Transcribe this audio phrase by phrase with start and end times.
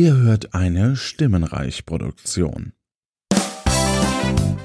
[0.00, 2.72] Ihr hört eine Stimmenreich-Produktion.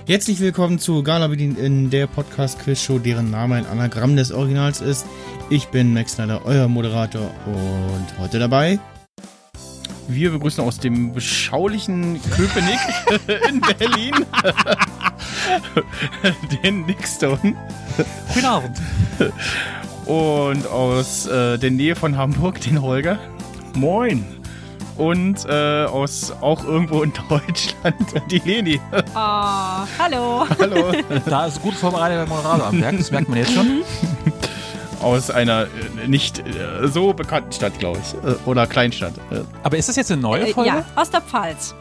[0.07, 5.05] Herzlich willkommen zu Gala Bedient in der Podcast-Quiz-Show, deren Name ein Anagramm des Originals ist.
[5.49, 8.79] Ich bin Max Snyder, euer Moderator und heute dabei.
[10.07, 12.79] Wir begrüßen aus dem beschaulichen Köpenick
[13.49, 14.13] in Berlin
[16.63, 17.57] den Nick Stone.
[18.33, 18.77] Guten Abend.
[20.05, 23.19] Und aus äh, der Nähe von Hamburg den Holger.
[23.73, 24.34] Moin.
[24.97, 27.95] Und äh, aus auch irgendwo in Deutschland
[28.31, 28.79] die Leni.
[29.13, 30.45] Oh, hallo.
[30.59, 30.93] Hallo.
[31.25, 33.83] Da ist gut vorbereiteter Moderator am Werk, das merkt man jetzt schon.
[35.01, 38.13] aus einer äh, nicht äh, so bekannten Stadt, glaube ich.
[38.29, 39.13] Äh, oder Kleinstadt.
[39.63, 40.69] Aber ist das jetzt eine neue Folge?
[40.69, 41.75] ja, aus der Pfalz.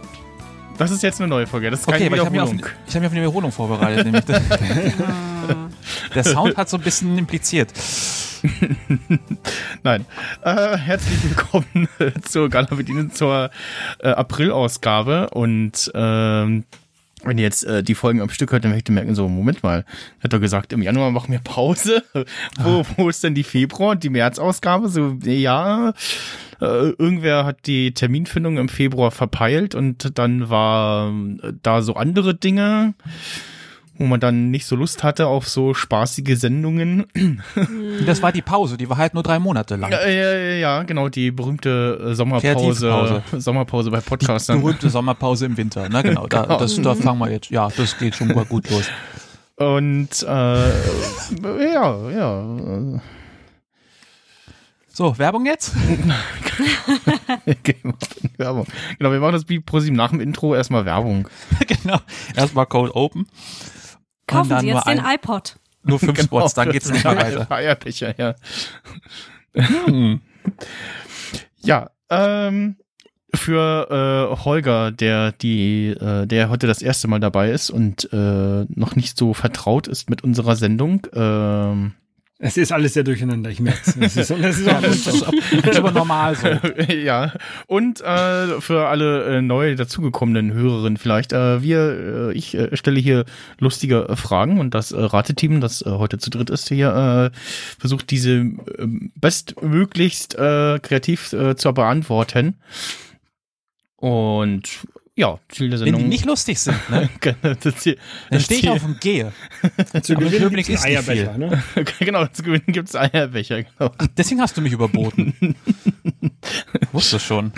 [0.76, 1.70] das ist jetzt eine neue Folge.
[1.70, 4.04] Das ist keine Okay, aber ich habe mich auf eine Wiederholung vorbereitet.
[4.06, 4.24] Nämlich
[6.14, 7.70] der Sound hat so ein bisschen impliziert.
[9.82, 10.04] Nein.
[10.42, 11.88] Äh, herzlich willkommen
[12.22, 13.50] zur Galabedine zur
[14.00, 15.30] äh, April-Ausgabe.
[15.30, 16.64] Und ähm,
[17.22, 19.62] wenn ihr jetzt äh, die Folgen am Stück hört, dann werdet ihr merken, so, Moment
[19.62, 19.84] mal,
[20.22, 22.02] hat er gesagt, im Januar machen wir Pause.
[22.58, 24.88] wo, wo ist denn die Februar- und die März-Ausgabe?
[24.88, 25.94] So, ja,
[26.60, 31.10] äh, irgendwer hat die Terminfindung im Februar verpeilt und dann war
[31.42, 32.94] äh, da so andere Dinge,
[33.96, 37.06] wo man dann nicht so Lust hatte auf so spaßige Sendungen.
[38.06, 39.92] Das war die Pause, die war halt nur drei Monate lang.
[39.92, 43.22] Ja, ja, ja, genau, die berühmte äh, Sommerpause.
[43.36, 44.60] Sommerpause bei Podcastern.
[44.60, 46.02] Berühmte Sommerpause im Winter, ne?
[46.02, 46.58] Genau, da, Genau.
[46.58, 47.50] das, da fangen wir jetzt.
[47.50, 48.84] Ja, das geht schon mal gut los.
[49.56, 53.00] Und äh, ja, ja.
[54.96, 55.72] So, Werbung jetzt?
[55.88, 56.12] in
[58.36, 58.66] Werbung.
[58.98, 61.28] Genau, wir machen das wie ProSieben nach dem Intro erstmal Werbung.
[61.66, 61.98] genau.
[62.36, 63.26] Erstmal Code Open.
[64.26, 65.56] Kaufen dann Sie jetzt den ein- iPod.
[65.82, 67.46] Nur fünf Spots, dann geht's nicht mehr weiter.
[67.46, 68.34] Feierbecher, ja.
[69.54, 70.20] Hm.
[71.60, 72.76] Ja, ähm,
[73.34, 73.88] für
[74.36, 78.96] äh, Holger, der die, äh, der heute das erste Mal dabei ist und äh, noch
[78.96, 81.94] nicht so vertraut ist mit unserer Sendung, ähm,
[82.46, 83.94] Es ist alles sehr durcheinander, ich merke es.
[83.98, 85.26] Das ist, das ist auch Das ist, so.
[85.62, 86.48] das ist aber normal so.
[86.92, 87.32] ja,
[87.68, 93.00] und äh, für alle äh, neu dazugekommenen Hörerinnen vielleicht, äh, wir, äh, ich äh, stelle
[93.00, 93.24] hier
[93.60, 97.38] lustige äh, Fragen und das äh, Rateteam, das äh, heute zu dritt ist hier, äh,
[97.78, 98.54] versucht diese äh,
[99.18, 102.56] bestmöglichst äh, kreativ äh, zu beantworten.
[103.96, 104.84] Und
[105.16, 106.08] ja, Ziel der Wenn die Sendung.
[106.08, 107.08] nicht lustig sind, ne?
[107.60, 107.98] das Ziel,
[108.30, 109.32] Dann stehe ich auf dem Gehe.
[110.02, 111.62] Zu gewinnen einen nicht Eierbecher, ne?
[112.00, 113.92] genau, zu gewinnen gibt's Eierbecher, genau.
[114.16, 115.54] Deswegen hast du mich überboten.
[116.92, 117.52] Wusste schon.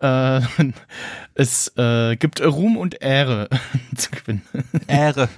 [0.00, 0.40] Äh,
[1.34, 3.48] es äh, gibt Ruhm und Ehre
[3.96, 4.42] zu gewinnen.
[4.86, 5.28] Ehre.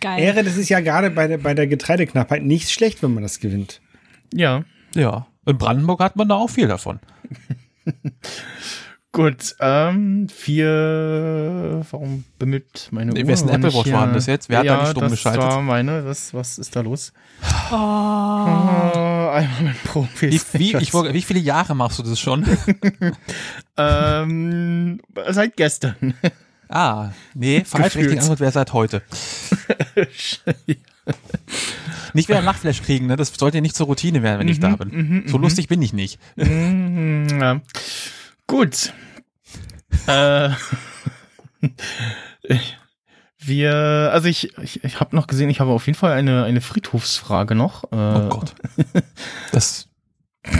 [0.00, 0.22] Geil.
[0.22, 3.40] Ehre, das ist ja gerade bei der, bei der Getreideknappheit nicht schlecht, wenn man das
[3.40, 3.80] gewinnt.
[4.34, 4.64] Ja,
[4.94, 5.26] Ja.
[5.46, 7.00] In Brandenburg hat man da auch viel davon.
[9.12, 9.56] Gut.
[9.60, 11.84] Ähm, vier.
[11.90, 13.28] Warum bimmelt meine Nee, Uhr?
[13.28, 14.48] wessen Apple Watch war das jetzt?
[14.48, 15.42] Wer hat ja, da nicht stumm das geschaltet?
[15.42, 16.04] war meine.
[16.04, 17.12] Was, was ist da los?
[17.70, 17.74] Oh.
[17.74, 20.46] Oh, einmal mit Wie, Profis.
[20.54, 22.44] wie, ich, wollte- wie viele Jahre machst du das schon?
[23.76, 26.14] ähm, seit gestern.
[26.68, 27.84] Ah, nee, falsch.
[27.94, 28.04] Gefühlt.
[28.06, 29.02] Richtige Antwort wäre seit heute.
[32.14, 33.16] Nicht wieder ein Lachflash kriegen, ne?
[33.16, 35.24] Das sollte ja nicht zur Routine werden, wenn ich da bin.
[35.26, 36.18] so lustig bin ich nicht.
[36.36, 37.60] Mhm, ja.
[38.48, 38.92] Gut.
[40.08, 40.50] äh,
[43.38, 43.72] wir,
[44.12, 47.54] also ich, ich, ich habe noch gesehen, ich habe auf jeden Fall eine, eine Friedhofsfrage
[47.54, 47.84] noch.
[47.84, 48.54] Äh, Oh Gott.
[49.52, 49.88] Das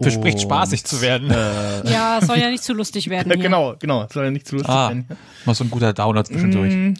[0.00, 1.30] verspricht spaßig zu werden.
[1.30, 3.42] Äh, Ja, soll ja nicht zu lustig werden hier.
[3.42, 4.06] genau, genau.
[4.12, 5.06] Soll ja nicht zu lustig Ah, werden.
[5.44, 6.72] Mal so ein guter Downer zwischendurch.
[6.74, 6.94] Mm,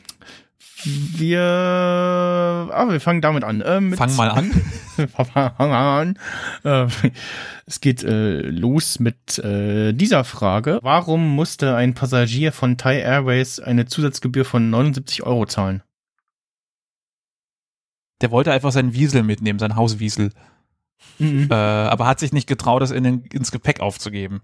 [0.87, 3.61] Wir, aber wir fangen damit an.
[3.61, 4.51] Äh, mit, Fang mal an.
[5.09, 6.19] Fang an.
[6.63, 6.87] Äh,
[7.67, 10.79] Es geht äh, los mit äh, dieser Frage.
[10.83, 15.83] Warum musste ein Passagier von Thai Airways eine Zusatzgebühr von 79 Euro zahlen?
[18.21, 20.33] Der wollte einfach seinen Wiesel mitnehmen, sein Hauswiesel.
[21.19, 24.43] Äh, aber hat sich nicht getraut, das in den, ins Gepäck aufzugeben.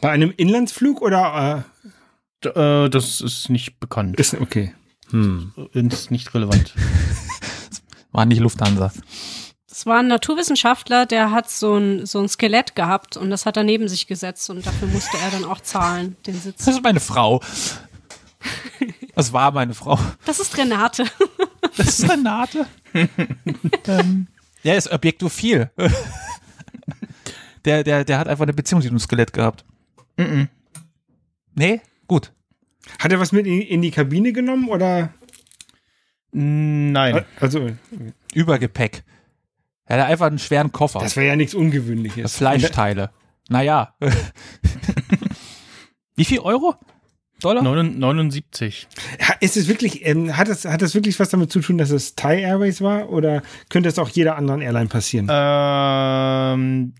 [0.00, 1.90] Bei einem Inlandsflug oder D
[2.44, 4.18] äh, das ist nicht bekannt.
[4.18, 4.74] äh, ist okay.
[5.10, 5.52] Hm.
[5.72, 6.74] Ist nicht relevant.
[8.12, 8.92] War nicht Lufthansa.
[9.70, 13.56] Es war ein Naturwissenschaftler, der hat so ein, so ein Skelett gehabt und das hat
[13.56, 16.64] er neben sich gesetzt und dafür musste er dann auch zahlen, den Sitz.
[16.64, 17.40] Das ist meine Frau.
[19.14, 19.98] Das war meine Frau.
[20.24, 21.04] Das ist Renate.
[21.76, 22.66] Das ist Renate.
[23.86, 24.26] ähm,
[24.64, 25.70] der ist Objektophil.
[27.64, 29.64] der, der, der hat einfach eine Beziehung zu diesem Skelett gehabt.
[30.16, 30.48] Mhm.
[31.54, 31.80] Nee?
[32.10, 32.32] Gut.
[32.98, 35.14] Hat er was mit in, die Kabine genommen oder?
[36.32, 37.24] Nein.
[37.38, 37.70] Also,
[38.34, 39.04] Übergepäck.
[39.84, 40.98] Er hat einfach einen schweren Koffer.
[40.98, 42.34] Das wäre ja nichts Ungewöhnliches.
[42.36, 43.10] Fleischteile.
[43.48, 43.94] Naja.
[46.16, 46.74] Wie viel Euro?
[47.40, 47.62] Dollar?
[47.62, 48.88] 79.
[49.28, 51.90] Ha- Ist es wirklich, ähm, hat das, hat das wirklich was damit zu tun, dass
[51.90, 53.10] es Thai Airways war?
[53.10, 55.28] Oder könnte es auch jeder anderen Airline passieren?
[55.30, 56.94] Ähm,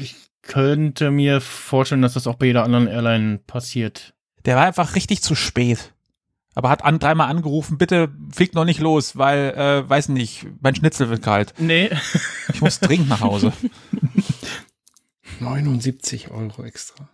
[0.00, 4.14] ich könnte mir vorstellen, dass das auch bei jeder anderen Airline passiert.
[4.44, 5.94] Der war einfach richtig zu spät.
[6.54, 10.74] Aber hat an, dreimal angerufen, bitte fliegt noch nicht los, weil, äh, weiß nicht, mein
[10.74, 11.54] Schnitzel wird kalt.
[11.58, 11.90] Nee.
[12.52, 13.52] Ich muss dringend nach Hause.
[15.40, 17.08] 79 Euro extra.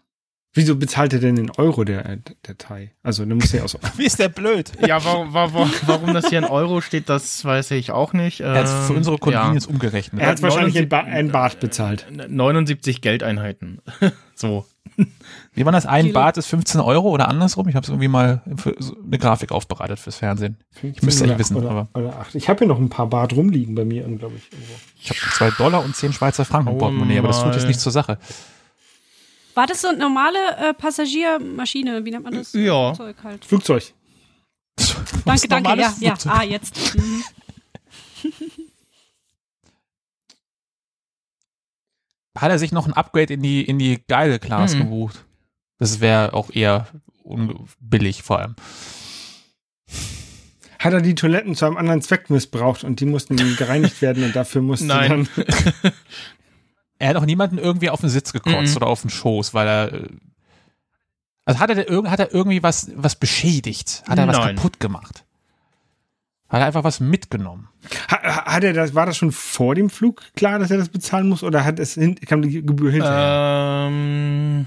[0.59, 2.17] Wieso bezahlt er denn in Euro der,
[2.47, 2.91] der Thai?
[3.03, 3.79] Also, da muss er aus.
[3.97, 4.73] Wie ist der blöd?
[4.87, 8.41] Ja, warum, warum, warum das hier in Euro steht, das weiß ich auch nicht.
[8.41, 10.21] Er hat für Ähm, unsere Convenience umgerechnet.
[10.21, 12.07] Er hat wahrscheinlich ein, 79 ba ein Bad bezahlt.
[12.17, 13.81] ja, 79 Geldeinheiten.
[14.35, 14.67] so.
[15.55, 15.87] Wie war das?
[15.87, 16.15] Ein Kilo.
[16.15, 17.69] Bad ist 15 Euro oder andersrum?
[17.69, 20.57] Ich habe es irgendwie mal für so eine Grafik aufbereitet fürs Fernsehen.
[20.83, 22.35] Ich müsste eigentlich wissen, Oder, aber oder acht.
[22.35, 24.51] Ich habe hier noch ein paar Bad rumliegen bei mir, glaube ich.
[24.51, 24.75] irgendwo.
[25.01, 27.63] ich habe zwei Dollar und 10 Schweizer Franken im Oh Portemonnaie, aber das tut jetzt
[27.63, 27.69] mal.
[27.69, 28.19] nichts zur Sache.
[29.59, 32.05] War das so eine normale äh, Passagiermaschine?
[32.05, 32.53] Wie nennt man das?
[32.53, 32.95] Ja.
[32.95, 33.45] Zeug halt.
[33.45, 33.93] Flugzeug.
[35.25, 35.71] Danke, danke.
[35.71, 36.11] Ja, ja.
[36.15, 36.33] Flugzeug.
[36.33, 36.95] Ah, jetzt.
[36.95, 37.25] Mhm.
[42.39, 44.79] Hat er sich noch ein Upgrade in die, in die geile Class Mhm.
[44.79, 45.25] gebucht?
[45.81, 46.87] Das wäre auch eher
[47.81, 48.55] billig vor allem.
[50.79, 54.37] Hat er die Toiletten zu einem anderen Zweck missbraucht und die mussten gereinigt werden und
[54.37, 55.29] dafür musste Nein.
[55.37, 55.93] dann.
[56.99, 58.77] Er hat auch niemanden irgendwie auf den Sitz gekotzt Mhm.
[58.77, 59.93] oder auf den Schoß, weil er.
[59.93, 60.09] äh,
[61.45, 64.03] Also hat er, hat er irgendwie was, was beschädigt?
[64.09, 64.57] Hat er was Nein.
[64.57, 65.25] kaputt gemacht?
[66.49, 67.69] Hat er einfach was mitgenommen?
[68.11, 71.29] Ha- Hat er das, war das schon vor dem Flug klar, dass er das bezahlen
[71.29, 73.87] muss oder hat es hin, kam die Gebühr hinterher?
[73.91, 74.67] Ähm,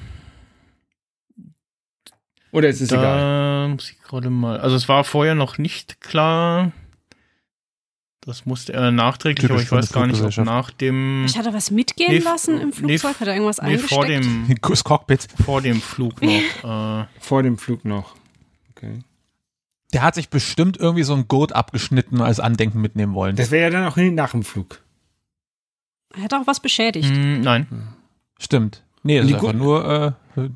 [2.52, 3.66] oder ist es egal?
[3.68, 4.60] da muss ich gerade mal.
[4.60, 6.72] Also es war vorher noch nicht klar.
[8.24, 11.54] Das musste er nachträglich, Typisch aber ich weiß gar nicht, ob nach dem Hat er
[11.54, 13.20] was mitgehen Nee, lassen im nee, Flugzeug?
[13.20, 13.94] Hat er irgendwas nee, eingesteckt?
[13.94, 15.28] vor dem Das Cockpit.
[15.44, 16.30] vor dem Flug noch.
[16.64, 18.16] Äh, Vor dem Flug noch.
[18.72, 19.00] Okay.
[19.94, 23.36] Der hat sich bestimmt irgendwie so ein Gurt abgeschnitten und als Andenken mitnehmen wollen.
[23.36, 24.82] Das wäre ja dann auch nach dem Flug.
[26.16, 27.10] Er hat auch was beschädigt.
[27.10, 27.68] mh, nein.
[28.40, 28.84] Stimmt.
[29.04, 30.50] Nee, das ist einfach nur äh,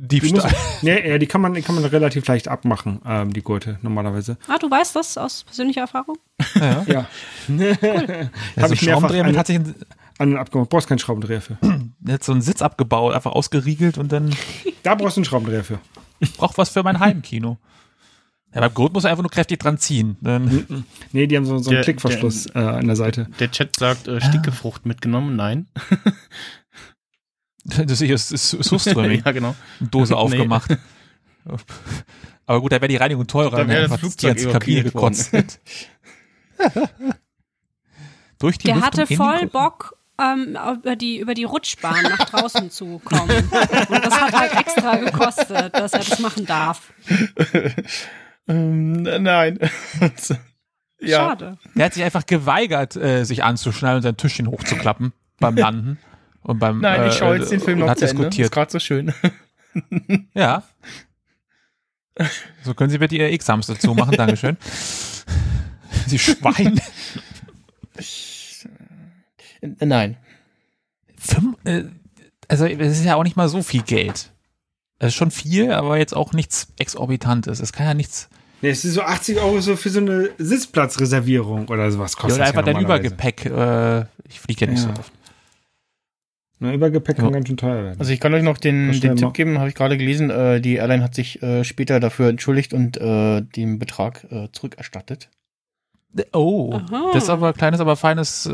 [0.00, 0.52] Die, muss, Diebstahl.
[0.82, 4.38] nee, ja, die kann man, die kann man relativ leicht abmachen, ähm, die Gurte, normalerweise.
[4.46, 6.16] Ah, du weißt das aus persönlicher Erfahrung?
[6.54, 6.84] Ja.
[6.86, 7.06] Ja.
[7.48, 7.76] Ja,
[8.56, 9.74] Hab so ich Schraubendreher eine- hat sich ein,
[10.18, 10.70] An den abgemacht.
[10.70, 11.58] Brauchst keinen Schraubendreher für.
[11.98, 14.34] der hat so einen Sitz abgebaut, einfach ausgeriegelt und dann
[14.84, 15.78] Da brauchst du einen Schraubendreher für.
[16.36, 17.58] braucht was für mein Heimkino.
[18.54, 20.16] Ja, beim Gurt muss er einfach nur kräftig dran ziehen.
[20.22, 23.28] Dann, Nee, die haben so, so einen Der- Klickverschluss äh, an der Seite.
[23.40, 25.36] Der Chat sagt, äh, Stickefrucht mitgenommen.
[25.36, 25.66] Nein.
[27.86, 29.22] das ist, Suströmming.
[29.24, 29.54] ja, genau.
[29.80, 30.18] Dose Nee.
[30.18, 30.76] aufgemacht.
[32.46, 34.48] Aber gut, da wäre die Reinigung teurer, Da wenn wäre er das einfach die ganze
[34.50, 35.58] Kabine gekotzt hätte.
[38.38, 39.46] Durch die Der Luft hatte voll.
[39.48, 43.30] Bock, ähm, über, die, über die Rutschbahn nach draußen zu kommen.
[43.88, 46.92] Und das hat halt extra gekostet, dass er das machen darf.
[48.48, 49.58] Ähm, nein.
[51.00, 51.18] ja.
[51.18, 51.58] Schade.
[51.74, 55.98] Der hat sich einfach geweigert, äh, sich anzuschnallen und sein Tischchen hochzuklappen beim Landen.
[56.48, 58.04] Und beim, Nein, ich schaue äh, jetzt den Film noch zu Ende.
[58.06, 58.52] Ist diskutiert.
[58.52, 59.12] gerade so schön.
[60.34, 60.62] Ja.
[62.64, 64.56] So können Sie bitte Ihr X-Hamster zumachen, Dankeschön.
[66.06, 66.80] Sie Schwein.
[69.60, 70.16] Äh, Nein.
[71.16, 71.84] Fünf, äh,
[72.48, 74.32] also, es ist ja auch nicht mal so viel Geld.
[74.98, 77.60] Es ist schon viel, aber jetzt auch nichts Exorbitantes.
[77.60, 78.28] Es kann ja nichts.
[78.62, 82.40] Nee, es ist so 80 Euro so für so eine Sitzplatzreservierung oder sowas Ja, kostet
[82.40, 82.82] oder das einfach ja dein.
[82.82, 83.44] Übergepäck.
[83.46, 84.94] Äh, ich fliege ja nicht Ja.
[84.94, 85.12] so oft.
[86.60, 87.30] Ne, Übergepäck kann Ja.
[87.30, 88.00] ganz schön teuer werden.
[88.00, 89.16] Also ich kann euch noch den, den.
[89.16, 90.30] Tipp geben, habe ich gerade gelesen.
[90.30, 95.28] Äh, die Airline hat sich äh, später dafür entschuldigt und äh, den Betrag äh, zurückerstattet.
[96.32, 97.10] Oh, Aha.
[97.12, 98.50] das ist aber ein kleines, aber feines äh,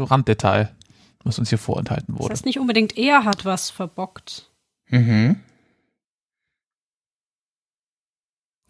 [0.00, 0.70] Randdetail,
[1.24, 2.32] was uns hier vorenthalten Das wurde.
[2.32, 4.50] heißt nicht unbedingt er hat was verbockt.
[4.88, 5.36] Mhm.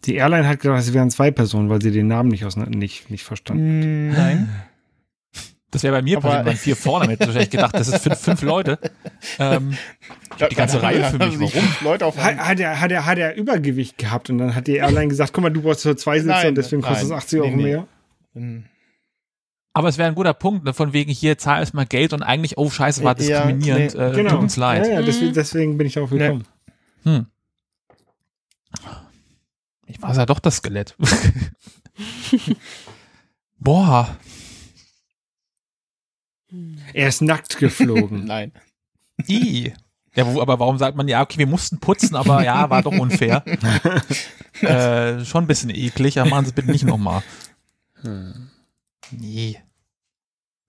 [0.05, 3.09] die Airline hat gedacht, es wären zwei Personen, weil sie den Namen nicht, aus, nicht,
[3.09, 4.09] nicht verstanden.
[4.09, 4.49] Mm, Nein.
[5.73, 7.19] Das wäre bei mir passiert, waren vier vorne mit.
[7.19, 8.79] wahrscheinlich gedacht, das ist fünf, fünf Leute.
[9.39, 9.75] Ähm,
[10.49, 11.67] die ganze Reihe für mich, warum?
[11.81, 14.75] Leute auf Hat, hat, er, hat, er, hat er Übergewicht gehabt und dann hat die
[14.75, 17.17] Airline gesagt, guck mal, du brauchst so zwei Sitze Nein, und deswegen kostet es nein.
[17.17, 17.87] 80 Euro Nee, mehr.
[18.35, 18.65] Mhm.
[19.73, 22.57] aber es wäre ein guter Punkt, ne, von wegen hier, zahl erstmal Geld und eigentlich,
[22.57, 24.29] oh scheiße, war Ja, diskriminierend, nee, äh, genau.
[24.31, 24.85] tut uns leid.
[24.87, 25.05] Ja, ja, Mhm.
[25.05, 26.43] deswegen, deswegen bin ich darauf gekommen.
[27.03, 27.25] Hm.
[29.87, 30.95] Ich war ja doch das Skelett.
[33.59, 34.15] Boah.
[36.93, 38.25] Er ist nackt geflogen.
[38.25, 38.51] Nein.
[39.27, 39.73] I.
[40.15, 42.91] Ja, wo, aber warum sagt man, ja, okay, wir mussten putzen, aber ja, war doch
[42.91, 43.43] unfair.
[44.61, 47.23] äh, schon ein bisschen eklig, aber machen Sie es bitte nicht nochmal.
[49.11, 49.57] Nee.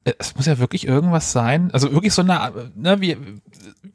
[0.05, 3.19] es muss ja wirklich irgendwas sein, also wirklich so eine, ne, wie,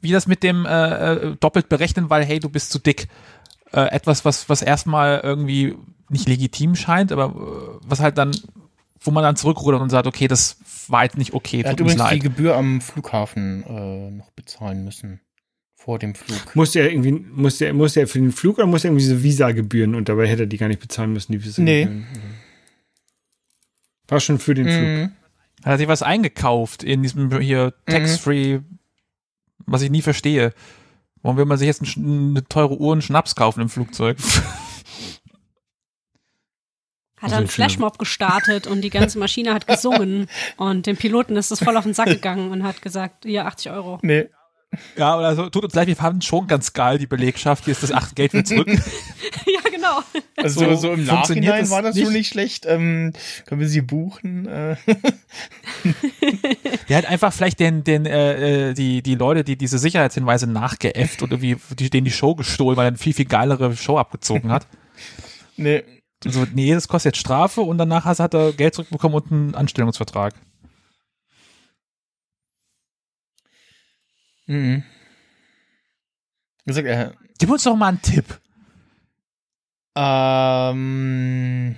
[0.00, 3.08] wie das mit dem äh, äh, doppelt berechnen, weil hey, du bist zu dick.
[3.72, 5.76] Äh, etwas, was, was erstmal irgendwie
[6.08, 8.32] nicht legitim scheint, aber äh, was halt dann,
[9.02, 10.56] wo man dann zurückrudert und sagt, okay, das
[10.88, 12.22] war jetzt nicht okay, Er hat übrigens die leid.
[12.22, 15.20] Gebühr am Flughafen äh, noch bezahlen müssen.
[15.74, 16.54] Vor dem Flug.
[16.54, 19.22] Muss er irgendwie, muss er, muss er für den Flug oder muss er irgendwie so
[19.22, 22.06] Visa-Gebühren und dabei hätte er die gar nicht bezahlen müssen, die Visa-Gebühren?
[24.08, 24.82] War schon für den Flug.
[24.82, 25.12] Mhm.
[25.64, 28.60] Hat er sich was eingekauft in diesem hier Tax-Free,
[29.66, 30.52] was ich nie verstehe.
[31.22, 34.18] Warum will man sich jetzt eine teure Uhr und Schnaps kaufen im Flugzeug?
[37.20, 41.50] Hat er einen Flashmob gestartet und die ganze Maschine hat gesungen und dem Piloten ist
[41.50, 43.98] es voll auf den Sack gegangen und hat gesagt, hier 80 Euro.
[44.02, 44.28] Nee.
[44.96, 47.64] ja, oder so, tut uns leid, wir fanden schon ganz geil, die Belegschaft.
[47.64, 48.68] Hier ist das acht Geld wieder zurück.
[48.68, 50.00] ja, genau.
[50.36, 52.04] Also So so, im Nachhinein das war das nicht.
[52.04, 52.66] schon nicht schlecht.
[52.66, 53.12] Ähm,
[53.46, 54.46] können wir sie buchen?
[54.46, 54.76] Äh,
[56.88, 61.22] Der hat einfach vielleicht den, den, äh, äh, die, die Leute, die diese Sicherheitshinweise nachgeäfft
[61.22, 64.50] und irgendwie die, denen die Show gestohlen, weil er eine viel, viel geilere Show abgezogen
[64.50, 64.66] hat.
[65.56, 65.82] nee.
[66.24, 70.34] So, nee, das kostet jetzt Strafe und danach hat er Geld zurückbekommen und einen Anstellungsvertrag.
[74.46, 74.82] Mhm.
[76.66, 78.38] Gesagt, er, Gib uns doch mal einen Tipp.
[79.96, 81.76] ähm,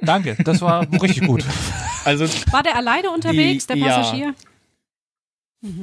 [0.00, 1.44] Danke, das war richtig gut.
[2.04, 3.86] also, War der alleine unterwegs, der Ja.
[3.96, 4.34] Passagier?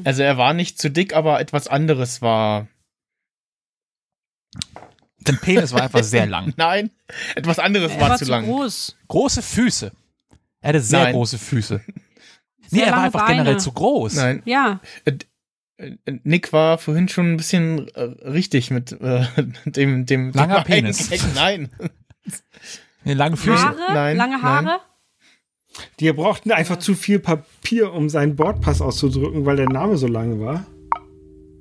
[0.03, 2.67] also er war nicht zu dick, aber etwas anderes war.
[5.31, 6.53] Dein Penis war einfach sehr lang.
[6.57, 6.89] Nein,
[7.35, 8.45] etwas anderes Er war, war zu lang.
[8.45, 8.95] groß.
[9.07, 9.91] Große Füße.
[10.61, 11.13] Er hatte sehr Nein.
[11.13, 11.81] große Füße.
[12.71, 13.37] Nee, Sehr er war lange einfach Beine.
[13.37, 14.13] generell zu groß.
[14.13, 14.43] Nein.
[14.45, 15.13] Ja, Äh,
[15.77, 19.25] äh, Nick war vorhin schon ein bisschen äh, richtig mit äh,
[19.65, 21.09] dem, dem Langer dem Penis.
[21.33, 21.71] Nein.
[23.03, 23.57] Nee, lange Füße.
[23.59, 24.41] Haare, Nein, lange nein.
[24.67, 24.79] Haare.
[25.99, 30.39] Die brauchten einfach zu viel Papier, um seinen Bordpass auszudrücken, weil der Name so lang
[30.39, 30.65] war.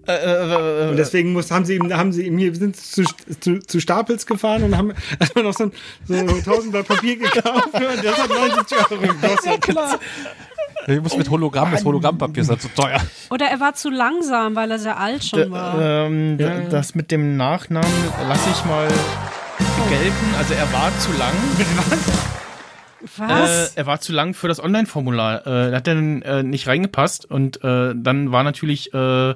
[0.09, 3.05] Äh, äh, äh, Und deswegen muss, haben sie ihm, haben sie ihm hier sind zu,
[3.41, 5.73] zu, zu Stapels gefahren und haben erstmal noch so ein
[6.07, 9.61] so 1000 Blatt Papier gekauft und das hat 90 Euro gekostet.
[9.61, 9.99] Klar.
[10.87, 12.99] Ich muss mit Hologramm, das Hologrammpapier ist halt zu teuer.
[13.31, 15.79] Oder er war zu langsam, weil er sehr alt schon war.
[16.07, 16.61] ähm, Ja.
[16.71, 17.91] Das mit dem Nachnamen
[18.27, 18.89] lasse ich mal
[19.91, 20.35] gelten.
[20.39, 21.35] Also er war zu lang.
[23.17, 23.75] Was?
[23.75, 25.47] Äh, er war zu lang für das Online-Formular.
[25.47, 29.35] Äh, da hat dann äh, nicht reingepasst und äh, dann war natürlich, äh,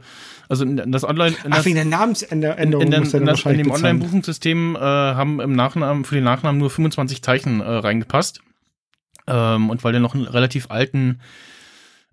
[0.53, 3.27] also in das Online, in Ach, das, wegen der in, Namensänderung in, den- er in,
[3.27, 3.71] das, in dem.
[3.71, 8.41] Online-Buchungssystem äh, haben im Nachnamen für den Nachnamen nur 25 Zeichen äh, reingepasst.
[9.27, 11.21] Ähm, und weil der noch einen relativ alten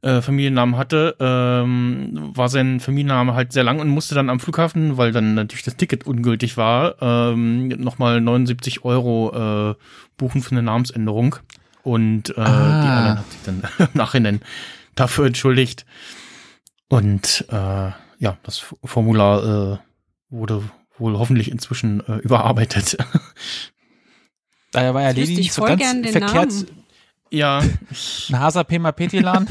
[0.01, 4.96] äh, Familiennamen hatte, ähm, war sein Familienname halt sehr lang und musste dann am Flughafen,
[4.98, 9.75] weil dann natürlich das Ticket ungültig war, ähm, nochmal 79 Euro äh,
[10.17, 11.36] buchen für eine Namensänderung.
[11.84, 12.81] Und äh, Ah.
[12.81, 14.41] die anderen hat sich dann im Nachhinein
[14.96, 15.86] dafür entschuldigt.
[16.88, 19.77] Und äh, ja, das Formular äh,
[20.29, 20.63] wurde
[20.97, 22.97] wohl hoffentlich inzwischen äh, überarbeitet.
[24.71, 26.51] Daher war ja ich nicht so ganz gern den verkehrt.
[26.51, 26.85] Namen.
[27.31, 27.63] ja,
[28.27, 29.47] Nasa Pema Petilan,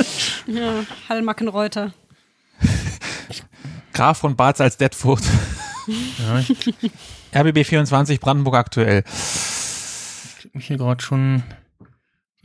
[0.46, 1.92] Ja, Hallmackenreuter.
[3.92, 5.22] Graf von Bad Salzdetfurt,
[5.86, 6.90] ja ich
[7.34, 9.02] RBB 24 Brandenburg aktuell.
[10.38, 11.42] krieg mich hier gerade schon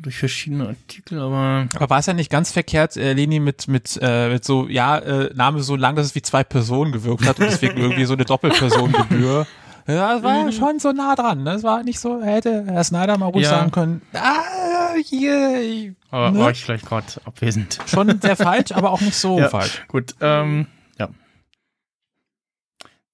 [0.02, 1.68] durch verschiedene Artikel, aber.
[1.76, 4.98] Aber war es ja nicht ganz verkehrt, äh, Leni, mit, mit, äh, mit so, ja,
[4.98, 8.14] äh, Name so lang, dass es wie zwei Personen gewirkt hat und deswegen irgendwie so
[8.14, 9.48] eine Doppelpersonengebühr.
[9.88, 10.52] Ja, das war mhm.
[10.52, 11.40] schon so nah dran.
[11.40, 11.54] Ne?
[11.54, 13.50] Das war nicht so, hätte Herr Snyder mal ruhig ja.
[13.50, 15.96] sagen können, ah, hier.
[16.12, 16.40] Aber ne?
[16.40, 17.80] war ich vielleicht gerade abwesend.
[17.88, 19.84] Schon sehr falsch, aber auch nicht so ja, falsch.
[19.88, 20.68] Gut, ähm,
[21.00, 21.10] ja.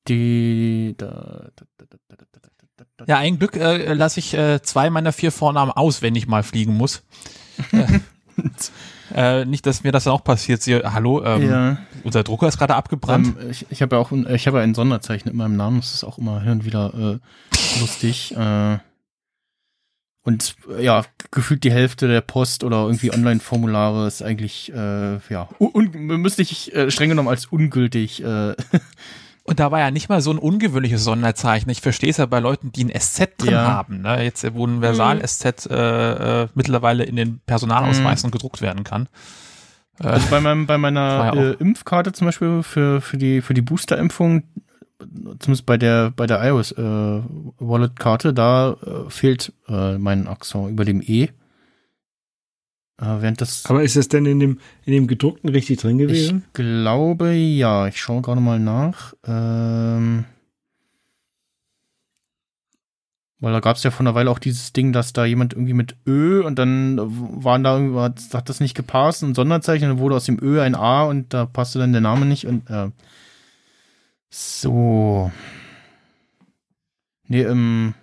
[0.08, 2.50] Die, da, da, da, da, da, da.
[3.08, 6.44] Ja, ein Glück äh, lasse ich äh, zwei meiner vier Vornamen aus, wenn ich mal
[6.44, 7.04] fliegen muss.
[9.16, 10.62] äh, nicht, dass mir das dann auch passiert.
[10.62, 11.78] Sie, hallo, ähm, ja.
[12.04, 13.36] unser Drucker ist gerade abgebrannt.
[13.40, 15.78] Ähm, ich ich habe ja auch ein- ich habe ja ein Sonderzeichen in meinem Namen,
[15.80, 18.36] das ist auch immer hin und wieder äh, lustig.
[18.38, 18.78] Äh,
[20.24, 25.48] und äh, ja, gefühlt die Hälfte der Post oder irgendwie Online-Formulare ist eigentlich äh, ja
[25.94, 28.22] müsste ich äh, streng genommen als ungültig.
[29.48, 31.70] Äh, Und da war ja nicht mal so ein ungewöhnliches Sonderzeichen.
[31.70, 33.66] Ich verstehe es ja bei Leuten, die ein SZ drin Ja.
[33.66, 34.02] haben.
[34.02, 34.24] Ne?
[34.24, 39.08] Jetzt, äh, wo ein Versal-SZ äh, äh, mittlerweile in den Personalausweisen gedruckt werden kann.
[40.00, 43.64] Also bei meinem, bei meiner ja äh, Impfkarte zum Beispiel für, für die, für die
[43.64, 44.44] Booster-Impfung,
[45.40, 46.82] zumindest bei der, bei der iOS äh,
[47.58, 51.30] Wallet-Karte, da äh, fehlt äh, mein Akzent über dem E.
[53.00, 56.08] Äh, während das, Aber ist das denn in dem, in dem gedruckten richtig drin ich
[56.08, 56.46] gewesen?
[56.54, 59.14] glaube ja, ich schaue gerade mal nach.
[59.26, 60.26] Ähm,
[63.40, 65.74] Weil da gab es ja von einer Weile auch dieses Ding, dass da jemand irgendwie
[65.74, 70.00] mit Ö und dann waren da irgendwie, hat, hat das nicht gepasst, ein Sonderzeichen, dann
[70.00, 72.90] wurde aus dem Ö ein A und da passte dann der Name nicht und äh,
[74.30, 75.32] so.
[77.28, 77.94] Nee, ähm,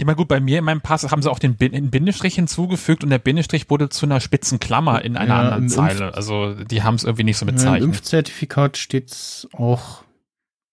[0.00, 2.34] Ich meine, gut, bei mir in meinem Pass haben sie auch den Bin den Bindestrich
[2.34, 6.14] hinzugefügt und der Bindestrich wurde zu einer spitzen Klammer in einer Ja, anderen Zeile.
[6.14, 7.84] Also die haben es irgendwie nicht so ja, im.
[7.84, 10.02] Impfzertifikat steht's auch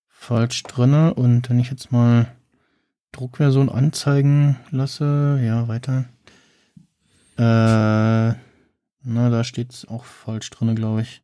[0.08, 2.32] falsch drinne und wenn ich jetzt mal
[3.12, 6.06] Druckversion anzeigen lasse, ja, weiter.
[7.38, 8.34] Äh,
[9.04, 11.22] na, da steht's auch falsch drinne, glaube ich.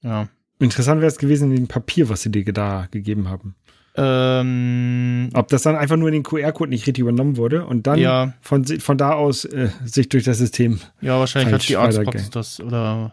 [0.00, 0.28] Ja.
[0.58, 3.56] Interessant wäre es gewesen in dem Papier, was sie dir da gegeben haben.
[3.96, 7.98] Ähm, Ob das dann einfach nur in den QR-Code nicht richtig übernommen wurde und dann
[7.98, 10.80] ja, von, von da aus äh, sich durch das System.
[11.00, 13.12] ja, wahrscheinlich hat die Arztpraxis das oder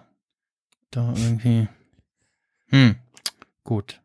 [0.90, 1.68] da irgendwie.
[2.70, 2.96] Hm,
[3.64, 4.00] gut.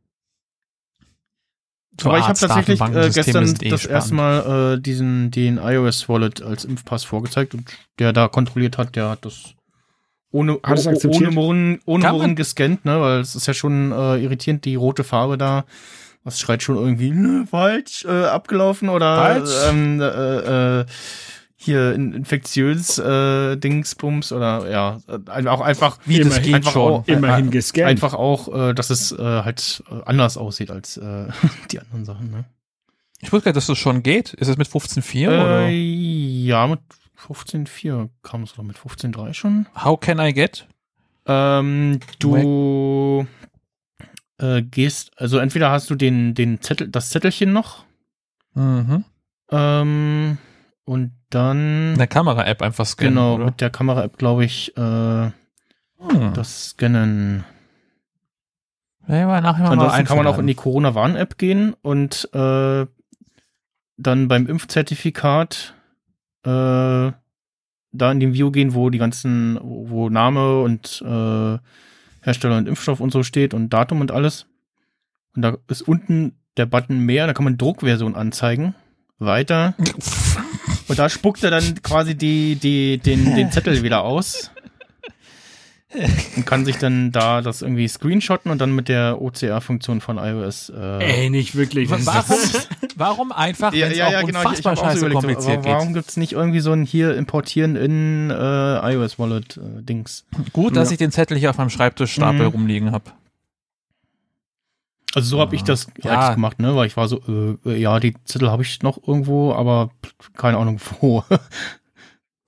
[1.99, 3.87] So Aber ich habe tatsächlich äh, gestern eh das spannend.
[3.87, 7.65] erste Mal äh, diesen den iOS Wallet als Impfpass vorgezeigt und
[7.99, 9.55] der da kontrolliert hat, der hat das
[10.31, 11.15] ohne Hat oh- akzeptiert?
[11.15, 15.05] ohne Murren, ohne Murren gescannt, ne, weil es ist ja schon äh, irritierend die rote
[15.05, 15.65] Farbe da.
[16.27, 19.51] Das schreit schon irgendwie ne, falsch äh, abgelaufen oder Falsch.
[19.69, 20.87] ähm, äh, äh,
[21.59, 26.73] hier in, infektiös äh, Dingsbums oder ja äh, auch einfach Wie das Immerhin geht einfach
[26.73, 26.93] schon.
[26.93, 27.87] auch, Immerhin äh, gescannt.
[27.89, 31.29] Einfach auch, äh, dass es äh, halt äh, anders aussieht als äh,
[31.71, 32.31] die anderen Sachen.
[32.31, 32.45] Ne?
[33.21, 34.35] Ich wusste gar nicht, dass das schon geht.
[34.35, 35.69] Ist es mit 15.4 Äh, oder?
[35.71, 36.81] ja, mit
[37.27, 39.67] 15.4 kam es oder mit 15.3 schon.
[39.83, 40.67] How can I get?
[41.25, 43.27] Ähm, du
[44.39, 47.85] äh, gehst, also entweder hast du den, den Zettel, das Zettelchen noch
[48.55, 49.05] Mhm.
[49.51, 50.39] ähm,
[50.85, 53.45] und dann In der Kamera-App einfach scannen, genau oder?
[53.47, 55.31] mit der Kamera-App, glaube ich, äh,
[55.99, 56.33] Hm.
[56.35, 57.45] das Scannen.
[59.09, 62.87] Ja, aber nachher mal Ansonsten kann man auch in die Corona-Warn-App gehen und äh,
[63.99, 65.75] dann beim Impfzertifikat
[66.45, 66.49] äh,
[67.93, 71.59] da in dem View gehen, wo die ganzen, wo wo Name und äh,
[72.27, 74.47] Hersteller und Impfstoff und so steht und Datum und alles.
[75.35, 78.75] Und da ist unten der Button mehr, da kann man Druckversion anzeigen.
[79.19, 79.75] Weiter.
[80.89, 84.53] Und da spuckt er dann quasi die, die, den, den Zettel wieder aus.
[86.37, 90.69] Und kann sich dann da das irgendwie screenshotten und dann mit der OCR-Funktion von iOS.
[90.71, 91.89] Äh, Ey, nicht wirklich.
[91.89, 92.39] Wa- Warum,
[92.97, 95.95] warum einfach, wenn es auch genau, unfassbar auch so scheiße überlegt, kompliziert Warum geht?
[95.97, 100.25] gibt es nicht irgendwie so ein hier importieren in äh, iOS Wallet äh, Dings?
[100.53, 100.93] Gut, dass Ja.
[100.95, 102.53] ich den Zettel hier auf meinem Schreibtischstapel Mhm.
[102.53, 103.05] rumliegen habe.
[105.15, 106.35] Also so habe ich das Ja.
[106.35, 106.75] gemacht, ne?
[106.75, 107.21] Weil ich war so,
[107.65, 109.91] äh, äh, ja, die Zettel habe ich noch irgendwo, aber
[110.37, 111.23] keine Ahnung wo.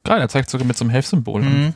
[0.03, 1.43] Geil, er zeigt sogar mit so einem Helfsymbol.
[1.43, 1.75] Mhm.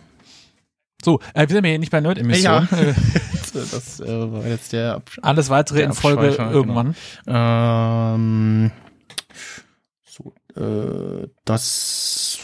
[1.04, 2.68] So, äh, wir sind ja hier nicht bei Nerd-Emission.
[2.70, 2.94] Äh,
[3.52, 6.50] das äh, war jetzt der Absch Alles weitere Der in Folge genau.
[6.50, 6.94] irgendwann.
[7.26, 8.70] Ähm,
[10.04, 12.38] so, äh, das.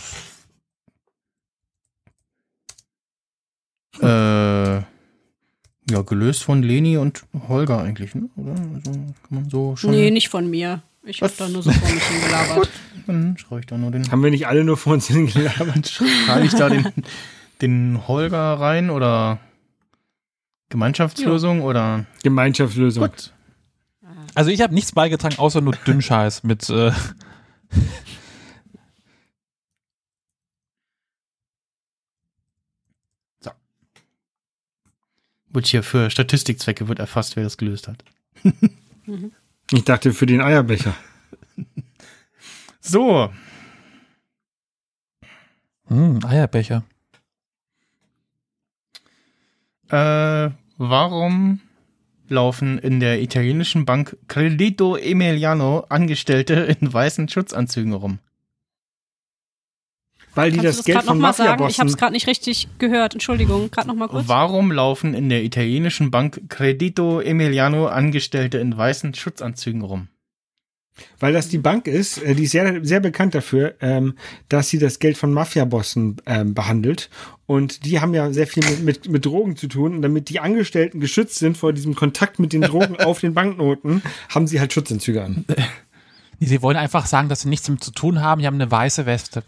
[4.01, 4.79] Äh,
[5.90, 8.29] ja, gelöst von Leni und Holger eigentlich, ne?
[8.37, 8.51] Oder?
[8.53, 9.90] Also kann man so schon.
[9.90, 10.83] Nee, nicht von mir.
[11.05, 12.68] Ich hab da nur so vor mich hingelabert.
[13.07, 14.11] Dann schreibe ich da nur den.
[14.11, 15.88] Haben wir nicht alle nur vor uns hingelabert?
[16.27, 16.92] Schreibe ich da den,
[17.61, 19.38] den Holger rein oder
[20.68, 22.07] Gemeinschaftslösung oder.
[22.23, 23.09] Gemeinschaftslösung.
[23.09, 23.33] Gut.
[24.35, 26.92] Also ich habe nichts beigetragen, außer nur Dünnscheiß mit äh,
[35.51, 38.05] Wird hier für Statistikzwecke wird erfasst, wer das gelöst hat.
[39.71, 40.94] Ich dachte für den Eierbecher.
[42.81, 43.31] So,
[45.88, 46.85] hm, Eierbecher.
[49.90, 51.61] Äh, warum
[52.29, 58.18] laufen in der italienischen Bank Credito Emiliano Angestellte in weißen Schutzanzügen rum?
[60.35, 61.66] Weil die Kannst das das Geld gerade von nochmal sagen?
[61.68, 63.14] Ich habe es gerade nicht richtig gehört.
[63.14, 64.29] Entschuldigung, gerade nochmal kurz.
[64.29, 70.09] Warum laufen in der italienischen Bank Credito Emiliano Angestellte in weißen Schutzanzügen rum?
[71.18, 74.14] Weil das die Bank ist, äh, die ist sehr, sehr bekannt dafür, ähm,
[74.48, 77.11] dass sie das Geld von Mafia-Bossen ähm, behandelt.
[77.46, 79.96] Und die haben ja sehr viel mit, mit, mit Drogen zu tun.
[79.96, 84.02] Und damit die Angestellten geschützt sind vor diesem Kontakt mit den Drogen auf den Banknoten,
[84.28, 85.44] haben sie halt Schutzanzüge an.
[86.40, 88.40] Sie wollen einfach sagen, dass sie nichts damit zu tun haben.
[88.40, 89.42] Die haben eine weiße Weste.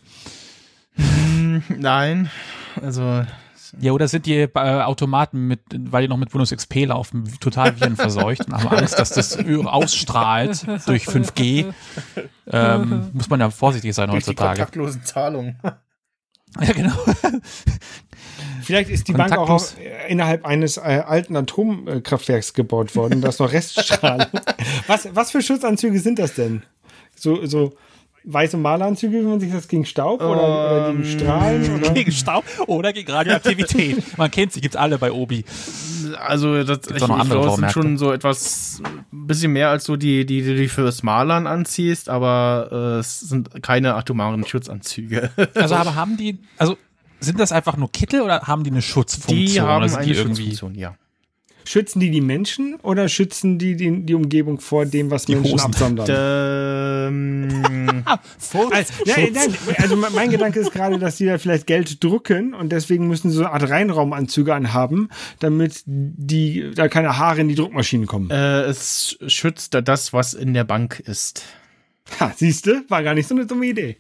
[1.68, 2.30] Nein,
[2.80, 3.24] also
[3.78, 7.78] Ja, oder sind die äh, Automaten mit, weil die noch mit Windows XP laufen, total
[7.78, 11.72] virenverseucht und haben Angst, dass das ausstrahlt durch 5G.
[12.52, 14.58] Ähm, muss man ja vorsichtig sein durch die heutzutage.
[14.58, 15.58] kontaktlosen Zahlungen.
[16.60, 16.92] Ja, genau.
[18.62, 23.38] Vielleicht ist die Bank auch äh, innerhalb eines äh, alten Atomkraftwerks gebaut worden, da ist
[23.38, 24.26] noch Reststrahlung.
[24.88, 26.64] was, was für Schutzanzüge sind das denn?
[27.14, 27.74] So, so
[28.24, 31.74] weiße Maleranzüge, wenn man sich das gegen Staub oder, oder gegen Strahlen?
[31.78, 31.90] Oder?
[31.94, 34.02] Gegen Staub oder gegen Radioaktivität.
[34.18, 35.44] Man kennt sie, gibt's alle bei Obi.
[36.18, 39.96] Also das ich, noch ich glaube, sind schon so etwas ein bisschen mehr als so
[39.96, 45.30] die, die, die du fürs Malern anziehst, aber äh, es sind keine atomaren Schutzanzüge.
[45.54, 46.76] Also aber haben die, also
[47.20, 49.46] sind das einfach nur Kittel oder haben die eine Schutzfunktion?
[49.46, 50.94] Die haben oder sind eine die irgendwie Schutzfunktion, ja.
[51.64, 55.52] Schützen die die Menschen oder schützen die die, die Umgebung vor dem, was Die Menschen
[55.52, 55.66] Hosen.
[55.66, 56.06] absondern?
[56.10, 57.79] Ähm,
[58.72, 62.70] Also, nein, nein, also mein Gedanke ist gerade, dass die da vielleicht Geld drucken und
[62.70, 65.08] deswegen müssen sie so eine Art Reinraumanzüge anhaben,
[65.38, 68.30] damit die da keine Haare in die Druckmaschinen kommen.
[68.30, 71.44] äh, es schützt da das, was in der Bank ist.
[72.18, 73.98] Ha, siehste, war gar nicht so eine dumme Idee.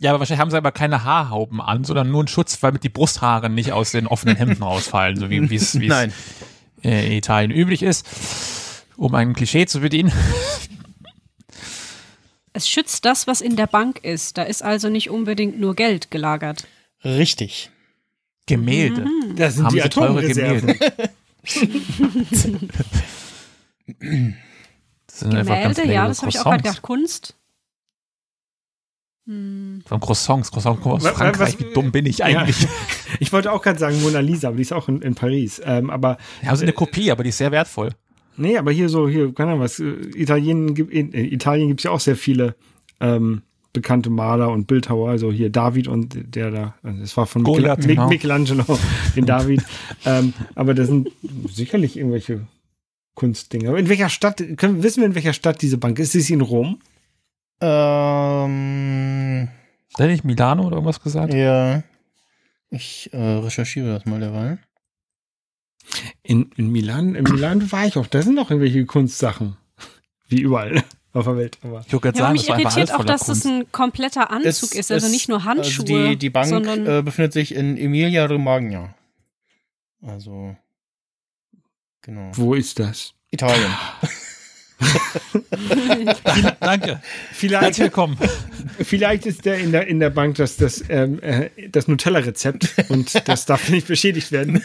[0.00, 2.88] Ja, aber wahrscheinlich haben sie aber keine Haarhauben an, sondern nur einen Schutz, damit die
[2.88, 6.12] Brusthaare nicht aus den offenen Hemden rausfallen, so wie es in
[6.82, 8.04] Italien üblich ist.
[8.96, 10.10] Um ein Klischee zu bedienen.
[12.52, 14.36] Es schützt das, was in der Bank ist.
[14.38, 16.66] Da ist also nicht unbedingt nur Geld gelagert.
[17.04, 17.70] Richtig.
[18.46, 19.06] Gemälde.
[19.36, 20.78] Das sind Haben die Atomreserven.
[20.78, 21.10] Gemälde.
[25.06, 26.82] Das sind einfach ganz Gemälde, ja, das habe ich auch gerade gedacht.
[26.82, 27.36] Kunst.
[29.26, 29.82] Hm.
[29.86, 30.50] Von Croissants.
[30.50, 31.58] Croissants kommen aus Was- was- Frankreich.
[31.58, 32.26] Wie dumm bin ich Ja.
[32.26, 32.66] eigentlich?
[33.20, 35.60] Ich wollte auch gerade sagen Mona Lisa, aber die ist auch in, in Paris.
[35.64, 37.90] Ähm, aber Ja, also eine Kopie, aber die ist sehr wertvoll.
[38.36, 41.84] Nee, aber hier so, hier, keine Ahnung was, äh, Italien, gibt- in Italien gibt es
[41.84, 42.54] ja auch sehr viele
[43.00, 43.42] ähm,
[43.72, 47.74] bekannte Maler und Bildhauer, also hier David und der da, also das war von Michel,
[47.76, 48.08] genau.
[48.08, 48.64] Michelangelo,
[49.16, 49.62] den David.
[50.04, 51.08] ähm, aber das sind
[51.48, 52.46] sicherlich irgendwelche
[53.14, 53.68] Kunstdinge.
[53.68, 56.14] Aber in welcher Stadt, können, wissen wir, in welcher Stadt diese Bank ist?
[56.14, 56.78] Ist sie in Rom?
[57.60, 59.48] Ähm,
[59.94, 61.32] Hat er nicht Milano oder irgendwas gesagt?
[61.34, 61.82] ja.
[62.74, 64.58] Ich äh, recherchiere das mal derweil.
[66.22, 68.06] In, in Milan, in Milan war ich auch.
[68.06, 69.56] Da sind noch irgendwelche Kunstsachen.
[70.28, 71.58] Wie überall auf der Welt.
[71.62, 73.46] Aber Ich wollte gerade Ja, aber sagen, mich das irritiert auch, dass das Kunst.
[73.46, 74.92] ein kompletter Anzug Es- ist.
[74.92, 78.24] Also es- nicht nur Handschuhe, Also die, die Bank sondern äh, befindet sich in Emilia
[78.26, 78.94] Romagna.
[80.00, 80.56] Also,
[82.00, 82.30] genau.
[82.34, 83.14] wo ist das?
[83.30, 83.70] Italien.
[86.60, 87.00] Danke.
[87.32, 88.16] Vielleicht, Herzlich willkommen.
[88.82, 93.28] vielleicht ist der in der, in der Bank das, das, ähm, äh, das Nutella-Rezept und
[93.28, 94.62] das darf nicht beschädigt werden.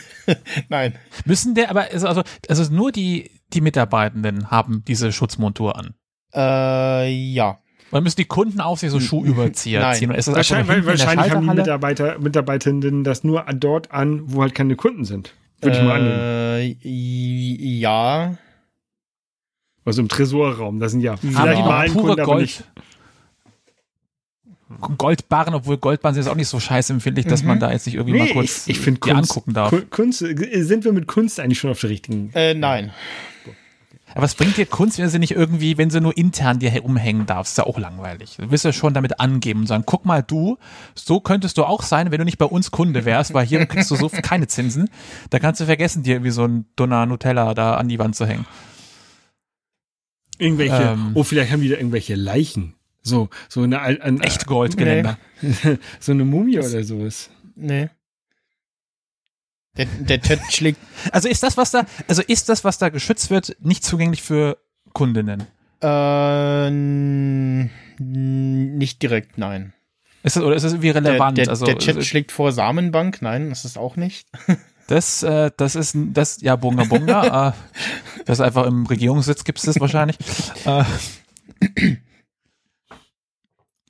[0.69, 0.93] Nein.
[1.25, 5.93] Müssen der, aber also, also, also nur die, die Mitarbeitenden haben diese Schutzmontur an.
[6.33, 7.59] Äh, ja.
[7.91, 9.95] Oder müssen die Kunden auf sich so Schuhüberzieher Nein.
[9.95, 10.11] ziehen?
[10.11, 11.55] Ist das einfach Wahrscheinlich, wahrscheinlich haben die?
[11.55, 15.33] Mitarbeiter, Mitarbeitenden das nur dort an, wo halt keine Kunden sind.
[15.61, 16.77] Würde ich mal annehmen.
[16.83, 18.37] Äh, ja.
[19.87, 20.79] Also im Tresorraum.
[20.79, 22.41] Das sind ja Haben vielleicht die mal ein pure Kunde, aber Gold.
[22.41, 22.63] nicht.
[24.97, 27.95] Goldbarren, obwohl Goldbarren sind jetzt auch nicht so scheiße empfindlich, dass man da jetzt nicht
[27.95, 29.69] irgendwie mal Nee, kurz ich, ich finde die Kunst, angucken darf.
[29.69, 32.31] Ku- Kunst, äh, sind wir mit Kunst eigentlich schon auf der richtigen?
[32.33, 32.91] Äh, nein.
[34.11, 37.25] Aber was bringt dir Kunst, wenn sie nicht irgendwie, wenn sie nur intern dir umhängen
[37.25, 37.53] darfst?
[37.53, 38.35] Ist ja auch langweilig.
[38.39, 40.57] Du wirst ja schon damit angeben und sagen, guck mal du,
[40.95, 43.89] so könntest du auch sein, wenn du nicht bei uns Kunde wärst, weil hier kriegst
[43.89, 44.89] du so keine Zinsen.
[45.29, 48.25] Da kannst du vergessen, dir irgendwie so ein Donner Nutella da an die Wand zu
[48.25, 48.45] hängen.
[50.37, 51.11] Irgendwelche, Ähm.
[51.15, 52.73] oh, vielleicht haben die da irgendwelche Leichen.
[53.01, 55.17] So, so eine, al- ein, Echt Goldgeländer.
[55.99, 57.29] so eine Mumie oder sowas.
[57.55, 57.89] Nee.
[59.77, 60.79] Der, der Ted schlägt.
[61.11, 64.57] Also ist das, was da, also ist das, was da geschützt wird, nicht zugänglich für
[64.93, 65.43] Kundinnen?
[65.81, 66.69] Äh,
[67.99, 69.73] nicht direkt, nein.
[70.23, 71.37] Ist das, oder ist das irgendwie Der, relevant?
[71.37, 74.27] der, also, der Chat also schlägt vor Samenbank, nein, das ist auch nicht.
[74.87, 79.43] das, äh, das ist, ein- das, ja, Bunga Bunga, äh, das ist einfach im Regierungssitz
[79.43, 80.17] gibt's das wahrscheinlich.
[80.65, 80.83] Äh,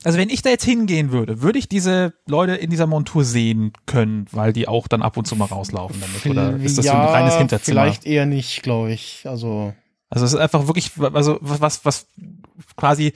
[0.04, 3.72] also wenn ich da jetzt hingehen würde, würde ich diese Leute in dieser Montur sehen
[3.86, 6.24] können, weil die auch dann ab und zu mal rauslaufen damit?
[6.26, 7.82] Oder ist das so ein reines Hinterzimmer?
[7.82, 9.22] Vielleicht eher nicht, glaube ich.
[9.26, 9.74] Also,
[10.08, 12.06] Also es ist einfach wirklich, also was, was
[12.76, 13.12] quasi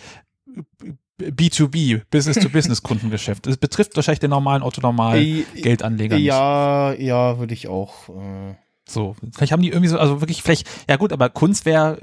[1.31, 3.47] B2B, Business-to-Business-Kundengeschäft.
[3.47, 6.25] Es betrifft wahrscheinlich den normalen Otto-Normal äh, Geldanleger nicht.
[6.27, 8.09] ja, ja, würde ich auch.
[8.09, 8.55] Äh,
[8.89, 12.01] So, vielleicht haben die irgendwie so, also wirklich, vielleicht, ja gut, aber Kunst wäre,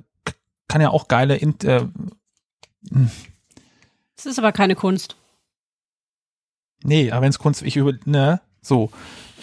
[0.67, 1.85] kann ja auch geile, Int- äh,
[4.17, 5.15] es ist aber keine Kunst.
[6.83, 8.91] nee, aber wenn es Kunst, ich über, ne, so.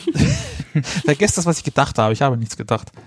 [1.04, 2.92] Vergesst das, was ich gedacht habe, ich habe nichts gedacht.
[2.94, 3.02] Und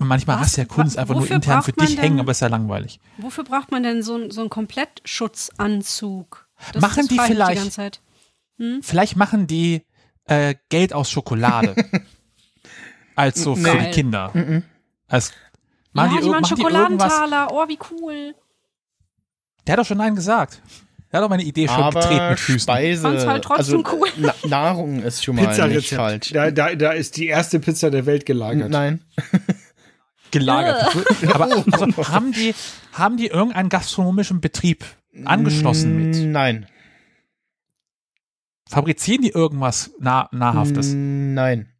[0.00, 0.46] Manchmal Was?
[0.46, 2.46] hast du ja Kunst Wa- einfach nur intern für dich denn- hängen, aber ist ja
[2.48, 3.00] langweilig.
[3.18, 6.48] Wofür braucht man denn so, so einen Komplettschutzanzug?
[6.72, 8.00] Das, Machen das die vielleicht- Die ganze Zeit.
[8.82, 9.82] Vielleicht machen die
[10.26, 11.74] äh, Geld aus Schokolade.
[13.16, 13.86] Als so für Nee.
[13.86, 14.30] die Kinder.
[14.34, 14.62] mhm.
[15.08, 15.36] Als, Ja,
[15.92, 17.12] machen die, die, machen machen die irgendwas?
[17.12, 17.48] Schokoladentaler.
[17.52, 18.34] Oh, wie cool.
[19.66, 20.60] Der hat doch schon Nein gesagt.
[21.10, 22.60] Der hat doch meine Idee schon getreten aber mit Füßen.
[22.60, 24.08] Speise, halt trotzdem also cool.
[24.18, 26.30] Na Nahrung ist schon mal nicht falsch.
[26.32, 28.68] Da, da, da ist die erste Pizza der Welt gelagert.
[28.70, 29.00] Nein.
[30.30, 30.96] Gelagert.
[31.34, 32.54] Aber also, haben die,
[32.92, 34.84] haben die irgendeinen gastronomischen Betrieb
[35.24, 36.16] angeschlossen mit?
[36.16, 36.66] Nein.
[38.68, 40.92] Fabrizieren die irgendwas nah, Nahrhaftes?
[40.94, 41.72] Nein.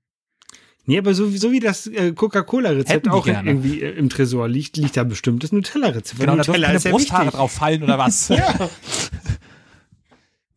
[0.89, 3.47] Nee, aber so, so wie das äh, Coca-Cola-Rezept auch gerne.
[3.47, 6.19] irgendwie äh, im Tresor liegt, liegt da bestimmt das Nutella-Rezept.
[6.19, 7.39] Genau, da dürfen Nutella keine Brusthaare wichtig.
[7.39, 8.29] drauf fallen oder was?
[8.39, 8.71] Ja.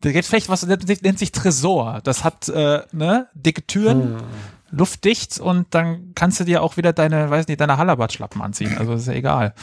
[0.00, 2.00] Da gibt vielleicht was, das nennt sich Tresor.
[2.02, 4.16] Das hat äh, ne, dicke Türen,
[4.72, 8.76] luftdicht und dann kannst du dir auch wieder deine, weiß nicht, deine Hallerbartschlappen anziehen.
[8.78, 9.54] Also ist ja egal.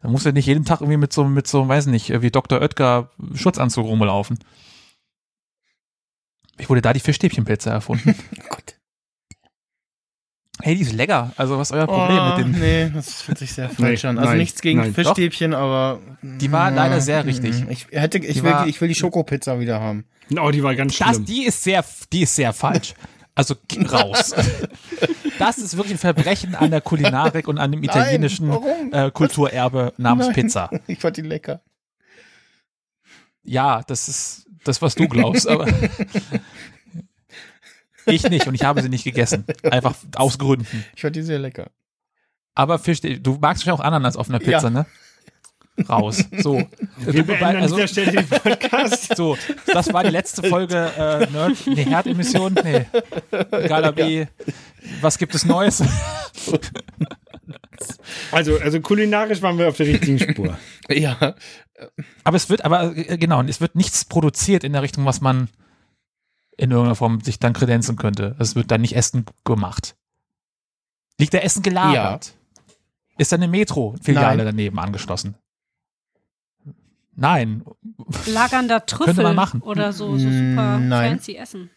[0.00, 2.60] Da musst du nicht jeden Tag irgendwie mit so, mit so, weiß nicht, wie Dr.
[2.60, 4.38] Oetker Schutzanzug rumlaufen.
[6.58, 8.14] Ich wurde da die Fischstäbchenpizza erfunden.
[8.48, 8.76] Gott.
[10.62, 11.32] hey, die ist lecker.
[11.36, 12.60] Also was ist euer Problem oh, mit dem?
[12.60, 14.18] Nee, das fühlt sich sehr falsch Nee, an.
[14.18, 14.94] Also nein, nichts gegen nein.
[14.94, 16.00] Fischstäbchen, aber.
[16.22, 17.64] Die war leider sehr richtig.
[17.68, 20.04] Ich hätte, ich Die will, war- ich will die Schokopizza wieder haben.
[20.40, 21.24] Oh, die war ganz Das, schlimm.
[21.24, 22.94] die ist sehr, die ist sehr falsch.
[23.38, 23.54] Also
[23.90, 24.34] raus.
[25.38, 28.92] Das ist wirklich ein Verbrechen an der Kulinarik und an dem italienischen warum?
[28.92, 30.34] äh, Kulturerbe namens Nein.
[30.34, 30.68] Pizza.
[30.88, 31.60] Ich fand die lecker.
[33.44, 35.68] Ja, das ist das, was du glaubst, aber
[38.06, 39.44] ich nicht und ich habe sie nicht gegessen.
[39.62, 40.84] Einfach aus Gründen.
[40.96, 41.70] Ich fand die sehr lecker.
[42.56, 44.70] Aber Fisch, du magst ja auch Ananas auf einer Pizza, Ja.
[44.70, 44.86] ne?
[45.88, 46.24] Raus.
[46.38, 46.62] So.
[46.98, 49.16] Wir beenden an also, dieser Stelle den Podcast.
[49.16, 49.36] so,
[49.66, 52.86] das war die letzte Folge äh, Nerd, nee, Herdemission, nee.
[53.68, 54.26] Galabi,
[55.00, 55.82] was gibt es Neues?
[58.32, 60.58] Also, also kulinarisch waren wir auf der richtigen Spur.
[60.90, 61.34] Ja.
[62.24, 65.48] Aber es wird, aber äh, genau, es wird nichts produziert in der Richtung, was man
[66.56, 68.34] in irgendeiner Form sich dann kredenzen könnte.
[68.38, 69.96] Es wird dann nicht Essen gemacht.
[71.18, 72.34] Liegt da Essen gelagert?
[73.16, 75.36] Ist da eine Metro-Filiale daneben angeschlossen?
[77.20, 77.62] Nein.
[78.26, 79.60] Lagern da Trüffel Könnte man machen.
[79.62, 81.10] oder so, so super Nein.
[81.10, 81.70] fancy Essen.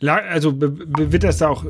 [0.00, 1.64] La- Also wird das da auch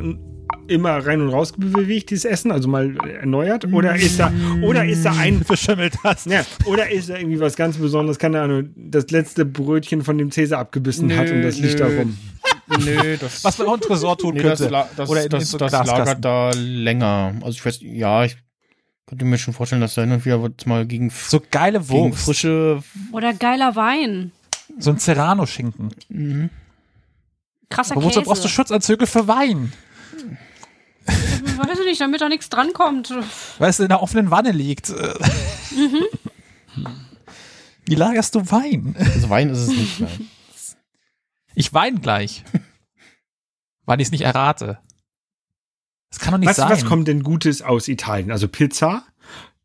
[0.69, 2.53] immer rein und raus bewegt, dieses Essen?
[2.53, 3.65] Also mal erneuert?
[3.73, 6.25] Oder ist da, oder ist da ein, Verschimmelt das.
[6.25, 8.19] ja, oder ist da irgendwie was ganz Besonderes?
[8.19, 11.89] Keine Ahnung, das letzte Brötchen von dem Cäsar abgebissen Nö, hat und das liegt da
[11.89, 11.99] nö.
[11.99, 12.19] rum.
[12.85, 13.45] Nö, das.
[13.45, 14.73] Was man auch ein Tresor tun nee, das, könnte.
[14.73, 17.35] la- das, Oder in- das, in so das lagert da länger.
[17.43, 18.37] Also ich weiß, ja, ich
[19.07, 22.25] könnte mir schon vorstellen, dass da hin und wieder mal gegen, so geile gegen Wurst.
[22.25, 22.83] frische.
[23.13, 24.33] Oder geiler Wein.
[24.79, 25.91] So ein Serrano-Schinken.
[26.09, 26.51] Mhm.
[27.71, 28.29] Krasser Aber wozu Käse.
[28.29, 29.73] brauchst du Schutzanzüge für Wein?
[31.07, 33.15] Weiß ich nicht, damit da nichts drankommt.
[33.59, 34.93] Weil es in der offenen Wanne liegt.
[37.87, 38.97] Wie lagerst du Wein?
[38.99, 40.01] Also Wein ist es nicht.
[40.01, 40.29] Nein.
[41.55, 42.45] Ich weine gleich.
[43.85, 44.79] Weil ich es nicht errate.
[46.11, 46.71] Das kann doch nicht Was, sein.
[46.71, 48.31] was kommt denn Gutes aus Italien?
[48.31, 49.05] Also Pizza,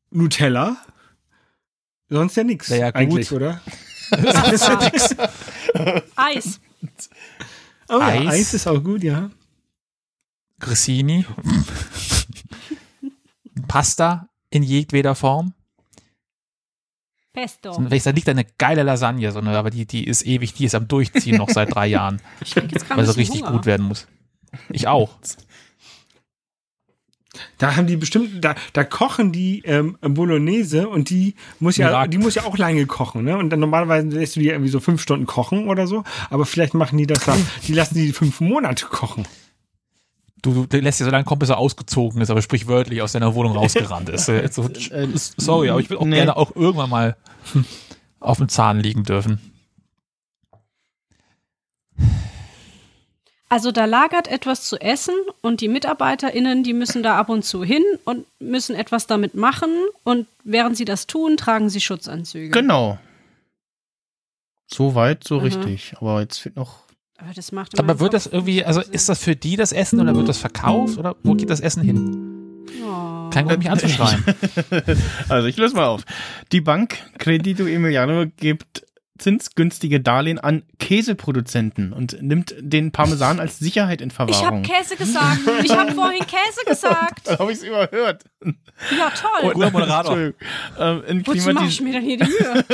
[0.10, 0.78] Nutella,
[2.10, 2.96] sonst ja nichts Ja, ja, gut.
[3.02, 3.62] eigentlich, oder?
[6.16, 6.60] Eis.
[7.88, 8.28] Oh ja, Eis.
[8.28, 9.30] Eis ist auch gut, ja.
[10.60, 11.26] Grissini.
[13.68, 15.54] Pasta in jedweder Form.
[17.34, 17.72] Pesto.
[17.82, 20.90] Da liegt eine geile Lasagne, so eine, aber die, die ist ewig, die ist am
[20.90, 23.52] Durchziehen noch seit drei Jahren, Ich krieg jetzt weil sie richtig Hunger.
[23.54, 24.08] gut werden muss.
[24.70, 25.18] Ich auch.
[27.58, 32.10] Da haben die bestimmt, da, da kochen die ähm, Bolognese und die muss ja, Miracle.
[32.10, 33.38] die muss ja auch lange kochen, ne?
[33.38, 36.74] Und dann normalerweise lässt du die irgendwie so fünf Stunden kochen oder so, aber vielleicht
[36.74, 37.36] machen die das da,
[37.68, 39.26] die lassen die fünf Monate kochen.
[40.42, 43.36] Du, du lässt dir so lange kommen, bis er ausgezogen ist, aber sprichwörtlich aus deiner
[43.36, 44.28] Wohnung rausgerannt ist.
[44.30, 46.16] Äh, so, Äh, sorry, aber ich will auch nee.
[46.16, 47.16] gerne auch irgendwann mal
[48.20, 49.51] auf dem Zahn liegen dürfen.
[53.52, 57.66] Also da lagert etwas zu essen und die MitarbeiterInnen, die müssen da ab und zu
[57.66, 59.70] hin und müssen etwas damit machen
[60.06, 62.50] und während sie das tun, tragen sie Schutzanzüge.
[62.52, 62.98] Genau.
[64.68, 65.42] So weit, so Mhm.
[65.42, 65.94] richtig.
[66.00, 66.80] Aber jetzt fehlt noch.
[67.18, 70.16] Aber das macht Aber wird das irgendwie, also ist das für die das Essen oder
[70.16, 72.66] wird das verkauft oder wo geht das Essen hin?
[72.86, 73.30] Oh.
[73.32, 74.24] Kein Grund, mich anzuschreien.
[75.28, 76.04] Also ich löse mal auf.
[76.54, 78.86] Die Bank Credito Emiliano gibt
[79.22, 84.64] zinsgünstige Darlehen an Käseproduzenten und nimmt den Parmesan als Sicherheit in Ich habe Verwahrung.
[84.64, 85.40] Käse gesagt.
[85.64, 87.22] Ich habe vorhin Käse gesagt.
[87.28, 88.24] Dann habe ich es überhört.
[88.44, 89.54] Ja, toll.
[89.54, 90.18] Guter Moderator.
[90.18, 90.48] Entschuldigung.
[90.80, 92.66] Ähm, in Wozu mache ich mir denn hier die Mühe?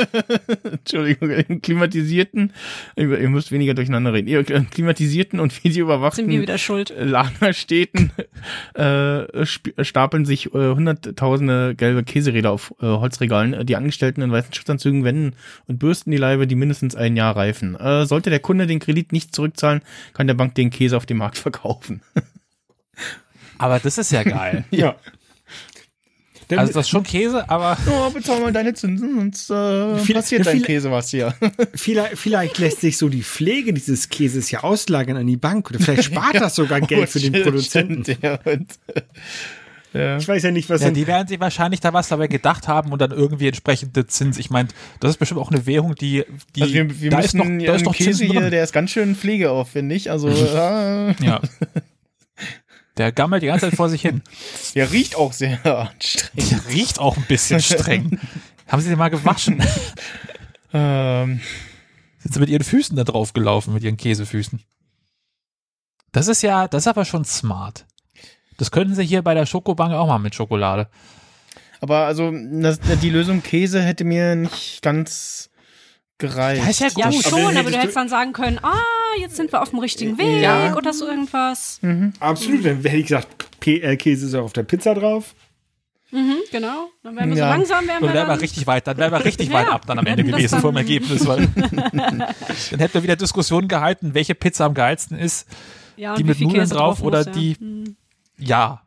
[0.72, 2.52] Entschuldigung, in klimatisierten,
[2.96, 6.92] ihr müsst weniger durcheinander reden, ihr in klimatisierten und Sind wir videoüberwachten wieder schuld?
[6.98, 8.10] Lagerstädten
[8.74, 13.66] äh, sp- stapeln sich äh, hunderttausende gelbe Käseräder auf äh, Holzregalen.
[13.66, 17.74] Die Angestellten in weißen Schutzanzügen wenden und bürsten die Leibe, die mindestens ein Jahr reifen.
[17.78, 19.82] Äh, sollte der Kunde den Kredit nicht zurückzahlen,
[20.14, 22.02] kann der Bank den Käse auf dem Markt verkaufen.
[23.58, 24.64] Aber das ist ja geil.
[24.70, 24.96] Ja.
[26.46, 30.14] Dann, Also das ist schon Käse, aber Oh, bezahl mal deine Zinsen, sonst äh, Viel-
[30.14, 31.34] passiert dein viel- Käse was hier.
[31.74, 35.78] vielleicht, vielleicht lässt sich so die Pflege dieses Käses ja auslagern an die Bank oder
[35.78, 38.02] vielleicht spart das sogar Geld für den Stimmt, Produzenten.
[38.04, 38.66] stimmt, ja, und,
[39.94, 40.18] Ja.
[40.18, 42.92] Ich weiß ja nicht, was Ja, die werden sich wahrscheinlich da was dabei gedacht haben
[42.92, 44.36] und dann irgendwie entsprechende Zins.
[44.38, 44.68] Ich meine,
[45.00, 46.24] das ist bestimmt auch eine Währung, die,
[46.54, 48.50] die Also wir, wir da müssen ist noch, da ist noch Käse hier, drin.
[48.50, 50.10] der ist ganz schön pflegeaufwendig.
[50.10, 50.28] Also
[51.20, 51.40] Ja.
[52.98, 54.22] Der gammelt die ganze Zeit vor sich hin.
[54.74, 56.50] der riecht auch sehr anstrengend.
[56.50, 58.18] Der riecht auch ein bisschen streng.
[58.66, 59.62] Haben Sie den mal gewaschen?
[60.74, 61.40] Ähm,
[62.18, 64.60] Sind Sie mit Ihren Füßen da drauf gelaufen, mit Ihren Käsefüßen?
[66.12, 67.86] Das ist ja, das ist aber schon smart.
[68.58, 70.88] Das könnten Sie hier bei der Schokobank auch mal mit Schokolade.
[71.80, 75.48] aber also das, die Lösung Käse hätte mir nicht ganz
[76.18, 76.62] gereicht.
[76.64, 77.22] Ja, ist ja Ja, gut.
[77.22, 78.74] schon, aber, hättest du du- hättest dann sagen können, ah,
[79.20, 80.74] jetzt sind wir auf dem richtigen Weg Ja.
[80.76, 81.80] oder so irgendwas.
[82.20, 83.28] Absolut, dann hätte ich gesagt,
[83.60, 85.34] P äh, Käse ist auch auf der Pizza drauf.
[86.10, 86.88] Mhm, genau.
[87.04, 87.44] Dann wären wir Ja.
[87.52, 89.54] so langsam, wären wir Dann wären wir dann, richtig weit, dann wären wir richtig Ja,
[89.54, 91.46] weit ab dann am Ende das gewesen dann- vom Ergebnis, weil
[91.92, 95.46] dann hätten wir wieder Diskussionen gehalten, welche Pizza am geilsten ist.
[95.96, 97.32] ja, die mit Nudeln Käse drauf oder muss, ja.
[97.32, 97.96] die- Hm.
[98.38, 98.82] Ja.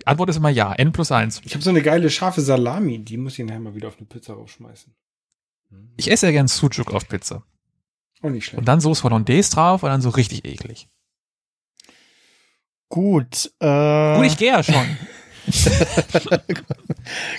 [0.00, 0.72] Die Antwort ist immer ja.
[0.72, 1.40] N plus eins.
[1.44, 4.06] Ich habe so eine geile scharfe Salami, die muss ich nachher mal wieder auf eine
[4.06, 4.92] Pizza raufschmeißen.
[5.96, 7.42] Ich esse ja gern Sucuk auf Pizza.
[8.22, 8.58] Auch nicht schlecht.
[8.58, 10.88] Und dann Soße Hollandaise drauf und dann so richtig eklig.
[12.88, 13.52] Gut.
[13.58, 14.84] Äh, Gut, ich gehe ja schon.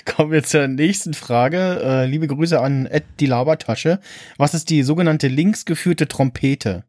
[0.04, 1.80] Kommen wir zur nächsten Frage.
[1.82, 4.00] Äh, liebe Grüße an Ed die Labertasche.
[4.36, 6.84] Was ist die sogenannte linksgeführte Trompete?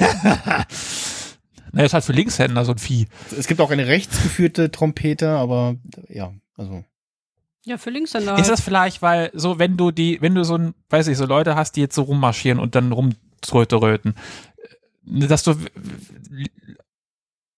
[1.74, 3.06] Naja, ist halt für Linkshänder so ein Vieh.
[3.36, 5.76] Es gibt auch eine rechtsgeführte Trompete, aber
[6.08, 6.84] ja, also.
[7.64, 8.38] Ja, für Linkshänder.
[8.38, 11.26] Ist das vielleicht, weil so, wenn du die, wenn du so ein, weiß ich, so
[11.26, 14.14] Leute hast, die jetzt so rummarschieren und dann rumtröte-röten,
[15.06, 15.56] äh, dass du,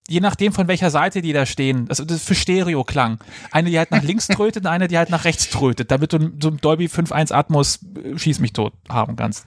[0.09, 3.19] je nachdem von welcher Seite die da stehen, also das ist für Stereo-Klang.
[3.51, 6.33] Eine, die halt nach links trötet, und eine, die halt nach rechts trötet, damit du
[6.41, 9.47] so ein Dolby 5.1 Atmos äh, schieß mich tot haben kannst.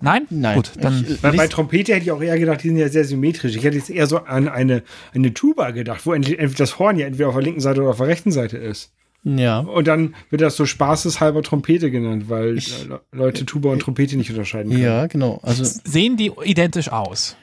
[0.00, 0.26] Nein?
[0.30, 0.56] Nein.
[0.56, 1.04] Gut, dann.
[1.08, 3.56] Ich- Bei, bei lies- Trompete hätte ich auch eher gedacht, die sind ja sehr symmetrisch.
[3.56, 4.82] Ich hätte jetzt eher so an eine,
[5.14, 7.90] eine Tuba gedacht, wo entweder entweder das Horn ja entweder auf der linken Seite oder
[7.90, 8.92] auf der rechten Seite ist.
[9.24, 9.58] Ja.
[9.58, 13.80] Und dann wird das so spaßeshalber Trompete genannt, weil Ich- äh, Le- Leute Tuba und
[13.80, 14.82] Trompete nicht unterscheiden können.
[14.84, 15.40] Ja, genau.
[15.42, 17.36] Also sehen die identisch aus?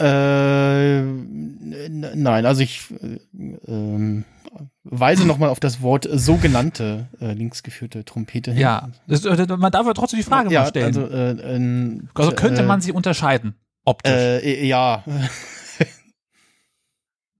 [0.00, 3.18] Äh, nein, also ich äh,
[3.70, 4.24] ähm,
[4.84, 8.60] weise nochmal auf das Wort sogenannte äh, linksgeführte Trompete hin.
[8.60, 8.90] Ja.
[9.06, 10.86] Das, äh, man darf aber trotzdem die Frage ja, mal stellen.
[10.86, 14.12] Also, äh, Also könnte äh, man sie unterscheiden, optisch.
[14.12, 15.04] Äh, ja.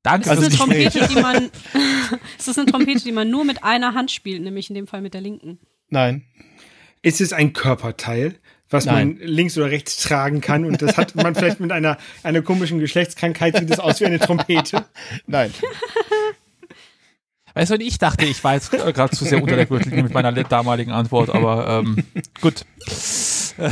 [0.03, 0.73] Danke Das also ist eine.
[0.73, 1.51] Trompete, die man,
[2.39, 5.01] es ist eine Trompete, die man nur mit einer Hand spielt, nämlich in dem Fall
[5.01, 5.59] mit der linken.
[5.89, 6.25] Nein.
[7.03, 8.37] Ist es ein Körperteil,
[8.71, 9.19] was Nein.
[9.19, 10.65] man links oder rechts tragen kann?
[10.65, 14.19] Und das hat man vielleicht mit einer, einer komischen Geschlechtskrankheit, sieht es aus wie eine
[14.19, 14.85] Trompete.
[15.27, 15.53] Nein.
[17.59, 20.05] Weißt du, und ich dachte, ich war jetzt äh, gerade zu sehr unter der Gürtellinie
[20.05, 22.05] mit meiner damaligen Antwort, aber ähm,
[22.41, 22.65] gut.
[22.87, 23.71] Äh,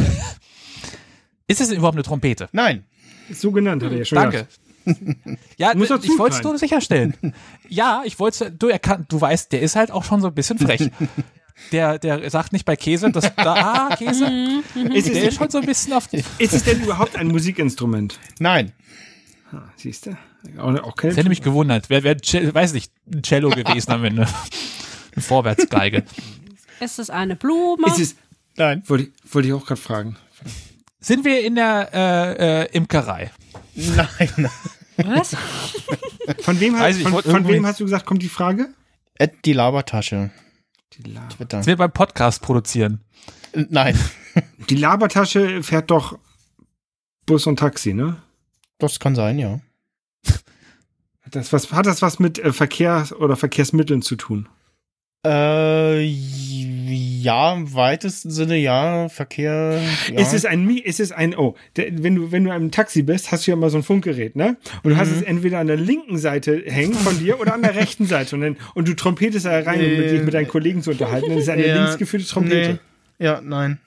[1.47, 2.49] Ist es überhaupt eine Trompete?
[2.51, 2.85] Nein.
[3.33, 4.49] So genannt hat er ja schon Danke.
[5.57, 7.15] Ja, Muss doch ich wollte es nur sicherstellen.
[7.69, 10.27] Ja, ich wollte es, du, er kann, du weißt, der ist halt auch schon so
[10.27, 10.91] ein bisschen frech.
[11.73, 14.27] Der, der sagt nicht bei Käse, das, da, ah, Käse.
[14.93, 18.19] Ist Der ist es, schon so ein bisschen auf, ist es denn überhaupt ein Musikinstrument?
[18.39, 18.73] Nein.
[19.53, 20.17] Ah, Siehst du?
[20.59, 21.89] Auch, auch keine Das hätte mich gewundert.
[21.89, 24.27] Wer, wer, weiß nicht, ein Cello gewesen am Ende.
[25.15, 26.05] Eine Vorwärtsgeige.
[26.81, 27.87] Es ist eine Blume.
[27.87, 28.17] Ist es,
[28.57, 28.83] Nein.
[28.87, 30.17] wollte, ich- wollte ich auch gerade fragen.
[31.01, 33.31] Sind wir in der äh, äh, Imkerei?
[33.75, 34.51] Nein.
[34.97, 35.37] Was?
[36.41, 38.69] Von wem, ich, von, von wem hast du gesagt, kommt die Frage?
[39.15, 40.31] Ed die Labertasche.
[40.95, 41.59] Die, La Twitter.
[41.63, 43.05] Sind wir beim Podcast produzieren?
[43.55, 43.99] Nein.
[44.71, 46.19] die Labertasche fährt doch
[47.27, 48.17] Bus und Taxi, ne?
[48.79, 49.61] Das kann sein, ja.
[51.23, 54.49] Hat das was, hat das was mit äh, Verkehr oder Verkehrsmitteln zu tun?
[55.27, 59.09] Äh, ja, im weitesten Sinne ja.
[59.09, 59.83] Verkehr.
[60.13, 60.21] Ja.
[60.21, 63.33] Ist es ein, ist es ein, oh, der, wenn du, wenn du im Taxi bist,
[63.33, 64.57] hast du ja immer so ein Funkgerät, ne?
[64.85, 65.17] Und du hast Mhm.
[65.17, 68.37] es entweder an der linken Seite hängen von dir oder an der rechten Seite.
[68.37, 71.29] Und, dann, und du trompetest da rein, um mit, dich mit deinen Kollegen zu unterhalten.
[71.29, 72.79] Dann ist es eine Ja, linksgeführte Trompete.
[73.19, 73.25] Nee.
[73.25, 73.81] Ja, nein.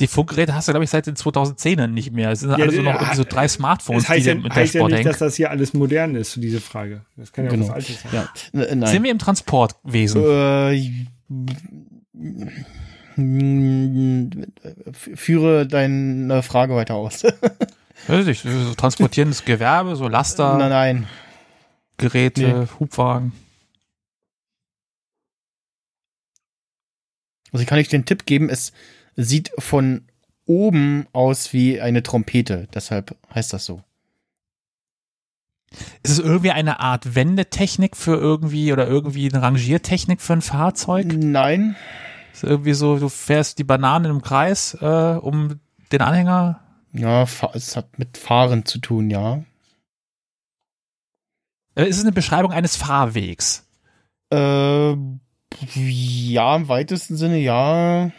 [0.00, 2.30] Die Funkgeräte hast du, glaube ich, seit den 2010ern nicht mehr.
[2.32, 4.44] Es sind alle so ja, noch irgendwie so drei Smartphones, Das heißt die ja, mit
[4.46, 5.08] der heißt ja Sport nicht, hängen.
[5.10, 7.02] dass das hier alles modern ist, diese Frage.
[7.16, 7.66] Das kann ja Genau.
[7.68, 8.10] was Altes sein.
[8.12, 8.28] Ja.
[8.52, 8.90] N- Nein.
[8.90, 10.22] Sind wir im Transportwesen?
[10.24, 11.06] Äh,
[14.92, 17.22] führe deine Frage weiter aus.
[18.08, 21.06] Weiß ich, so transportierendes Gewerbe, so Laster, nein, nein.
[21.98, 23.32] Geräte, Hubwagen.
[27.52, 28.72] Also ich kann euch den Tipp geben, es
[29.16, 30.02] sieht von
[30.46, 32.68] oben aus wie eine Trompete.
[32.74, 33.82] Deshalb heißt das so.
[36.02, 41.06] Ist es irgendwie eine Art Wendetechnik für irgendwie oder irgendwie eine Rangiertechnik für ein Fahrzeug?
[41.14, 41.76] Nein.
[42.32, 45.60] Ist irgendwie so, du fährst die Bananen im Kreis äh, um
[45.90, 46.60] den Anhänger.
[46.92, 49.44] Ja, es hat mit Fahren zu tun, ja.
[51.74, 53.66] Äh, Es ist eine Beschreibung eines Fahrwegs.
[54.30, 54.96] Äh,
[55.74, 58.10] ja, im weitesten Sinne ja.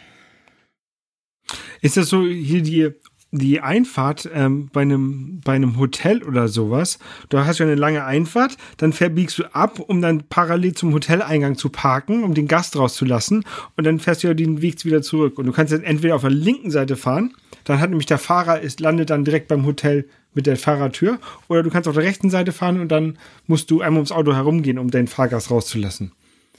[1.80, 2.90] Ist das so hier die,
[3.30, 6.98] die Einfahrt ähm, bei, einem, bei einem Hotel oder sowas?
[7.28, 11.56] Du hast ja eine lange Einfahrt, dann verbiegst du ab, um dann parallel zum Hoteleingang
[11.56, 13.44] zu parken, um den Gast rauszulassen
[13.76, 15.38] und dann fährst du ja den Weg wieder zurück.
[15.38, 17.34] Und du kannst jetzt entweder auf der linken Seite fahren,
[17.64, 21.18] dann hat nämlich der Fahrer, ist, landet dann direkt beim Hotel mit der Fahrertür,
[21.48, 24.34] oder du kannst auf der rechten Seite fahren und dann musst du einmal ums Auto
[24.34, 26.12] herumgehen, um deinen Fahrgast rauszulassen.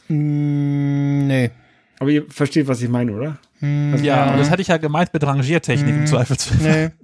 [0.08, 1.52] Mm, nee.
[2.00, 3.38] Aber ihr versteht, was ich meine, oder?
[3.60, 6.08] Hm, Ja, und das hatte ich ja gemeint mit Rangiertechnik im Mhm.
[6.08, 6.58] Zweifelsfall.
[6.62, 6.92] Nee.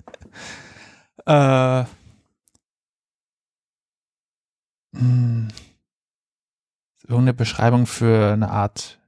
[1.27, 1.85] Äh,
[4.95, 5.47] hm.
[7.03, 8.99] Irgendeine Beschreibung für eine Art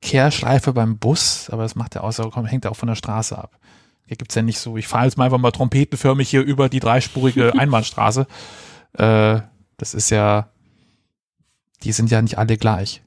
[0.00, 3.58] Kehrschleife beim Bus, aber das macht ja außer, hängt ja auch von der Straße ab.
[4.06, 6.80] Hier gibt's ja nicht so, ich fahre jetzt mal einfach mal trompetenförmig hier über die
[6.80, 8.26] dreispurige Einbahnstraße.
[8.94, 9.40] Äh,
[9.78, 10.48] das ist ja,
[11.82, 13.02] die sind ja nicht alle gleich.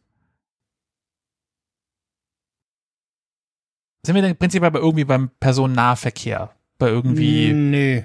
[4.06, 6.52] Sind wir denn prinzipiell bei irgendwie beim Personennahverkehr?
[6.78, 8.04] Bei irgendwie, Nee.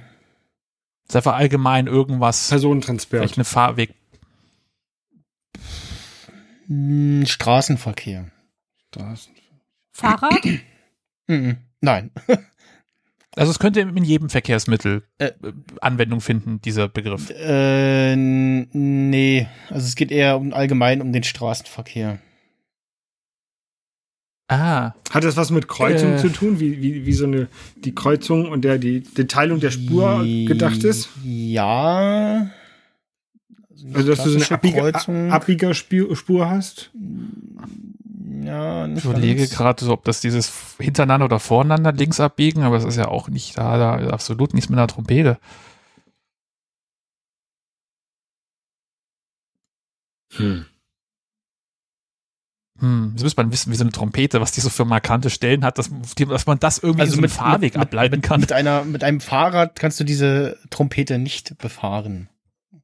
[1.08, 3.20] ist einfach allgemein irgendwas, Personentransport.
[3.20, 3.94] vielleicht eine Fahrweg.
[6.66, 8.30] Hm, Straßenverkehr.
[8.88, 9.32] Straßen.
[9.92, 10.40] Fahrrad?
[11.80, 12.10] Nein.
[13.36, 15.26] Also es könnte in jedem Verkehrsmittel Äh.
[15.26, 17.30] äh, Anwendung finden, dieser Begriff.
[17.30, 19.46] Äh, nee.
[19.68, 22.18] Also es geht eher um allgemein um den Straßenverkehr.
[24.52, 26.16] Ah, Hat das was mit Kreuzung Äh.
[26.16, 27.46] zu tun, wie, wie, wie so eine
[27.76, 31.08] die Kreuzung und der die, die Teilung der Spur gedacht ist?
[31.24, 32.50] Ja.
[33.94, 35.30] Also dass du so eine Abbieger, Kreuzung.
[35.30, 36.90] Abbiegerspur Spur hast?
[38.42, 42.84] ja, ich überlege gerade so, ob das dieses hintereinander oder voreinander links abbiegen, aber es
[42.84, 45.38] ist ja auch nicht da, da ist absolut nichts mit einer Trompete.
[50.32, 50.66] Hm.
[52.80, 55.64] Hm, jetzt müsste man wissen, wie so eine Trompete, was die so für markante Stellen
[55.64, 58.40] hat, dass, die- dass man das irgendwie Also so mit Fahrweg mit, ableiten mit, kann.
[58.40, 62.28] Mit, einer, mit einem Fahrrad kannst du diese Trompete nicht befahren.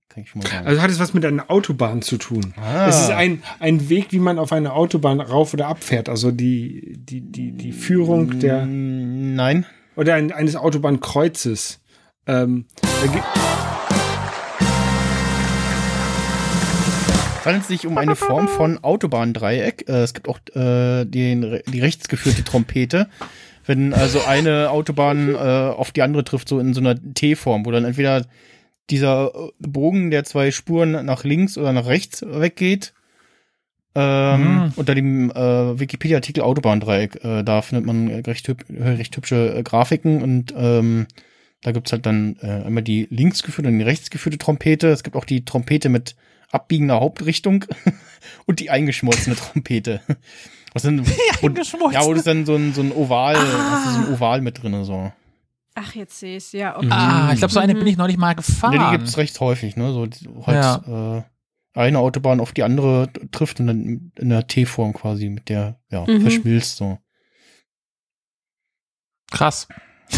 [0.09, 0.67] Kann ich schon mal sagen.
[0.67, 2.55] Also hat es was mit einer Autobahn zu tun?
[2.57, 2.87] Ah.
[2.89, 6.09] Es ist ein, ein Weg, wie man auf eine Autobahn rauf oder abfährt.
[6.09, 9.67] Also die, die, die, die Führung der Nein.
[9.95, 11.81] oder ein, eines Autobahnkreuzes.
[12.27, 13.46] Ähm, da gi-
[17.47, 19.89] handelt sich um eine Form von Autobahndreieck.
[19.89, 23.09] Äh, es gibt auch äh, den, die rechtsgeführte Trompete.
[23.65, 27.71] Wenn also eine Autobahn äh, auf die andere trifft, so in so einer T-Form, wo
[27.71, 28.27] dann entweder
[28.91, 32.93] dieser Bogen der zwei Spuren nach links oder nach rechts weggeht.
[33.95, 34.73] Ähm, Mhm.
[34.77, 40.23] Unter dem äh, Wikipedia-Artikel Autobahndreieck, äh, da findet man recht, hüb recht hübsche äh, Grafiken
[40.23, 41.07] und ähm,
[41.63, 44.89] da gibt's halt dann äh, einmal die links geführte und die rechts geführte Trompete.
[44.89, 46.15] Es gibt auch die Trompete mit
[46.51, 47.65] abbiegender Hauptrichtung
[48.47, 50.01] und die eingeschmolzene Trompete.
[50.73, 51.93] Was sind, wo, eingeschmolzen?
[52.01, 53.71] ja, wo das dann so ein, so ein Oval, Ah.
[53.73, 55.13] hast du so ein Oval mit drin, so.
[55.75, 56.77] Ach, jetzt sehe ich ja.
[56.77, 56.89] Okay.
[56.91, 57.79] Ah, ich glaube, so eine Mhm.
[57.81, 58.73] bin ich noch nicht mal gefahren.
[58.75, 59.93] Ja, die gibt's recht häufig, ne?
[59.93, 61.23] So die- halt äh,
[61.79, 66.07] eine Autobahn auf die andere trifft und dann in der T-Form quasi mit der, ja,
[66.07, 66.23] Mhm.
[66.23, 66.99] verschmilzt so.
[69.31, 69.69] Krass.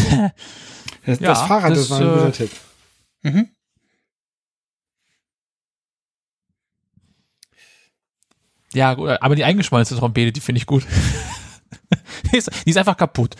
[1.05, 2.51] das, Ja, das Fahrrad, das, das, war ein äh, guter Tipp.
[3.23, 3.49] Mhm.
[8.73, 10.85] Ja, gut, aber die eingeschmolzene Trompete, die finde ich gut.
[12.31, 13.35] die, ist, die ist einfach kaputt.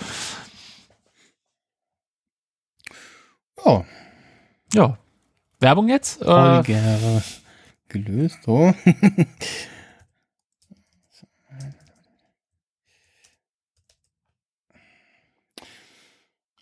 [3.65, 3.85] Ja,
[4.73, 4.97] Ja.
[5.59, 6.21] Werbung jetzt?
[6.21, 7.21] Äh, Holger
[7.89, 8.73] gelöst, so.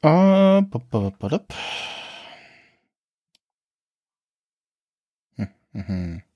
[0.02, 1.54] Ah, bop, bop, bop.
[5.38, 6.22] Hm, mhm.
[6.22, 6.27] Ah,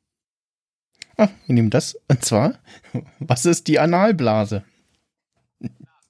[1.46, 1.98] wir nehmen das.
[2.08, 2.56] Und zwar,
[3.20, 4.64] was ist die Analblase?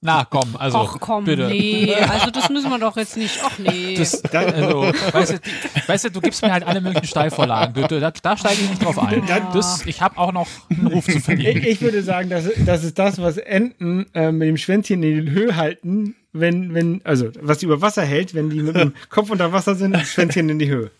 [0.04, 0.78] na, komm, also.
[0.78, 1.46] Ach komm, bitte.
[1.46, 1.94] nee.
[1.94, 3.38] Also das müssen wir doch jetzt nicht.
[3.44, 3.94] Ach nee.
[3.94, 7.74] Das, also, weißt, du, die, weißt du, du gibst mir halt alle möglichen Steilvorlagen.
[7.74, 9.22] Du, du, da, da steige ich nicht drauf ein.
[9.52, 11.62] Das, ich habe auch noch einen Ruf zu Ich, verlieren.
[11.64, 15.30] ich würde sagen, das, das ist das, was Enten äh, mit dem Schwänzchen in die
[15.30, 19.30] Höhe halten, wenn, wenn, also was die über Wasser hält, wenn die mit dem Kopf
[19.30, 20.90] unter Wasser sind, das Schwänzchen in die Höhe.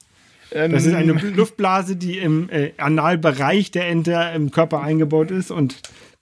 [0.52, 5.76] Das ist eine Luftblase, die im äh, Analbereich der Ente im Körper eingebaut ist und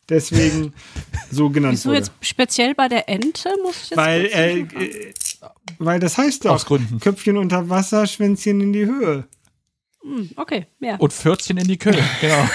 [0.09, 0.73] deswegen
[1.31, 1.99] so genannt Wieso wurde.
[1.99, 3.51] jetzt speziell bei der Ente?
[3.63, 5.13] Muss ich jetzt Weil, äh, äh,
[5.79, 7.01] weil das heißt doch, Aus Gründen.
[7.01, 9.25] Köpfchen unter Wasser, Schwänzchen in die Höhe.
[10.03, 10.97] Hm, okay, ja.
[10.97, 12.49] Und 14 in die Kühe, genau.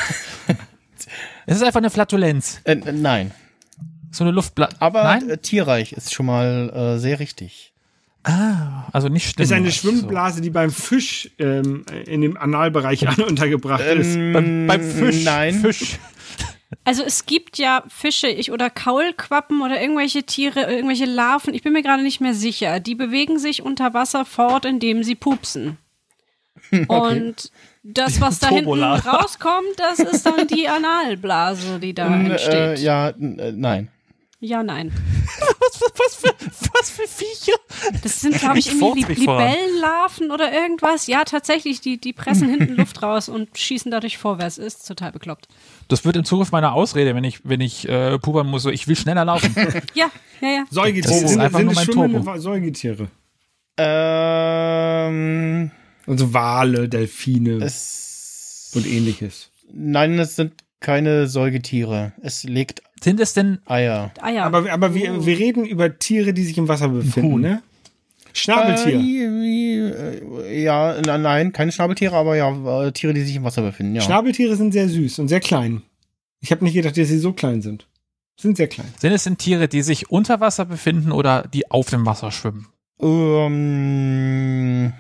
[1.46, 2.62] Es ist einfach eine Flatulenz.
[2.64, 3.32] Äh, äh, nein.
[4.12, 4.78] So eine Luftblatt.
[4.80, 5.30] Aber Nein?
[5.30, 7.74] äh, tierreich ist schon mal äh, sehr richtig.
[8.28, 9.44] Ah, also nicht stimmen.
[9.44, 14.16] Ist eine Schwimmblase, die beim Fisch ähm, in dem Analbereich an untergebracht ist.
[14.16, 15.24] Ähm, Beim, beim Fisch.
[15.24, 15.54] Nein.
[15.54, 16.00] Fisch.
[16.84, 21.74] Also es gibt ja Fische ich, oder Kaulquappen oder irgendwelche Tiere, irgendwelche Larven, ich bin
[21.74, 22.80] mir gerade nicht mehr sicher.
[22.80, 25.78] Die bewegen sich unter Wasser fort, indem sie pupsen.
[26.88, 27.52] Und
[27.84, 32.54] das, was da hinten rauskommt, das ist dann die Analblase, die da Ähm, entsteht.
[32.54, 33.90] äh, ja, äh, nein.
[34.46, 34.91] Ja, nein.
[35.60, 36.34] Was, für- was, für,
[36.74, 37.58] was für Viecher?
[38.04, 39.14] Das sind, glaube ich, Ich irgendwie.
[39.14, 41.08] Libellenlarven oder irgendwas.
[41.08, 44.58] Ja, tatsächlich, die, die pressen hinten Luft raus und schießen dadurch vorwärts.
[44.58, 45.48] Ist total bekloppt.
[45.88, 48.64] Das wird in Zukunft meine Ausrede, wenn ich, wenn ich äh, pubern muss.
[48.64, 49.54] So, ich will schneller laufen.
[49.96, 50.10] Ja,
[50.41, 50.64] ja, ja.
[50.70, 51.14] Säugetiere.
[51.14, 51.88] Das ist sind, einfach sind nur mein
[52.22, 52.38] Turbo.
[52.39, 53.08] Säugetiere.
[53.78, 55.72] Ähm,
[56.08, 59.50] Also Wale, Delfine es, und ähnliches.
[59.74, 62.14] nein, es sind keine Säugetiere.
[62.22, 64.12] Es legt Sind es denn Eier.
[64.22, 64.46] Eier.
[64.46, 67.41] Aber, aber wir, wir reden über Tiere, die sich im Wasser befinden, Huhn.
[67.41, 67.62] ne?
[68.34, 69.00] Schnabeltier.
[69.00, 73.96] Äh, ja, na- nein, keine Schnabeltiere, aber ja, äh, Tiere, die sich im Wasser befinden,
[73.96, 74.02] ja.
[74.02, 75.84] Schnabeltiere sind sehr süß und sehr klein.
[76.41, 77.88] Ich habe nicht gedacht, dass sie so klein sind.
[78.38, 78.93] Sind sehr klein.
[79.00, 82.68] Sind es denn Tiere, die sich unter Wasser befinden oder die auf dem Wasser schwimmen?
[83.02, 84.93] ähm,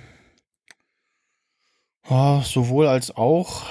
[2.09, 3.63] oh, sowohl als auch.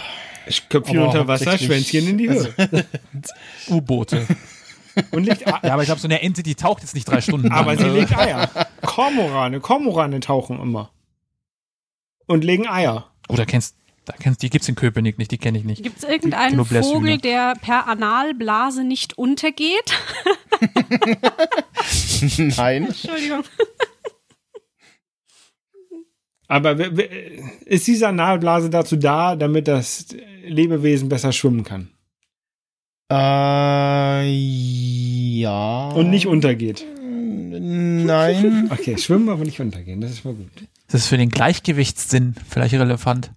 [0.68, 2.54] Köpfchen Aber unter Wasser, Schwänzchen in die Höhe.
[3.68, 4.26] U-Boote.
[5.10, 7.48] Und legt, ja, aber ich glaube, so eine Ente, die taucht jetzt nicht drei Stunden
[7.48, 7.58] lang.
[7.58, 8.48] aber sie Also, legt Eier.
[8.82, 10.90] Kormorane, Kormorane tauchen immer.
[12.26, 13.10] Und legen Eier.
[13.28, 13.74] Oh, da kennst,
[14.04, 15.82] da kennst, die gibt's in Köpenick nicht, die kenne ich nicht.
[15.82, 19.92] Gibt es irgendeinen Vogel, der per Analblase nicht untergeht?
[22.38, 22.86] Nein.
[22.86, 23.44] Entschuldigung.
[26.46, 26.76] Aber
[27.64, 30.06] ist diese Analblase dazu da, damit das
[30.46, 31.88] Lebewesen besser schwimmen kann
[33.10, 34.24] Äh,
[35.40, 35.88] ja.
[35.88, 36.84] und nicht untergeht?
[37.00, 38.68] Nein.
[38.70, 40.50] Okay, schwimmen, aber nicht untergehen, das ist mal gut.
[40.88, 43.30] Das ist für den Gleichgewichtssinn vielleicht relevant.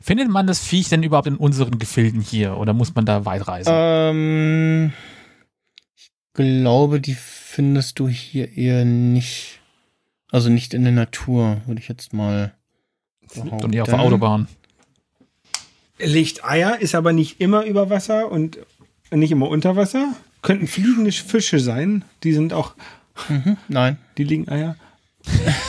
[0.00, 3.46] Findet man das Viech denn überhaupt in unseren Gefilden hier oder muss man da weit
[3.48, 3.70] reisen?
[3.74, 4.92] ähm,
[5.96, 9.60] ich glaube, die findest du hier eher nicht.
[10.34, 12.52] Also nicht in der Natur, würde ich jetzt mal
[13.32, 13.66] behaupten.
[13.66, 14.48] und eher auf der Autobahn.
[16.00, 18.58] Legt Eier, ist aber nicht immer über Wasser und
[19.12, 20.12] nicht immer unter Wasser.
[20.42, 22.74] Könnten fliegende Fische sein, die sind auch,
[23.28, 23.96] Mhm, nein.
[24.18, 24.74] die legen Eier.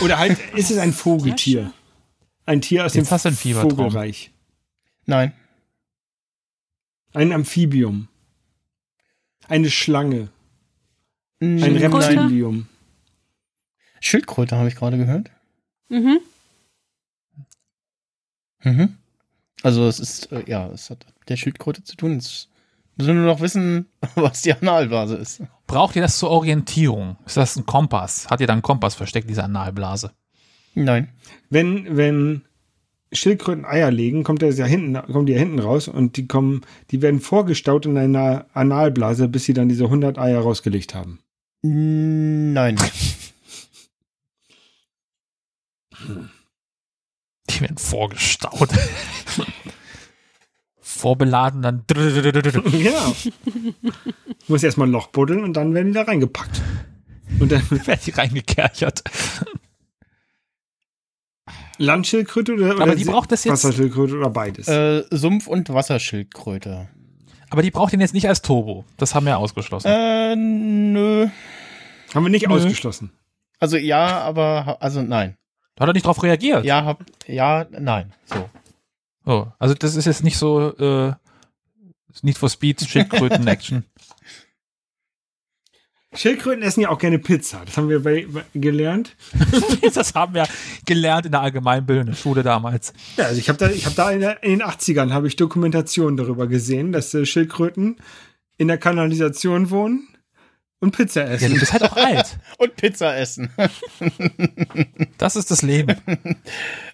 [0.01, 1.71] Oder halt, ist es ein Vogeltier?
[2.47, 3.69] Ein Tier aus dem Jetzt Fiebertraum.
[3.69, 4.31] Vogelreich.
[5.05, 5.31] Nein.
[7.13, 8.07] Ein Amphibium.
[9.47, 10.29] Eine Schlange.
[11.39, 11.61] Ein?
[11.61, 12.67] Reptilium.
[14.05, 15.31] Schildkröte habe ich gerade gehört.
[15.89, 16.19] Mhm.
[18.63, 18.97] Mhm.
[19.63, 22.17] Also es ist, äh, ja, es hat mit der Schildkröte zu tun.
[22.17, 22.49] Es
[22.97, 25.41] müssen wir nur noch wissen, was die Analblase ist.
[25.65, 27.17] Braucht ihr das zur Orientierung?
[27.25, 28.27] Ist das ein Kompass?
[28.29, 30.11] Hat ihr da einen Kompass versteckt, diese Analblase?
[30.75, 31.09] Nein.
[31.49, 32.41] Wenn, wenn
[33.11, 36.61] Schildkröten Eier legen, kommt das ja hinten, kommen die ja hinten raus und die kommen,
[36.91, 41.19] die werden vorgestaut in einer Analblase, bis sie dann diese 100 Eier rausgelegt haben.
[41.63, 42.77] Nein.
[47.49, 48.69] Die werden vorgestaut.
[50.81, 51.83] Vorbeladen, dann.
[51.87, 53.15] Genau.
[54.47, 56.61] Muss erstmal ein Loch buddeln und dann werden die da reingepackt.
[57.39, 59.03] Und dann werden die reingekerchert.
[61.77, 64.67] Landschildkröte oder, Aber die braucht das jetzt- Wasserschildkröte oder beides.
[64.67, 66.87] äh, Sumpf- und Wasserschildkröte.
[67.49, 68.85] Aber die braucht den jetzt nicht als Turbo.
[68.97, 69.87] Das haben wir ausgeschlossen.
[69.87, 71.27] Äh, nö.
[72.13, 72.53] Haben wir nicht nö.
[72.55, 73.11] ausgeschlossen.
[73.59, 75.35] Also ja, aber also nein.
[75.75, 76.65] Da hat er nicht drauf reagiert.
[76.65, 78.13] Ja, hab, ja, nein.
[78.25, 78.49] So.
[79.25, 81.13] Oh, also das ist jetzt nicht so äh,
[82.21, 83.83] Need for Speed, Schildkröten-Action.
[86.13, 87.61] Schildkröten essen ja auch gerne Pizza.
[87.65, 89.17] Das haben wir bei, bei, gelernt.
[89.93, 90.47] das haben wir
[90.85, 92.93] gelernt in der allgemeinbildenden Schule damals.
[93.17, 95.35] Ja, also ich habe da, ich hab da in, der, in den 80ern habe ich
[95.35, 97.97] Dokumentationen darüber gesehen, dass äh, Schildkröten
[98.57, 100.07] in der Kanalisation wohnen
[100.79, 101.53] und Pizza Ja, essen.
[101.53, 102.37] du bist halt auch alt.
[102.59, 103.49] Und Pizza essen.
[105.17, 105.95] Das ist das Leben.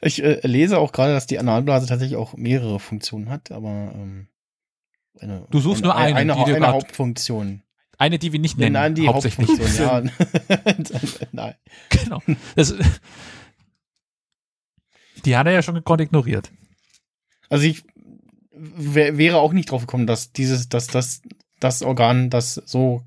[0.02, 4.28] Ich äh, lese auch gerade, dass die Analblase tatsächlich auch mehrere Funktionen hat, aber ähm,
[5.20, 7.64] eine, Du suchst nur eine, eine, eine grad- Hauptfunktion.
[7.98, 8.74] Eine, die wir nicht nennen.
[8.74, 9.48] Nein, die hauptsächlich.
[9.50, 10.12] Hauptfunktion,
[10.48, 10.58] ja.
[11.32, 11.56] Nein.
[11.90, 12.22] Genau.
[12.56, 12.74] Das,
[15.26, 16.52] die hat er ja schon gekonnt ignoriert.
[17.50, 17.84] Also ich
[18.54, 21.22] wär, wäre auch nicht drauf gekommen, dass dieses, dass das,
[21.60, 23.04] das Organ, das so,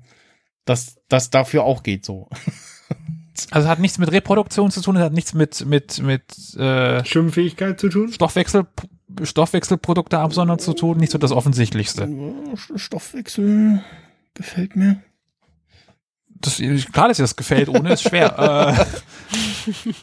[0.65, 2.29] dass das dafür auch geht, so.
[3.51, 7.77] Also hat nichts mit Reproduktion zu tun, es hat nichts mit, mit, mit äh, Schwimmfähigkeit
[7.77, 8.09] zu tun.
[8.11, 8.65] Stoffwechsel,
[9.23, 12.09] Stoffwechselprodukte absondern zu tun, nicht so das Offensichtlichste.
[12.75, 13.83] Stoffwechsel
[14.33, 15.01] gefällt mir.
[16.29, 16.61] Das,
[16.91, 18.77] klar, dass dir das gefällt, ohne ist schwer.
[19.67, 19.93] äh,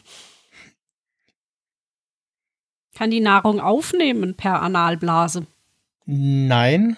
[2.95, 5.47] Kann die Nahrung aufnehmen per Analblase.
[6.05, 6.97] Nein.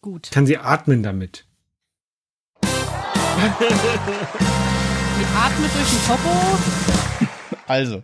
[0.00, 0.30] Gut.
[0.30, 1.46] Kann sie atmen damit?
[3.40, 6.28] Die atmet durch den Popo.
[7.66, 8.02] Also,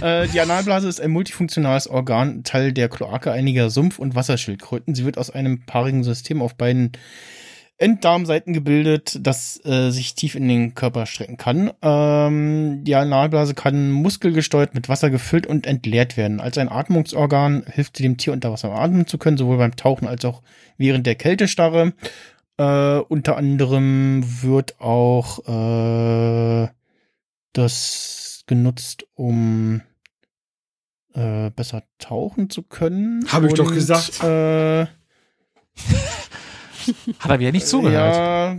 [0.00, 4.94] äh, die Analblase ist ein multifunktionales Organ, Teil der Kloake einiger Sumpf- und Wasserschildkröten.
[4.94, 6.92] Sie wird aus einem paarigen System auf beiden
[7.76, 11.70] Enddarmseiten gebildet, das äh, sich tief in den Körper strecken kann.
[11.82, 16.40] Ähm, die Analblase kann muskelgesteuert mit Wasser gefüllt und entleert werden.
[16.40, 20.08] Als ein Atmungsorgan hilft sie dem Tier unter Wasser atmen zu können, sowohl beim Tauchen
[20.08, 20.42] als auch
[20.78, 21.92] während der Kältestarre.
[22.58, 26.68] Äh, unter anderem wird auch äh,
[27.52, 29.82] das genutzt, um
[31.14, 33.24] äh, besser tauchen zu können.
[33.30, 34.22] Hab ich doch gesagt.
[34.22, 34.86] Äh,
[37.20, 38.14] hat er wieder nicht zugehört.
[38.14, 38.56] ja.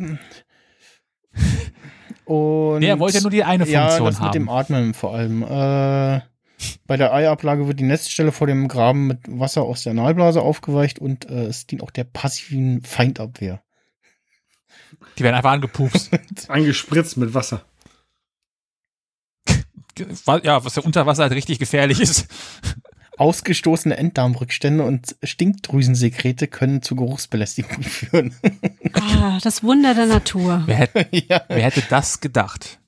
[2.26, 4.34] Und Nee, er wollte ja nur die eine ja, Funktion das mit haben.
[4.34, 5.42] dem Atmen vor allem.
[5.44, 6.22] Äh,
[6.86, 11.00] bei der Eiablage wird die Neststelle vor dem Graben mit Wasser aus der Analblase aufgeweicht
[11.00, 13.62] und äh, es dient auch der passiven Feindabwehr.
[15.20, 16.12] Die werden einfach angepupst.
[16.48, 17.62] Angespritzt mit Wasser.
[20.44, 22.28] ja, was ja unter Wasser halt richtig gefährlich ist.
[23.18, 28.34] Ausgestoßene Enddarmrückstände und Stinkdrüsensekrete können zu Geruchsbelästigung führen.
[28.94, 30.64] Ah, das Wunder der Natur.
[30.68, 31.42] Wer ja.
[31.50, 32.80] wer hätte das gedacht?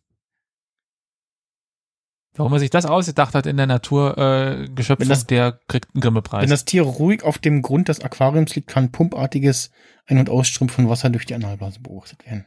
[2.36, 5.94] Warum er sich das ausgedacht hat in der Natur, äh, Geschöpf, Wenn das- der kriegt
[5.94, 6.44] einen Grimme-Preis.
[6.44, 9.72] Wenn das Tier ruhig auf dem Grund des Aquariums liegt, kann pumpartiges
[10.06, 12.46] Ein- und Ausströmen von Wasser durch die Analblase beobachtet werden.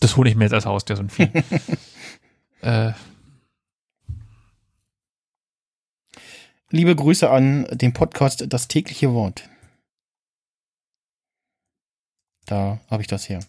[0.00, 1.30] Das hole ich mir jetzt als Haustier, so ein Vieh.
[2.62, 2.92] äh,
[6.70, 9.48] Liebe Grüße an den Podcast Das tägliche Wort.
[12.46, 13.40] Da habe ich das her.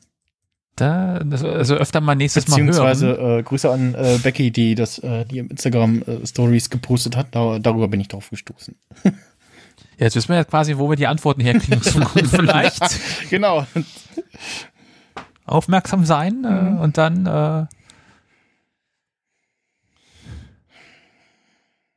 [0.76, 5.26] Da, also öfter mal nächstes Mal Beziehungsweise äh, Grüße an äh, Becky, die das, äh,
[5.26, 7.28] die im Instagram äh, Stories gepostet hat.
[7.32, 8.76] Da, darüber bin ich drauf gestoßen.
[9.04, 9.12] Ja,
[9.98, 11.82] jetzt wissen wir ja quasi, wo wir die Antworten herkriegen.
[12.30, 13.66] Vielleicht genau.
[15.46, 16.80] aufmerksam sein äh, Mhm.
[16.80, 17.66] und dann äh,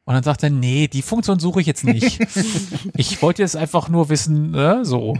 [0.04, 2.18] und dann sagt er, nee, die Funktion suche ich jetzt nicht.
[2.96, 5.18] ich wollte jetzt einfach nur wissen, äh, so.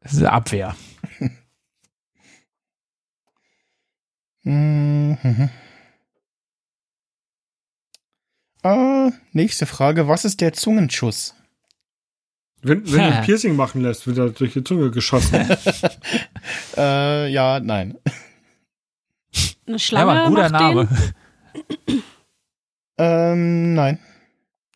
[0.00, 0.76] Das ist eine Abwehr.
[4.42, 5.50] Mhm.
[8.62, 10.06] Äh, nächste Frage.
[10.06, 11.34] Was ist der Zungenschuss?
[12.60, 15.48] Wenn, wenn du ein Piercing machen lässt, wird er durch die Zunge geschossen.
[16.76, 17.96] Äh, ja, nein.
[19.66, 20.88] Eine Ja, Schlange aber ein guter macht Name.
[21.88, 22.02] Den.
[22.98, 23.98] Ähm, nein.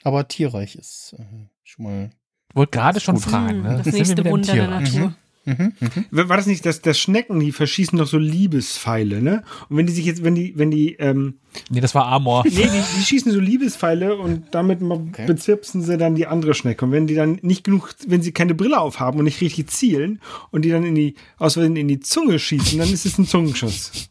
[0.02, 1.24] Aber tierreich ist äh,
[1.62, 2.10] schon mal.
[2.54, 3.24] Wollte gerade schon Gut.
[3.24, 3.62] fragen.
[3.62, 3.76] Ne?
[3.78, 4.68] Das wir nächste Wunder der.
[4.68, 5.14] Natur.
[5.46, 6.06] Mhm, mhm.
[6.10, 9.42] War das nicht, dass, dass Schnecken, die verschießen doch so Liebespfeile, ne?
[9.68, 11.34] Und wenn die sich jetzt, wenn die, wenn die, ähm,
[11.68, 12.44] Nee, das war Amor.
[12.46, 16.86] nee, die, die schießen so Liebespfeile und damit ma- bezirpsen sie dann die andere Schnecke.
[16.86, 20.18] Und wenn die dann nicht genug, wenn sie keine Brille aufhaben und nicht richtig zielen
[20.50, 23.26] und die dann in die, aus Versehen in die Zunge schießen, dann ist es ein
[23.26, 24.08] Zungenschuss.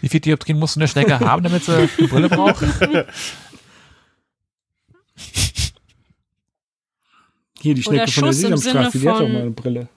[0.00, 2.64] Wie viel Dioptrien muss eine Schnecke haben, damit sie eine Brille braucht?
[7.60, 9.40] Hier, die Oder Schnecke von der Schuss im Sesamstraße, Sinne die hat doch von- mal
[9.42, 9.88] eine Brille.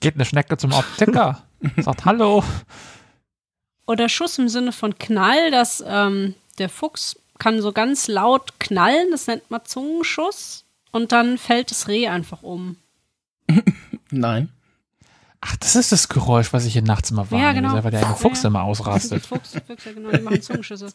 [0.00, 1.42] Geht eine Schnecke zum Optiker,
[1.78, 2.42] sagt Hallo.
[3.86, 9.08] Oder Schuss im Sinne von Knall, dass ähm, der Fuchs kann so ganz laut knallen,
[9.10, 10.64] das nennt man Zungenschuss.
[10.92, 12.76] Und dann fällt das Reh einfach um.
[14.10, 14.48] Nein.
[15.40, 17.84] Ach, das ist das Geräusch, was ich hier nachts immer wahrnehme, Ja, genau.
[17.84, 18.48] weil der eine Fuchs Ja, ja.
[18.48, 19.26] immer ausrastet.
[19.26, 20.92] Fuchs, Füchse, genau, die machen Zungenschüsse.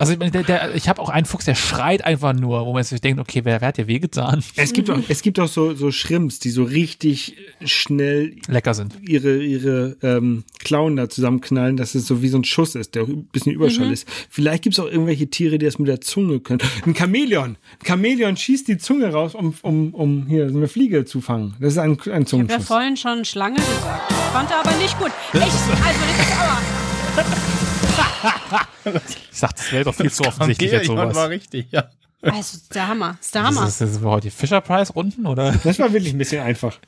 [0.00, 2.72] Also ich, meine, der, der, ich habe auch einen Fuchs, der schreit einfach nur, wo
[2.72, 4.44] man sich denkt, okay, wer, wer hat dir wehgetan?
[4.54, 8.94] Es gibt auch, es gibt auch so, so Shrimps, die so richtig schnell Lecker sind.
[9.02, 13.02] ihre, ihre ähm, Klauen da zusammenknallen, dass es so wie so ein Schuss ist, der
[13.02, 14.06] ein bisschen Überschall ist.
[14.30, 16.60] Vielleicht gibt es auch irgendwelche Tiere, die das mit der Zunge können.
[16.86, 17.56] Ein Chamäleon.
[17.80, 21.56] Ein Chamäleon schießt die Zunge raus, um, um, um hier so eine Fliege zu fangen.
[21.58, 22.66] Das ist ein, ein Ich habe ja Zungenschuss.
[22.66, 24.12] vorhin schon Schlange gesagt.
[24.32, 25.10] Konnte aber nicht gut.
[25.32, 27.22] Ich, also das ist aber.
[29.30, 31.28] Ich sag, das wäre doch viel zu offensichtlich jetzt Chameleon war sowas.
[31.30, 31.90] richtig, ja.
[32.22, 33.16] Also, das ist der Hammer.
[33.18, 33.68] Das ist der Das Hammer.
[33.68, 35.52] ist, das ist heute die Fisher-Price-Runden, oder?
[35.62, 36.78] Das war wirklich ein bisschen einfach.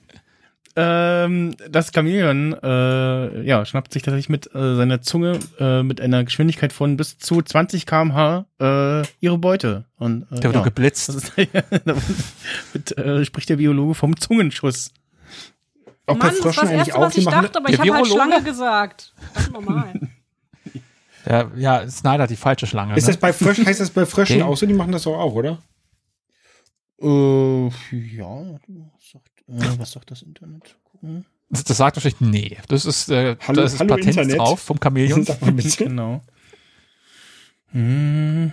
[0.77, 6.23] Ähm, das Chamäleon äh, ja, schnappt sich tatsächlich mit äh, seiner Zunge äh, mit einer
[6.25, 9.85] Geschwindigkeit von bis zu 20 km/h äh, ihre Beute.
[9.99, 10.53] Und, äh, Der wird ja.
[10.53, 11.09] doch geblitzt.
[11.09, 11.33] Das ist,
[12.73, 14.93] mit, äh, spricht der Biologe vom Zungenschuss.
[16.07, 18.07] Bei Mann, das war das Erste, was ich dachte, aber ich habe halt?
[18.07, 19.13] Schlange gesagt.
[19.35, 19.93] Ganz normal.
[21.31, 22.97] Ja, ja, Snyder hat die falsche Schlange.
[22.97, 23.13] ist ne?
[23.13, 24.51] das bei Fröschen, heißt das bei Fröschen Okay.
[24.51, 24.67] auch so?
[24.67, 25.59] Die machen das doch auch, oder?
[27.01, 27.67] Äh,
[28.17, 30.77] ja, was sagt, äh, was sagt das Internet?
[31.49, 34.39] Das, das sagt wahrscheinlich, nee, das ist, äh, Hallo- das ist hallo Patent Internet.
[34.39, 35.25] drauf vom Chamäleon.
[35.79, 36.21] Genau.
[37.73, 38.53] Hm.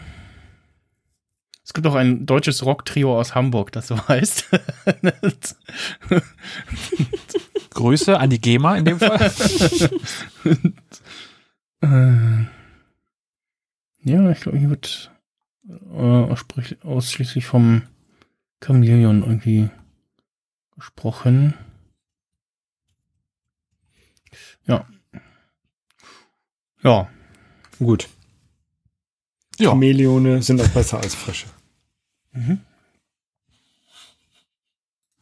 [1.65, 4.45] Es gibt auch ein deutsches Rock-Trio aus Hamburg, das so heißt.
[7.71, 9.31] Grüße an die GEMA in dem Fall.
[11.81, 12.45] Äh,
[14.01, 15.11] ja, ich glaube, hier wird
[15.67, 16.35] äh,
[16.83, 17.83] ausschließlich vom
[18.63, 19.69] Chamäleon irgendwie
[20.75, 21.53] gesprochen.
[24.65, 24.87] Ja.
[26.83, 27.09] Ja.
[27.79, 28.07] Gut.
[29.57, 29.71] Ja.
[29.71, 31.47] Chamäleone sind auch besser als Frösche.
[32.31, 32.61] Mhm.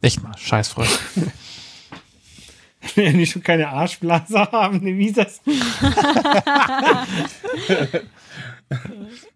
[0.01, 0.99] Echt mal, Scheißfreund.
[2.95, 5.41] Wenn die schon keine Arschblase haben, ne, wie ist das?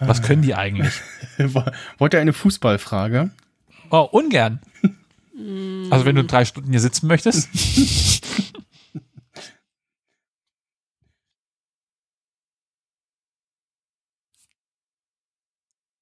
[0.00, 0.92] Was können die eigentlich?
[1.98, 3.30] Wollt ihr eine Fußballfrage?
[3.90, 4.60] Oh, ungern.
[5.90, 7.48] Also wenn du drei Stunden hier sitzen möchtest.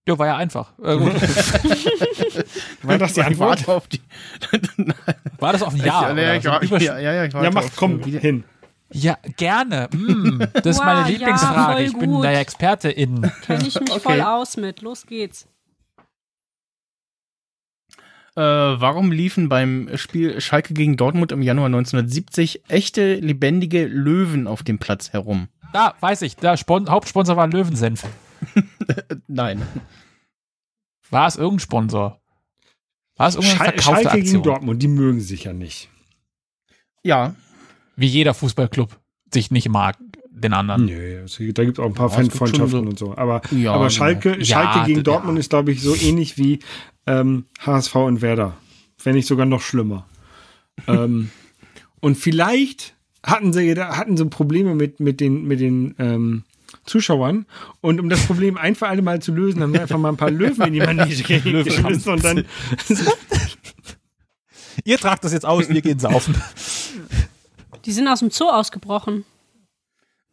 [0.08, 0.72] Ja, war ja einfach.
[0.82, 1.14] Äh, gut.
[2.82, 3.68] War das die Antwort?
[3.68, 4.00] auf die.
[5.38, 6.12] War das auf ein Ja?
[6.12, 8.44] ja, ja, ich, Übersch- ja, ja, ich warte Ja, mach, komm, wieder- hin.
[8.92, 9.88] Ja, gerne.
[9.92, 11.72] Mm, das ist meine Wow, ja, Lieblingsfrage.
[11.72, 13.22] voll ich bin da ja Experte in.
[13.42, 14.00] Kenne ich mich Okay.
[14.00, 14.82] voll aus mit.
[14.82, 15.46] Los geht's.
[18.36, 24.62] Äh, warum liefen beim Spiel Schalke gegen Dortmund im Januar 1970 echte lebendige Löwen auf
[24.62, 25.48] dem Platz herum?
[25.72, 28.04] Da, weiß ich, der Spon Hauptsponsor war Löwensenf.
[29.26, 29.62] Nein.
[31.10, 32.20] War es irgendein Sponsor?
[33.16, 34.42] War es irgendeine Schal Schalke gegen Aktion?
[34.42, 35.88] Dortmund, die mögen sich ja nicht.
[37.02, 37.34] Ja.
[38.00, 38.98] Wie jeder Fußballclub
[39.32, 39.98] sich nicht mag,
[40.30, 40.86] den anderen.
[40.86, 43.14] Nö, also da gibt es auch ein paar Ja, Fanfreundschaften schon und so.
[43.14, 43.90] Aber, Ja, aber genau.
[43.90, 45.40] Schalke, Ja, Schalke gegen Dortmund ja.
[45.40, 46.60] ist, glaube ich, so ähnlich wie
[47.06, 48.56] ähm, HSV und Werder.
[49.04, 50.06] Wenn nicht sogar noch schlimmer.
[50.86, 51.30] ähm,
[52.00, 56.44] und vielleicht hatten sie, hatten sie Probleme mit, mit den, mit den ähm,
[56.86, 57.44] Zuschauern.
[57.82, 60.16] Und um das Problem ein für alle Mal zu lösen, haben wir einfach mal ein
[60.16, 61.22] paar Löwen in die Manege
[61.64, 62.46] geschmissen und dann
[64.84, 66.34] Ihr tragt das jetzt aus, wir gehen saufen.
[67.90, 69.24] Die sind aus dem Zoo ausgebrochen.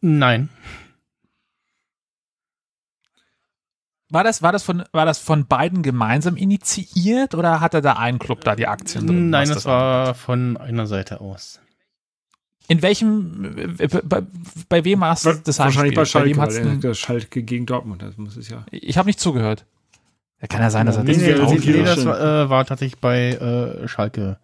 [0.00, 0.48] Nein.
[4.10, 8.20] War das, war das von, war das von beiden gemeinsam initiiert oder hatte da ein
[8.20, 9.30] Club da die Aktien drin?
[9.30, 11.58] Nein, was das war von einer Seite aus.
[12.68, 14.22] In welchem, äh, bei,
[14.68, 16.04] bei wem hast du das wahrscheinlich bei?
[16.04, 18.64] Schalke, wem weil das Schalke gegen Dortmund, das muss es ja.
[18.70, 19.66] ich habe nicht zugehört.
[20.40, 22.64] Ja, kann ja sein, dass er Nee, das nee, nee, nee, das war, äh, war
[22.64, 24.38] tatsächlich bei äh, Schalke.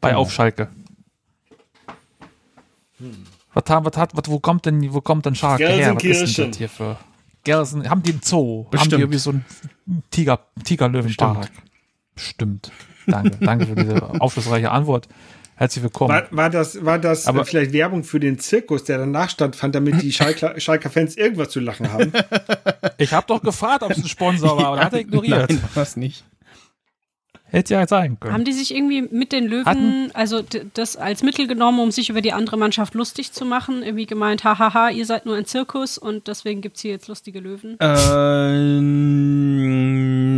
[0.00, 0.22] bei genau.
[0.22, 0.70] auf Schalke.
[3.54, 5.94] Was, haben- was hat, was, wo kommt denn, wo kommt denn Schalke her?
[5.96, 6.96] Was ist denn das hier für?
[7.44, 8.64] Gelsen, haben die einen Zoo?
[8.64, 8.92] Haben Bestimmt.
[8.92, 9.44] die irgendwie so einen
[10.10, 11.50] Tiger, Tigerlöwenpark?
[12.14, 12.70] Bestimmt.
[13.06, 15.08] Danke, danke für diese aufschlussreiche Antwort.
[15.56, 16.10] Herzlich willkommen.
[16.14, 20.00] War, war das, war das Aber- vielleicht Werbung für den Zirkus, der danach stattfand, damit
[20.02, 22.12] die Schalker, Schalker Fans irgendwas zu lachen haben?
[22.98, 25.50] Ich habe doch gefragt, ob es ein Sponsor war, aber hat er ignoriert.
[25.50, 26.24] Nein, war es nicht.
[27.50, 28.32] Hätte ja sein können.
[28.32, 30.42] Haben die sich irgendwie mit den Löwen, Hatten- also
[30.74, 33.82] das als Mittel genommen, um sich über die andere Mannschaft lustig zu machen?
[33.82, 37.76] Irgendwie gemeint, hahaha, ihr seid nur ein Zirkus und deswegen gibt's hier jetzt lustige Löwen.
[37.80, 38.80] Äh,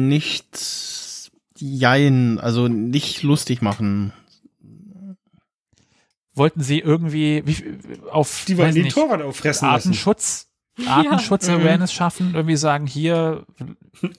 [0.08, 4.12] nicht jein, also nicht lustig machen.
[6.34, 7.56] Wollten sie irgendwie wie,
[8.10, 9.88] auf Die wollen den nicht, Torwart auffressen lassen.
[9.88, 10.48] Artenschutz,
[10.86, 13.44] Artenschutz-Awareness schaffen, irgendwie sagen, hier,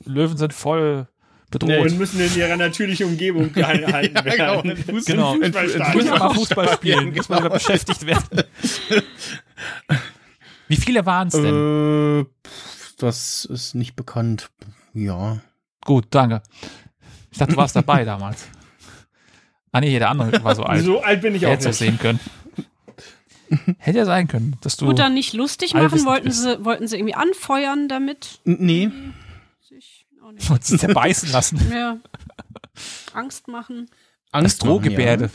[0.06, 1.08] Löwen sind voll
[1.54, 1.92] bedroht.
[1.92, 4.76] Und müssen in ihrer natürlichen Umgebung gehalten werden.
[5.06, 5.34] Genau.
[5.34, 5.96] Fußballstadion.
[5.96, 8.44] Müssen wir mal Fußball spielen, müssen wir wieder beschäftigt werden.
[10.68, 12.22] Wie viele waren es denn?
[12.22, 12.26] Äh,
[12.98, 14.50] das ist nicht bekannt.
[14.94, 15.40] Ja.
[15.86, 16.42] Gut, danke.
[17.32, 18.48] Ich dachte, du warst dabei damals.
[19.72, 20.84] Ah nee, der andere war so alt.
[20.84, 21.90] So alt bin ich auch hätte es nicht.
[21.90, 22.20] sehen können.
[23.78, 24.86] Hätte ja sein können, dass du.
[24.86, 26.42] Gut, dann nicht lustig machen, wollten bist.
[26.42, 28.40] sie, wollten sie irgendwie anfeuern damit?
[28.46, 28.90] Nee.
[30.34, 30.50] Nicht.
[30.50, 31.72] uns zerbeißen lassen.
[31.72, 31.98] Ja.
[33.14, 33.90] Angst machen.
[34.32, 35.30] Angst machen, Drohgebärde.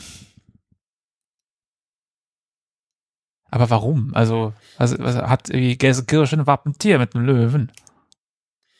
[3.51, 4.13] Aber warum?
[4.13, 7.71] Also, also, also hat irgendwie Gelsenkirchen ein Wappentier mit einem Löwen?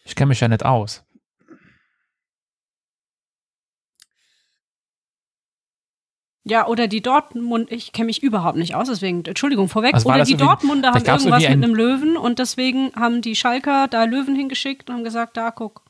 [0.03, 1.03] Ich kenne mich ja nicht aus.
[6.45, 9.93] Ja, oder die Dortmund, ich kenne mich überhaupt nicht aus, deswegen, Entschuldigung, vorweg.
[9.93, 13.87] Also oder die Dortmunder haben irgendwas mit irgendwie einem Löwen und deswegen haben die Schalker
[13.87, 15.83] da Löwen hingeschickt und haben gesagt, da guck.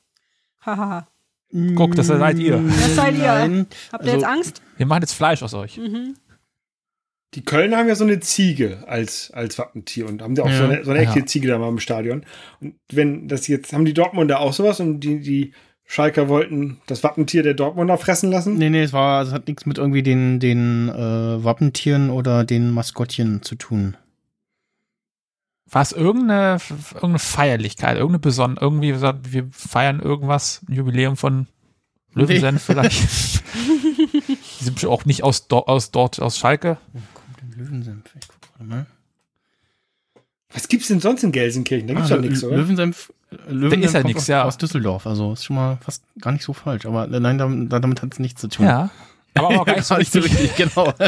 [0.62, 1.07] Hahaha.
[1.51, 1.72] Ja.
[1.76, 2.57] Guck, das seid ihr.
[2.57, 3.24] Das seid ihr.
[3.24, 3.68] Nein.
[3.91, 4.62] Habt ihr Also- jetzt Angst?
[4.78, 5.78] Wir machen jetzt Fleisch aus euch.
[5.78, 6.16] Mhm.
[7.36, 10.57] Die Kölner haben ja so eine Ziege als, als Wappentier und haben da auch Ja.
[10.57, 11.26] so eine, so eine echte Ja.
[11.26, 12.26] Ziege da mal im Stadion.
[12.60, 15.53] Und wenn das jetzt, haben die Dortmunder auch sowas und die, die
[15.86, 18.57] Schalker wollten das Wappentier der Dortmunder fressen lassen.
[18.57, 22.72] Nee, nee, es war, es hat nichts mit irgendwie den, den äh, Wappentieren oder den
[22.72, 23.95] Maskottchen zu tun.
[25.72, 26.57] War es irgendeine,
[26.93, 31.47] irgendeine Feierlichkeit, irgendeine besondere, irgendwie, gesagt, wir feiern irgendwas, ein Jubiläum von
[32.13, 33.43] Löwensenf vielleicht.
[34.59, 36.78] Die sind auch nicht aus, Do aus dort, aus Schalke.
[36.93, 38.05] Wo kommt denn Löwensenf?
[38.20, 38.86] Ich guck gerade mal.
[40.51, 41.88] Was gibt's denn sonst in Gelsenkirchen?
[41.88, 42.57] Da gibt's Ah, doch nichts, oder?
[42.57, 43.13] Löwensenf,
[43.47, 44.43] Löwensenf ist ja aus, ja.
[44.45, 46.88] aus Düsseldorf, also ist schon mal fast gar nicht so falsch.
[46.88, 48.65] Aber äh, nein, damit, damit hat es nichts zu tun.
[48.65, 48.89] Ja.
[49.36, 50.51] Aber auch gar nicht so Gar nicht so richtig.
[50.51, 50.93] richtig, genau.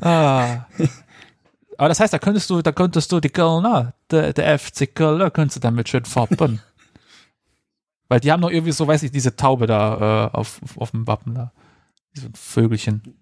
[0.00, 0.66] Ah.
[1.80, 5.30] Aber das heißt, da könntest du, da könntest du die Kölner, der, der FC Kölner,
[5.30, 6.60] könntest du damit schön foppen.
[8.08, 11.06] Weil die haben noch irgendwie so, weiß ich, diese Taube da äh, auf, auf dem
[11.06, 11.52] Wappen da.
[12.18, 13.16] Ein Vögelchen.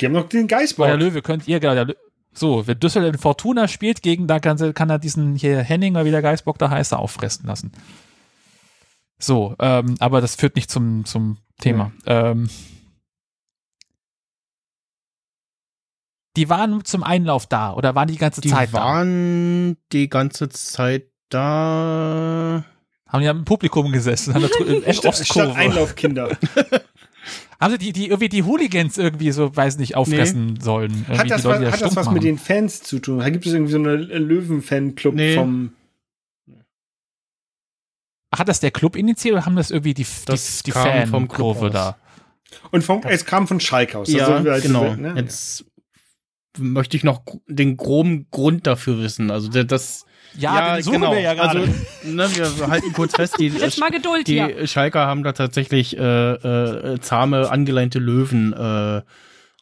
[0.00, 0.96] Die haben noch den Bei der.
[0.96, 1.92] Löwe könnt ihr, genau,
[2.32, 6.04] so, wenn Düsseldorf in Fortuna spielt gegen, da kann, kann er diesen hier Henning oder
[6.04, 7.72] wie der Geistbock da heißt, da auffressen lassen.
[9.18, 11.90] So, ähm, aber das führt nicht zum, zum Thema.
[12.06, 12.48] Ähm,
[16.36, 18.78] die waren zum Einlauf da oder waren die die ganze Die Zeit da?
[18.78, 22.64] waren die ganze Zeit da.
[23.08, 24.48] Haben die am Publikum gesessen, haben da
[24.92, 25.54] statt Ostkurve.
[25.54, 26.36] Einlaufkinder.
[27.60, 30.92] Haben sie die, die irgendwie die Hooligans irgendwie so, weiß nicht, auffressen sollen?
[31.08, 32.14] Irgendwie Hat das, die Leute, die was, hat das was machen.
[32.14, 33.18] mit den Fans zu tun?
[33.24, 33.98] Gibt es irgendwie so einen
[34.28, 35.34] Löwen-Fan-Club Nee.
[35.34, 35.72] vom.
[38.32, 41.26] Hat das der Club initiiert oder haben das irgendwie die, Das die, die kam vom
[41.28, 41.96] Club Fankurve da?
[42.70, 44.08] Und vom, es kam von Schalke aus.
[44.12, 44.82] Ja, Also wir halt so genau.
[44.84, 45.14] wild, ne?
[45.16, 45.64] Jetzt
[46.58, 49.30] möchte ich noch den groben Grund dafür wissen.
[49.30, 50.04] Also der- das.
[50.36, 51.60] Ja, den suchen wir ja gerade.
[51.60, 51.72] Also,
[52.04, 52.28] ne,
[52.58, 54.66] wir halten kurz fest, die, Jetzt mal Geduld die hier.
[54.66, 59.02] Schalker haben da tatsächlich äh, äh, zahme, angeleinte Löwen äh,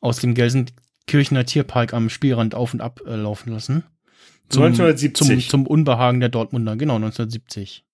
[0.01, 3.85] aus dem Gelsenkirchener Tierpark am Spielrand auf und ab äh, laufen lassen.
[4.53, 5.15] 1970.
[5.15, 7.85] Zum, zum Unbehagen der Dortmunder, genau, 1970.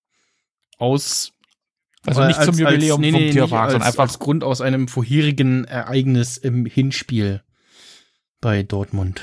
[0.77, 1.31] Aus
[2.05, 4.03] Also nicht zum Jubiläum nee, vom nee, Tierpark, nicht sondern als, einfach.
[4.03, 7.43] als Grund aus einem vorherigen Ereignis im Hinspiel
[8.43, 9.21] bei Dortmund.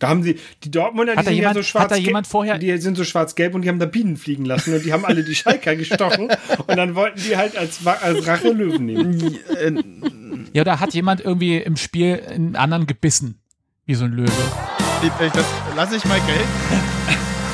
[0.00, 1.96] Da haben sie, die Dortmunder, die Hat da sind jemand- ja so schwarz hat da
[1.96, 4.92] jemand vorher- die sind so schwarz-gelb und die haben da Bienen fliegen lassen und die
[4.92, 6.28] haben alle die Schalker gestochen
[6.66, 9.36] und dann wollten die halt als, als Rache Löwen nehmen.
[9.60, 9.72] Äh,
[10.52, 13.40] Ja, oder hat jemand irgendwie im Spiel einen anderen gebissen?
[13.86, 14.30] Wie so ein Löwe.
[15.34, 15.46] Das
[15.76, 16.48] lasse ich mal gelten.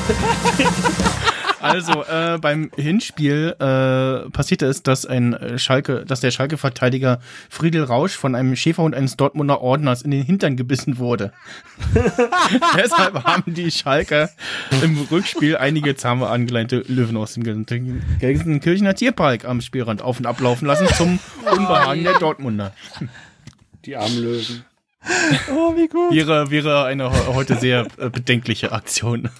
[1.65, 7.83] Also, äh, beim Hinspiel äh, passierte es, dass ein äh, Schalke, dass der Schalke-Verteidiger Friedel
[7.83, 11.33] Rausch von einem Schäferhund eines Dortmunder Ordners in den Hintern gebissen wurde.
[12.77, 14.29] Deshalb haben die Schalker
[14.81, 20.25] im Rückspiel einige zahme angeleinte Löwen aus dem Gelsen- Gelsenkirchener Tierpark am Spielrand auf und
[20.25, 21.19] ablaufen lassen zum
[21.51, 22.73] Unbehagen der Dortmunder.
[23.85, 24.63] Die armen Löwen.
[25.55, 26.11] Oh, wie gut.
[26.11, 29.29] Wäre, wäre eine he- heute sehr äh, bedenkliche Aktion.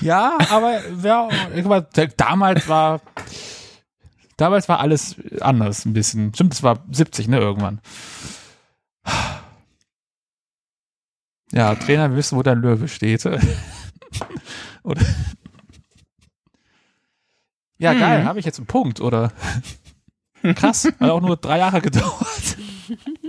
[0.00, 1.28] Ja, aber ja,
[2.16, 3.00] damals war
[4.36, 6.32] damals war alles anders ein bisschen.
[6.34, 7.80] Stimmt, es war 70, ne, irgendwann.
[11.52, 13.24] Ja, Trainer, wir wissen, wo dein Löwe steht.
[14.82, 15.02] oder?
[17.78, 17.98] Ja, Mhm.
[18.00, 19.32] geil, habe ich jetzt einen Punkt, oder?
[20.54, 22.56] Krass, hat auch nur drei Jahre gedauert.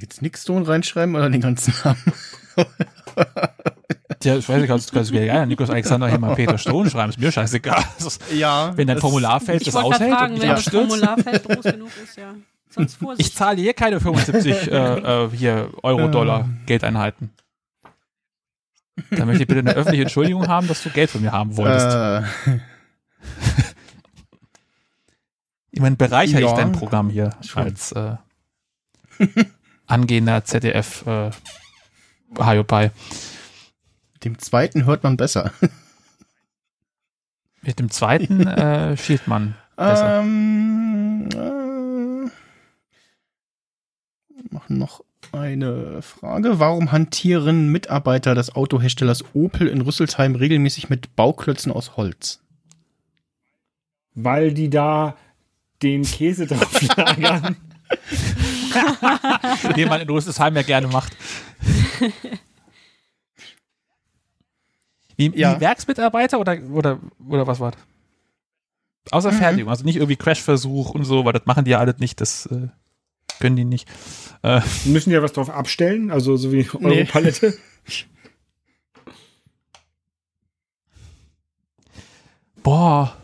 [0.00, 2.12] Jetzt Nickstone reinschreiben oder den ganzen Namen?
[4.22, 6.90] Ja, ich weiß nicht, kannst, kannst du gerne ja, Niklas Alexander hier mal Peter Stone
[6.90, 7.82] schreiben, ist mir scheißegal.
[7.98, 8.76] Ist- Ja.
[8.76, 10.64] Wenn dein Formularfeld Ich das aushält und fragen, nicht wenn das.
[10.68, 12.34] Formularfeld groß genug ist, ja.
[12.68, 13.30] Sonst Vorsicht.
[13.30, 17.30] Ich zahle hier keine 75 äh, äh, hier Euro-Dollar Geldeinheiten.
[19.10, 21.86] Da möchte ich bitte eine öffentliche Entschuldigung haben, dass du Geld von mir haben wolltest.
[21.86, 22.58] Äh,
[25.70, 26.56] ich meine, bereichere ich ja.
[26.56, 27.62] dein Programm hier Schon.
[27.62, 28.16] als äh,
[29.90, 31.30] angehender ZDF äh,
[32.38, 32.90] Hayopai.
[34.24, 35.52] dem zweiten hört man besser.
[37.62, 40.20] Mit dem zweiten äh, schielt man besser.
[40.22, 42.30] Ähm, äh,
[44.50, 46.58] machen noch eine Frage.
[46.58, 52.40] Warum hantieren Mitarbeiter des Autoherstellers Opel in Rüsselsheim regelmäßig mit Bauklötzen aus Holz?
[54.14, 55.16] Weil die da
[55.82, 57.56] den Käse drauf lagern.
[59.76, 61.16] den man in Rüsselsheim ja gerne macht.
[65.16, 65.56] Wie, Ja.
[65.56, 66.98] wie Werksmitarbeiter oder, oder,
[67.28, 67.80] oder was war das?
[69.12, 69.36] Außer Mhm.
[69.38, 72.46] Fertigung, also nicht irgendwie Crashversuch und so, weil das machen die ja alle nicht, das
[72.46, 72.68] äh,
[73.40, 73.88] können die nicht.
[74.42, 76.98] Äh, Die müssen ja was drauf abstellen, also so wie Nee.
[77.00, 77.54] Europalette.
[82.62, 83.16] boah.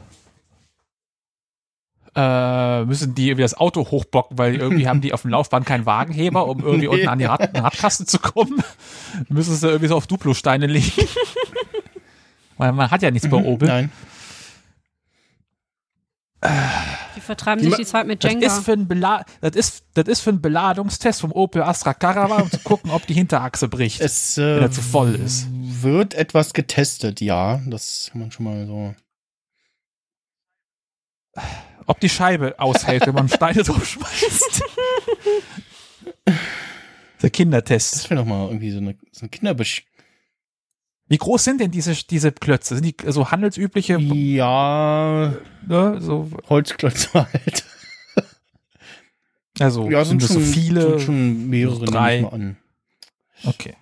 [2.18, 5.84] Äh, müssen die irgendwie das Auto hochbocken, weil irgendwie haben die auf dem Laufband keinen
[5.84, 6.94] Wagenheber, um irgendwie Nee.
[6.94, 8.62] unten an die Rad Radkasten zu kommen.
[9.28, 10.90] müssen sie irgendwie so auf Duplo-Steine legen.
[12.56, 13.68] Weil man hat ja nichts bei Opel.
[13.68, 13.92] Nein.
[17.16, 18.46] Die vertreiben Die sich ma- die Zeit mit Das Jenga.
[18.46, 22.42] ist, für ein Bela das, ist, das ist für einen Beladungstest vom Opel Astra Caravan,
[22.44, 25.48] um zu gucken, ob die Hinterachse bricht, Es wenn äh, er zu voll ist.
[25.50, 27.60] wird etwas getestet, ja.
[27.66, 28.94] Das kann man schon mal so.
[31.86, 34.62] Ob die Scheibe aushält, wenn man Steine drauf schmeißt.
[37.22, 37.94] Der Kindertest.
[37.94, 39.84] Das wäre doch mal irgendwie so eine, so ein Kinderbesch.
[41.08, 42.74] Wie groß sind denn diese, diese Klötze?
[42.74, 45.34] Sind die so handelsübliche, Ja,
[45.66, 47.64] ne, so, Holzklötze halt.
[49.60, 50.80] also Ja, sind, sind das schon, so viele?
[50.90, 52.16] Sind schon mehrere, drei.
[52.16, 52.56] nehme ich mal an.
[53.44, 53.74] Okay.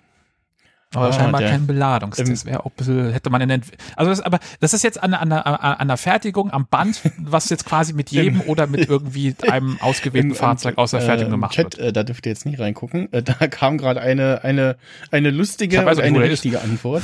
[0.93, 2.45] Aber Ah, scheinbar der- kein Beladungstest.
[2.45, 5.11] Wäre auch ein bisschen, hätte man in Entw- also das, aber das ist jetzt an,
[5.11, 9.35] der- an, an der Fertigung am Band, was jetzt quasi mit jedem oder mit irgendwie
[9.49, 11.87] einem ausgewählten Im- Fahrzeug aus der äh, Fertigung im gemacht Chat, wird.
[11.87, 13.11] äh, da dürft ihr jetzt nicht reingucken.
[13.11, 14.77] Äh, da kam gerade eine, eine,
[15.11, 17.03] eine lustige wo eine richtige Antwort.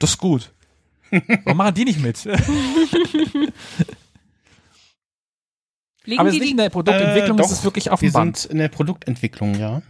[0.00, 0.50] Das ist gut.
[1.44, 2.24] Warum machen die nicht mit?
[6.04, 8.06] Legen aber es die ist nicht in der Produktentwicklung, Äh, es ist wirklich auf dem
[8.08, 8.36] Wir Band.
[8.38, 9.82] sind in der Produktentwicklung, ja.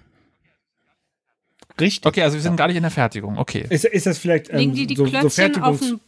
[1.80, 2.06] Richtig.
[2.06, 3.38] Okay, also wir sind gar nicht in der Fertigung.
[3.38, 3.66] Okay.
[3.68, 5.80] Ist, ist das vielleicht ähm, legen die die so, so Klötzchen auf Fertigungs...
[5.80, 6.00] den.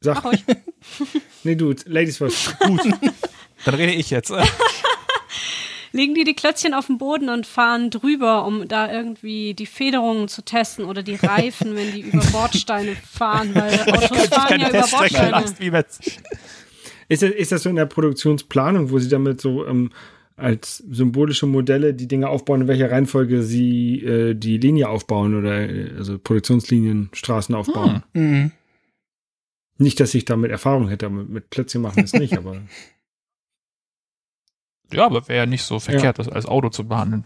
[0.00, 0.32] Sag, Mach
[1.44, 2.58] nee, du, Ladies first.
[2.60, 2.82] Gut.
[3.64, 4.32] Dann rede ich jetzt.
[5.92, 10.26] Legen die die Klötzchen auf den Boden und fahren drüber, um da irgendwie die Federungen
[10.26, 14.88] zu testen oder die Reifen, wenn die über Bordsteine fahren, weil Autos fahren ja über
[14.88, 15.44] Bordsteine.
[17.08, 19.92] Ist das, ist das so in der Produktionsplanung, wo sie damit so ähm,
[20.36, 25.68] als symbolische Modelle die Dinge aufbauen, in welcher Reihenfolge sie äh, die Linie aufbauen oder
[25.68, 28.02] äh, also Produktionslinien, Straßen aufbauen?
[28.14, 28.50] Mhm.
[29.78, 32.62] Nicht, dass ich damit Erfahrung hätte, mit, mit Klötzchen machen ist nicht, aber
[34.92, 37.24] Ja, aber wäre ja nicht so verkehrt, das als Auto zu behandeln.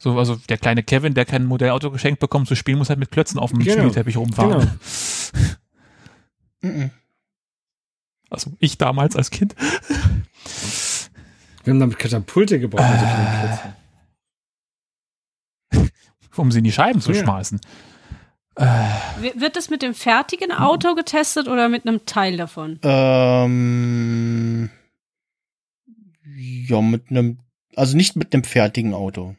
[0.00, 3.10] So, also der kleine Kevin, der kein Modellauto geschenkt bekommt zu spielen, muss halt mit
[3.10, 3.78] Klötzen auf dem Genau.
[3.78, 4.60] Spielteppich rumfahren.
[4.60, 4.70] Genau.
[6.62, 6.90] Mhm.
[8.30, 9.54] Also ich damals als Kind.
[11.64, 12.80] wir haben damit Katapulte gebaut.
[12.80, 13.74] mit so kleinen Klötzchen.
[16.36, 17.22] um sie in die Scheiben zu Ja.
[17.22, 17.60] schmeißen.
[18.56, 22.78] W- Wird das mit dem fertigen Auto getestet oder mit einem Teil davon?
[22.82, 24.70] Ähm,
[26.36, 27.38] ja, mit einem,
[27.76, 29.34] also nicht mit einem fertigen Auto.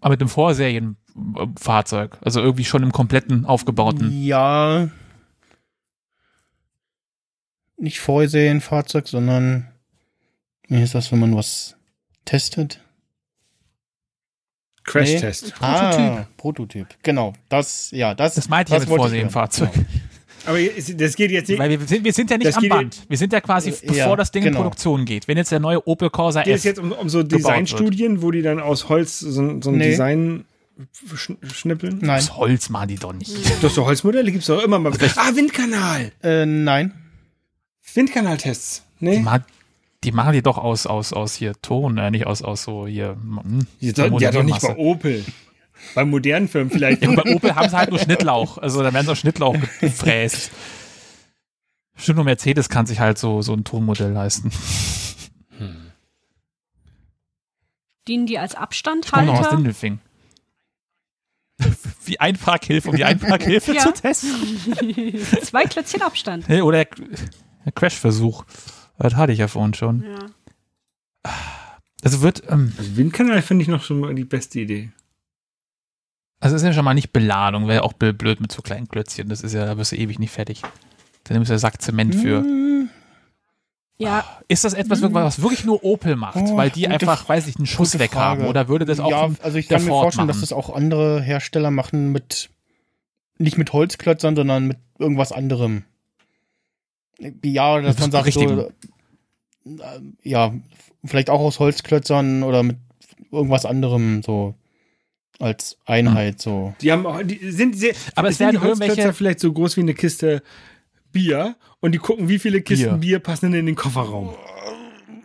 [0.00, 2.18] Aber mit einem Vorserienfahrzeug.
[2.22, 4.10] Also irgendwie schon im kompletten aufgebauten.
[4.22, 4.88] Ja.
[7.76, 9.72] Nicht Vorserienfahrzeug, sondern
[10.68, 11.76] wie ist das, wenn man was
[12.24, 12.80] testet?
[14.84, 15.54] Crash-Test.
[15.60, 16.86] Ah, Prototyp.
[17.02, 17.34] Genau.
[17.50, 18.36] Das, ja, das.
[18.36, 19.10] Das meinte ich mit wollte hören.
[19.30, 19.72] Vorserienfahrzeug.
[19.72, 19.86] Genau.
[20.46, 21.58] Aber es- das geht jetzt nicht.
[21.58, 23.02] Weil wir sind, wir sind ja nicht Das am geht Band.
[23.08, 24.62] Wir sind ja quasi, Ja, bevor das Ding in genau.
[24.62, 25.28] Produktion geht.
[25.28, 28.30] Wenn jetzt der neue Opel Corsa Geht es S jetzt um, um so Designstudien, wo
[28.30, 29.90] die dann aus Holz so, so ein Nee.
[29.90, 30.46] Design
[31.14, 31.98] schn schnippeln?
[32.00, 32.18] Nein.
[32.18, 33.30] aus Holz machen die doch nicht.
[33.62, 34.92] Das so Holzmodelle gibt es doch immer mal.
[35.16, 36.12] Ah, Windkanal.
[36.22, 36.94] Äh, nein.
[37.92, 38.84] Windkanaltests.
[39.00, 39.18] Die, Nee.
[39.18, 39.44] ma
[40.04, 43.10] die machen die doch aus, aus, aus hier Ton, äh, nicht aus, aus so hier.
[43.20, 44.76] Hm, Die, doch- die hat doch nicht bei.
[44.76, 45.24] Opel.
[45.94, 47.02] Bei modernen Firmen vielleicht.
[47.02, 48.58] Ja, bei Opel haben sie halt nur Schnittlauch.
[48.58, 50.50] Also da werden so Schnittlauch gefräst.
[51.96, 54.50] Stimmt, nur Mercedes kann sich halt so, so ein Tonmodell leisten.
[58.06, 59.56] Dienen die als Kommt noch aus Abstandhalter?
[59.56, 59.98] Dindelfing.
[62.04, 63.82] Wie Einparkhilfe, um die Einparkhilfe Ja.
[63.82, 64.30] zu testen.
[65.42, 66.48] Zwei Klötzchen Abstand.
[66.48, 66.94] Oder der,
[67.64, 68.44] der Crash-Versuch.
[68.98, 70.02] Das hatte ich ja vorhin schon.
[70.04, 71.32] Ja.
[72.02, 74.90] Also wird, ähm, Also Windkanal finde ich noch schon mal die beste Idee.
[76.40, 78.88] also ist ja schon mal nicht Beladung, wäre ja auch blöd blöd mit so kleinen
[78.88, 79.28] Klötzchen.
[79.28, 80.62] Das ist ja, da bist du ewig nicht fertig.
[81.24, 82.38] Da nimmst du ja Sack Zement für.
[82.40, 82.88] Hm,
[83.98, 86.36] ja, Ist das etwas, was wirklich nur Opel macht?
[86.36, 88.46] Oh, weil die einfach, weiß ich, einen Schuss weg haben?
[88.46, 90.40] Oder würde das auch ja, also ich kann mir vorstellen, machen?
[90.40, 92.48] dass das auch andere Hersteller machen mit
[93.38, 95.84] nicht mit Holzklötzern, sondern mit irgendwas anderem.
[97.44, 98.40] Ja, dass man sagt so,
[99.66, 100.54] äh, ja,
[101.04, 102.76] vielleicht auch aus Holzklötzern oder mit
[103.32, 104.54] irgendwas anderem so
[105.40, 106.74] als Einheit so.
[106.80, 109.52] Die haben auch, die sind sehr, Aber es sind werden die Holzklötzer irgendwelche- vielleicht so
[109.52, 110.42] groß wie eine Kiste
[111.12, 112.98] Bier und die gucken, wie viele Kisten Bier.
[112.98, 114.34] Bier, passen denn in den Kofferraum.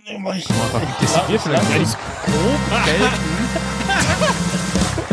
[0.06, 3.63] Das wir vielleicht Ja, die grob gelten.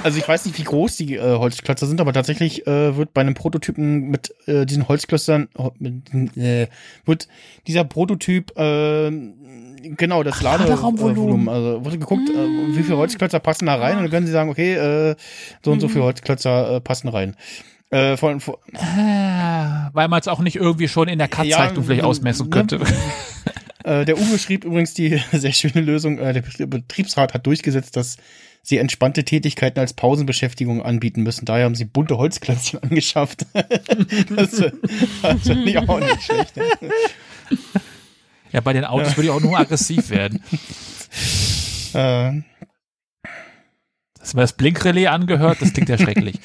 [0.03, 3.21] Also ich weiß nicht, wie groß die äh, Holzklötzer sind, aber tatsächlich äh, wird bei
[3.21, 5.49] einem Prototypen mit äh, diesen Holzklötzern
[5.79, 6.69] diesen, äh,
[7.05, 7.29] wird
[7.67, 9.11] dieser Prototyp äh,
[9.97, 11.47] genau das Laderaumvolumen.
[11.47, 11.49] Ladevolumen.
[11.49, 14.51] Also wurde geguckt, äh, wie viele Holzklötzer passen da rein und dann können sie sagen,
[14.51, 15.17] okay, äh,
[15.65, 17.37] so und so viele Holzklötzer äh, passen rein.
[17.91, 21.83] Äh, von, von, Ah, weil man es auch nicht irgendwie schon in der Cut-Zeichnung Ja,
[21.83, 22.51] vielleicht ne, ausmessen ne.
[22.51, 22.81] könnte.
[23.83, 27.97] Äh, der Uwe schrieb übrigens die sehr schöne Lösung, äh, der Betrie- Betriebsrat hat durchgesetzt,
[27.97, 28.19] dass
[28.63, 31.45] sie entspannte Tätigkeiten als Pausenbeschäftigung anbieten müssen.
[31.45, 33.47] Daher haben sie bunte Holzklötzchen angeschafft.
[33.55, 36.57] das, das finde ich auch nicht schlecht.
[36.57, 36.65] Ja.
[38.53, 40.43] Ja, bei den Autos würde ich auch nur aggressiv werden.
[41.95, 42.43] Äh,
[44.21, 45.63] Hast du das Blinkrelais angehört?
[45.63, 46.39] Das klingt ja schrecklich.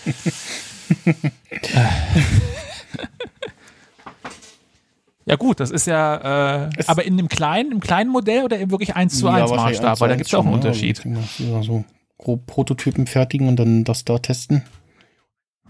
[5.26, 8.72] ja gut, das ist ja, äh, aber in dem kleinen, im kleinen Modell oder im
[8.72, 10.58] wirklich 1 zu 1 ja, Maßstab, weil da gibt es ja auch einen ne?
[10.58, 11.02] Unterschied.
[11.40, 11.84] Ja, so
[12.26, 14.64] grob Prototypen fertigen und dann das da testen.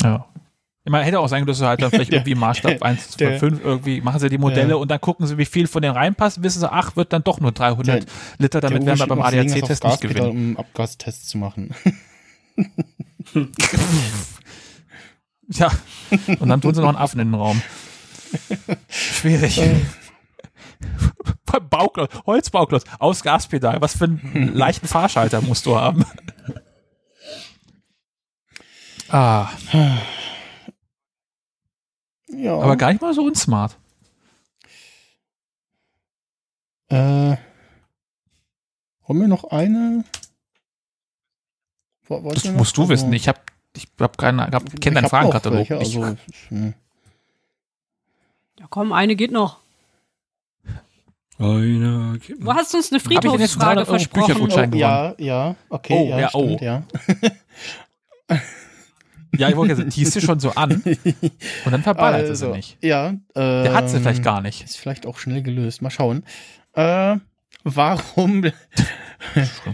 [0.01, 0.25] Ja.
[0.87, 3.17] Ich meine, hätte auch sein können, dass du halt dann vielleicht irgendwie Maßstab 1 zu
[3.17, 4.75] der- 5 irgendwie machen sie die Modelle Ja.
[4.75, 7.39] und dann gucken sie, wie viel von denen reinpasst, wissen sie, ach, wird dann doch
[7.39, 8.05] nur 300 Der-
[8.37, 10.29] Liter, damit werden wir beim ADAC-Test nicht gewinnen.
[10.29, 11.73] Um Abgastests zu machen.
[15.47, 15.71] Ja.
[16.39, 17.61] Und dann tun sie noch einen Affen in den Raum.
[18.89, 19.61] Schwierig.
[21.69, 23.79] Bauklotz, Holzbauklotz, aus Gaspedal.
[23.81, 26.03] Was für einen leichten Fahrschalter musst du haben?
[29.09, 29.49] Ah,
[32.27, 32.55] Ja.
[32.59, 33.77] aber gar nicht mal so unsmart.
[36.89, 36.95] Äh,
[39.07, 40.03] haben wir noch eine?
[42.07, 43.11] Wo- wollt Das musst du wissen.
[43.13, 43.41] Ich hab,
[43.75, 45.57] ich hab keine, hab, kenn ich deinen Fragenkatalog.
[45.69, 46.17] welche, Ich- Also,
[46.49, 46.73] hm.
[48.59, 49.59] Ja, komm, eine geht noch.
[51.37, 52.17] Einer.
[52.39, 54.25] Du hast uns eine Friedhofsfrage 300 Euro versprochen.
[54.27, 54.73] Büchergutschein?
[54.73, 56.45] oh, ja, ja, okay, Oh, ja, ja, oh.
[56.45, 56.83] stimmt, ja.
[59.37, 60.81] ja, ich wollte sagen, die ist sie schon so an
[61.65, 62.77] und dann verballert sie sie nicht.
[62.81, 64.63] Ja, äh, Der hat sie vielleicht gar nicht.
[64.63, 65.81] Ist vielleicht auch schnell gelöst.
[65.81, 66.23] Mal schauen.
[66.73, 67.17] Äh,
[67.63, 68.41] warum,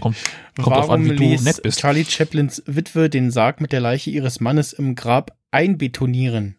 [0.00, 0.16] kommt
[0.56, 1.78] drauf warum an, wie du ließ nett bist.
[1.80, 6.56] Charlie Chaplins Witwe den Sarg mit der Leiche ihres Mannes im Grab einbetonieren?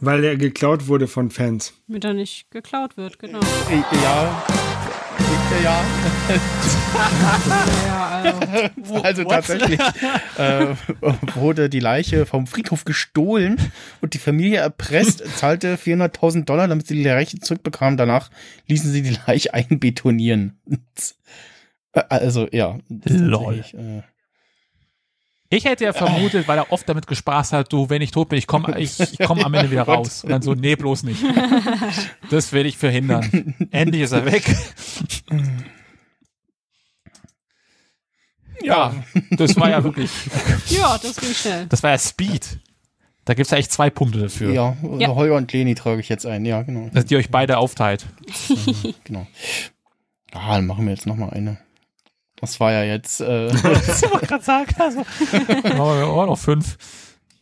[0.00, 1.72] Weil er geklaut wurde von Fans.
[1.86, 3.40] Damit er nicht geklaut wird, genau.
[3.70, 4.44] Ja,
[5.62, 5.82] ja,
[7.86, 8.22] Ja,
[8.76, 9.80] also, also tatsächlich
[10.38, 10.74] äh,
[11.34, 13.56] wurde die Leiche vom Friedhof gestohlen
[14.00, 17.96] und die Familie erpresst, zahlte 400.000 Dollar, damit sie die Leiche zurückbekamen.
[17.96, 18.30] Danach
[18.68, 20.58] ließen sie die Leiche einbetonieren.
[22.10, 22.78] Also, ja.
[23.08, 23.64] Lol.
[23.72, 24.02] Äh,
[25.48, 28.38] Ich hätte ja vermutet, weil er oft damit gespaßt hat, du, wenn ich tot bin,
[28.38, 30.24] ich komme ich, ich komm am Ende wieder raus.
[30.24, 31.22] Und dann so, nee, bloß nicht.
[32.30, 33.54] Das will ich verhindern.
[33.70, 34.44] Endlich ist er weg.
[38.62, 38.94] Ja,
[39.32, 40.10] das war ja wirklich,
[40.68, 41.66] ja, das ging schnell.
[41.66, 42.58] das war ja Speed.
[43.26, 44.52] Da gibt's ja echt zwei Punkte dafür.
[44.52, 45.08] ja, Ja.
[45.08, 46.44] Holger und Leni trage ich jetzt ein.
[46.44, 46.88] Ja, genau.
[46.92, 48.06] Dass die euch beide aufteilt.
[49.04, 49.26] genau.
[50.32, 51.58] Ah, dann machen wir jetzt noch mal eine.
[52.36, 54.74] Das war ja jetzt, äh, Das wollte gerade sagen.
[54.78, 55.00] Also.
[55.00, 56.76] Machen wir auch noch fünf.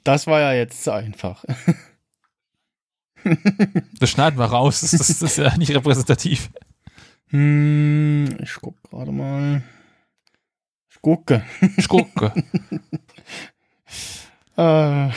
[0.05, 1.45] das war ja jetzt zu einfach.
[3.99, 4.83] Das schneiden wir raus.
[4.83, 6.51] Das, das, das ist ja nicht repräsentativ.
[7.29, 9.63] Hm, ich guck gerade mal.
[10.91, 11.43] Ich gucke.
[11.79, 12.35] Schurke.
[14.57, 15.09] Äh,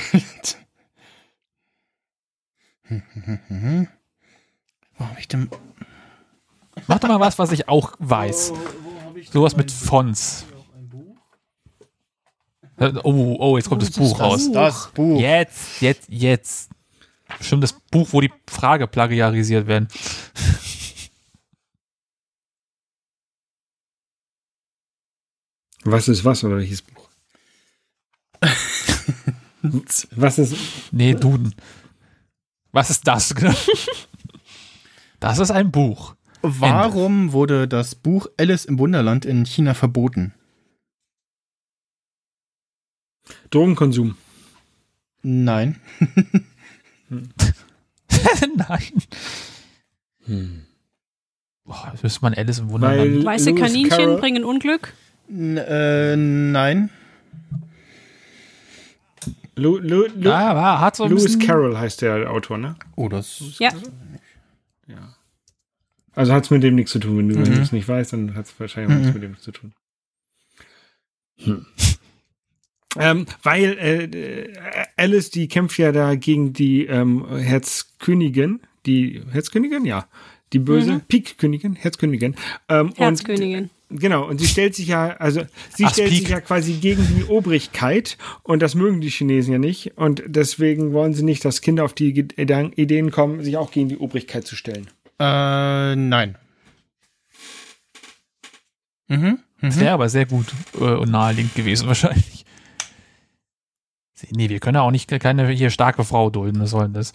[4.97, 5.49] Wo hab ich denn?
[6.87, 8.53] Mach doch mal was, was ich auch weiß.
[9.31, 10.45] Sowas mit Fonts.
[12.79, 14.51] Oh, oh, jetzt kommt das Buch raus.
[14.51, 15.19] Das Buch.
[15.19, 16.69] Jetzt, jetzt, jetzt.
[17.37, 19.87] Bestimmt das Buch, wo die Frage plagiarisiert werden.
[25.83, 27.09] Was ist was oder welches Buch?
[30.11, 30.55] Was ist.
[30.91, 31.53] Nee, Duden.
[32.71, 33.33] Was ist das?
[35.19, 36.15] Das ist ein Buch.
[36.41, 40.33] Warum wurde das Buch Alice im Wunderland in China verboten?
[43.49, 44.15] Drogenkonsum.
[45.23, 45.79] Nein.
[47.09, 49.03] Nein.
[51.65, 52.99] Boah, das müsste man Alice im Wunderland.
[52.99, 54.93] Weil Weiße Lewis Kaninchen Carroll- bringen Unglück.
[55.29, 56.89] N äh, nein.
[59.55, 62.75] Lu, Lu, Lu, ja, war, hat so ein Lewis Carroll heißt der Autor, ne?
[62.95, 63.71] Oh, das ist Ja.
[66.17, 67.17] Also hat es mit dem nichts zu tun.
[67.17, 67.61] Wenn du Mhm.
[67.61, 69.01] es nicht weißt, dann hat es wahrscheinlich auch Mhm.
[69.01, 69.73] nichts mit dem zu tun.
[71.43, 71.65] Hm.
[72.97, 74.53] Ähm, weil äh,
[74.95, 80.07] Alice, die kämpft ja da gegen die ähm, Herzkönigin, die Herzkönigin, ja,
[80.53, 81.01] die böse Mhm.
[81.01, 82.35] Pik-Königin, Herzkönigin.
[82.69, 83.69] Ähm, Herzkönigin.
[83.89, 85.41] Und, genau, und sie stellt sich ja, also
[85.75, 86.19] sie Ach, stellt Pik.
[86.21, 90.91] sich ja quasi gegen die Obrigkeit und das mögen die Chinesen ja nicht und deswegen
[90.93, 94.55] wollen sie nicht, dass Kinder auf die Ideen kommen, sich auch gegen die Obrigkeit zu
[94.55, 94.87] stellen.
[95.19, 96.37] Äh, nein.
[99.07, 99.39] Mhm.
[99.61, 102.45] Das wäre aber sehr gut äh, und naheliegend gewesen wahrscheinlich.
[104.31, 106.59] Nee, wir können ja auch nicht keine hier starke Frau dulden.
[106.59, 107.13] Was soll denn das?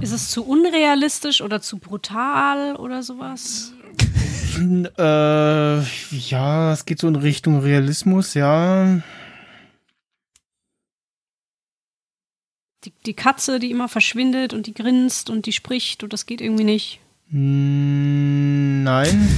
[0.00, 3.72] Ist es zu unrealistisch oder zu brutal oder sowas?
[4.58, 5.80] Äh,
[6.10, 9.00] ja, es geht so in Richtung Realismus, ja.
[12.84, 16.40] Die, die Katze, die immer verschwindet und die grinst und die spricht und das geht
[16.40, 17.00] irgendwie nicht.
[17.28, 19.28] Mm, Nein.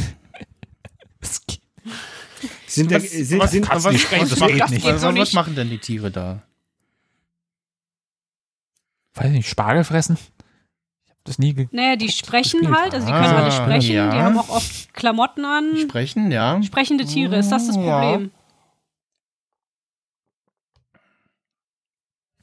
[2.66, 4.84] Sind, Was- sind, was- sind, was- die sprechen, das geht nicht.
[4.84, 5.34] Was, was nicht.
[5.34, 6.42] machen denn die Tiere da?
[9.14, 10.16] Weiß nicht, Spargel fressen?
[10.16, 12.78] Ich habe das nie ge Naja, die sprechen gespielt.
[12.80, 14.10] halt, also die können Ah, alle sprechen, ja.
[14.10, 15.76] die haben auch oft Klamotten an.
[15.76, 16.62] Sprechen, ja.
[16.62, 17.76] Sprechende Tiere, ist das das.
[17.76, 18.30] Problem?
[18.34, 18.41] Ja,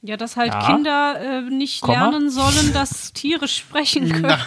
[0.02, 0.66] dass halt Ja.
[0.66, 2.08] Kinder äh, nicht Komma.
[2.10, 4.40] lernen sollen, dass Tiere sprechen können.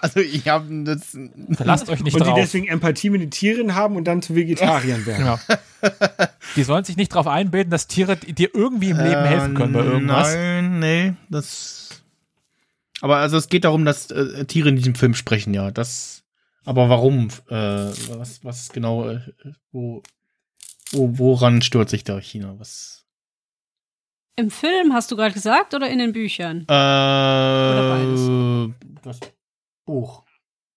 [0.00, 1.16] Also ich habe das.
[1.52, 2.38] Verlasst euch nicht und die drauf.
[2.38, 5.18] deswegen Empathie mit den Tieren haben und dann zu Vegetariern werden.
[5.24, 5.38] Genau.
[6.56, 9.84] Die sollen sich nicht darauf einbilden, dass Tiere dir irgendwie im Leben helfen können bei
[9.84, 10.34] irgendwas.
[10.34, 12.02] Äh, Nein, nee, das.
[13.00, 15.70] Aber also es geht darum, dass äh, Tiere in diesem Film sprechen, ja.
[15.70, 16.22] Das.
[16.64, 17.28] Aber warum?
[17.48, 19.08] Äh, was, was genau?
[19.10, 19.20] Äh,
[19.70, 20.02] wo,
[20.92, 22.54] wo, woran stört sich da China?
[22.58, 23.04] Was?
[24.36, 26.60] Im Film hast du gerade gesagt oder in den Büchern?
[26.62, 26.66] Äh,
[27.86, 28.28] beides?
[29.02, 29.20] das
[29.86, 30.24] Buch.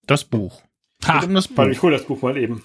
[0.06, 0.62] Das Buch.
[1.06, 1.66] Ha, um das Buch.
[1.66, 2.62] Ich hole das Buch mal eben.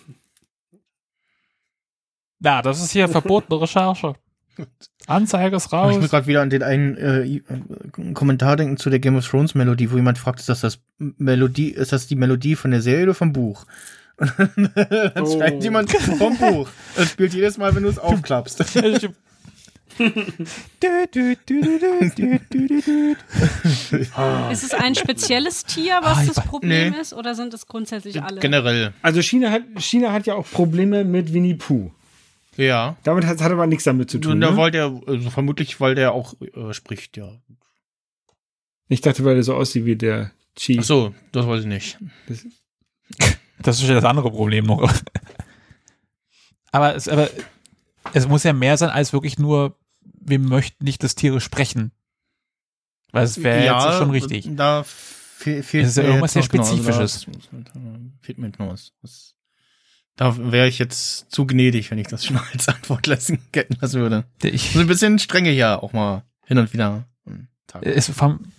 [2.40, 4.16] na, das ist hier verbotene Recherche.
[5.08, 6.10] Anzeige ist Ich muss raus.
[6.10, 7.42] gerade wieder an den einen äh,
[8.14, 11.70] Kommentar denken zu der Game of Thrones Melodie, wo jemand fragt, ist das das Melodie,
[11.72, 13.66] ist das die Melodie von der Serie oder vom Buch?
[14.18, 14.32] Und
[14.78, 15.38] dann Oh.
[15.38, 16.70] schreibt jemand vom Buch.
[16.96, 18.62] Das spielt jedes Mal, wenn du es aufklappst.
[18.76, 19.14] Du,
[24.52, 27.00] Ist es ein spezielles Tier, was Ah, das Problem Nee.
[27.00, 28.40] ist, oder sind es grundsätzlich alle?
[28.40, 28.94] Generell.
[29.02, 31.92] Also China hat, China hat ja auch Probleme mit Winnie Pooh.
[32.58, 32.96] Ja.
[33.04, 34.34] Damit hat, hat aber nichts damit zu tun.
[34.34, 34.58] Und da Ne?
[34.58, 37.30] wollte er, also vermutlich, weil der auch äh, spricht, ja.
[38.88, 40.78] Ich dachte, weil er so aussieht wie der Chi.
[40.80, 41.98] Ach so, das weiß ich nicht.
[43.62, 44.92] Das ist ja das andere Problem noch.
[46.72, 47.30] Aber es, aber
[48.14, 49.78] es muss ja mehr sein als wirklich nur,
[50.26, 51.92] wir möchten nicht, dass Tiere sprechen.
[53.12, 54.50] Weil es wäre jetzt schon richtig.
[54.56, 57.28] Da fe fehlt Das ist ja irgendwas sehr genau, Spezifisches.
[57.52, 57.72] da
[58.22, 59.36] fehlt mir jetzt noch was.
[60.18, 64.02] Da wäre ich jetzt zu gnädig, wenn ich das schon als Antwort lassen, gelten lassen
[64.02, 64.26] würde.
[64.44, 67.08] Ich, So ein bisschen strenge hier auch mal hin und wieder.
[67.68, 67.84] Tag.
[67.86, 68.52] es vom,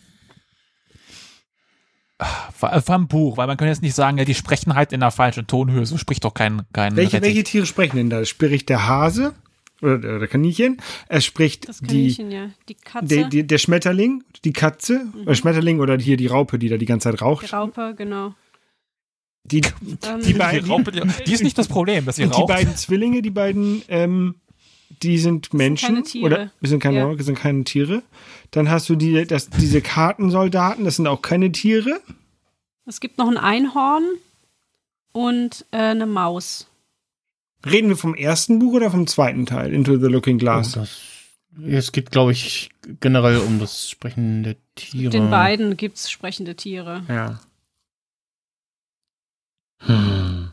[2.55, 5.11] vom vom Buch, weil man kann jetzt nicht sagen, ja, die sprechen halt in der
[5.11, 7.29] falschen Tonhöhe, so spricht doch kein, kein welche, Rettich.
[7.29, 8.25] welche Tiere sprechen denn da?
[8.25, 9.35] Spricht der Hase
[9.83, 10.79] oder der, der Kaninchen?
[11.09, 12.51] Er spricht Das die, Kaninchen, ja.
[12.69, 16.69] Die Katze, der, die, der Schmetterling, die Katze, oder Schmetterling oder hier die Raupe, die
[16.69, 17.53] da die ganze Zeit die raucht.
[17.53, 18.35] Raupe, genau.
[19.45, 22.35] Die, Ähm, die beiden, Die, Raupe, die, die ist nicht das Problem, dass sie und
[22.35, 22.49] die raucht.
[22.49, 24.35] beiden Zwillinge, die beiden, ähm,
[25.03, 26.25] die sind Menschen keine Tiere.
[26.27, 27.23] oder sind keine, Ja.
[27.23, 28.03] sind keine Tiere.
[28.51, 32.01] Dann hast du die, das, diese Kartensoldaten, das sind auch keine Tiere.
[32.87, 34.05] es gibt noch ein Einhorn
[35.13, 36.67] und äh, eine Maus.
[37.65, 40.73] Reden wir vom ersten Buch oder vom zweiten Teil, Into the Looking Oh, Glass?
[40.73, 41.01] das,
[41.67, 42.71] es geht, glaube ich,
[43.01, 45.11] generell um das Sprechen der Tiere.
[45.11, 47.03] Den beiden gibt es sprechende Tiere.
[47.09, 47.41] Ja.
[49.81, 50.53] Hm.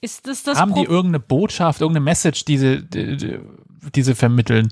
[0.00, 3.38] Ist das das Haben die Pro- irgendeine Botschaft, irgendeine Message, die sie, die, die,
[3.94, 4.68] die sie vermitteln,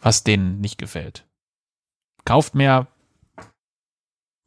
[0.00, 1.26] was denen nicht gefällt?
[2.24, 2.86] Kauft mehr,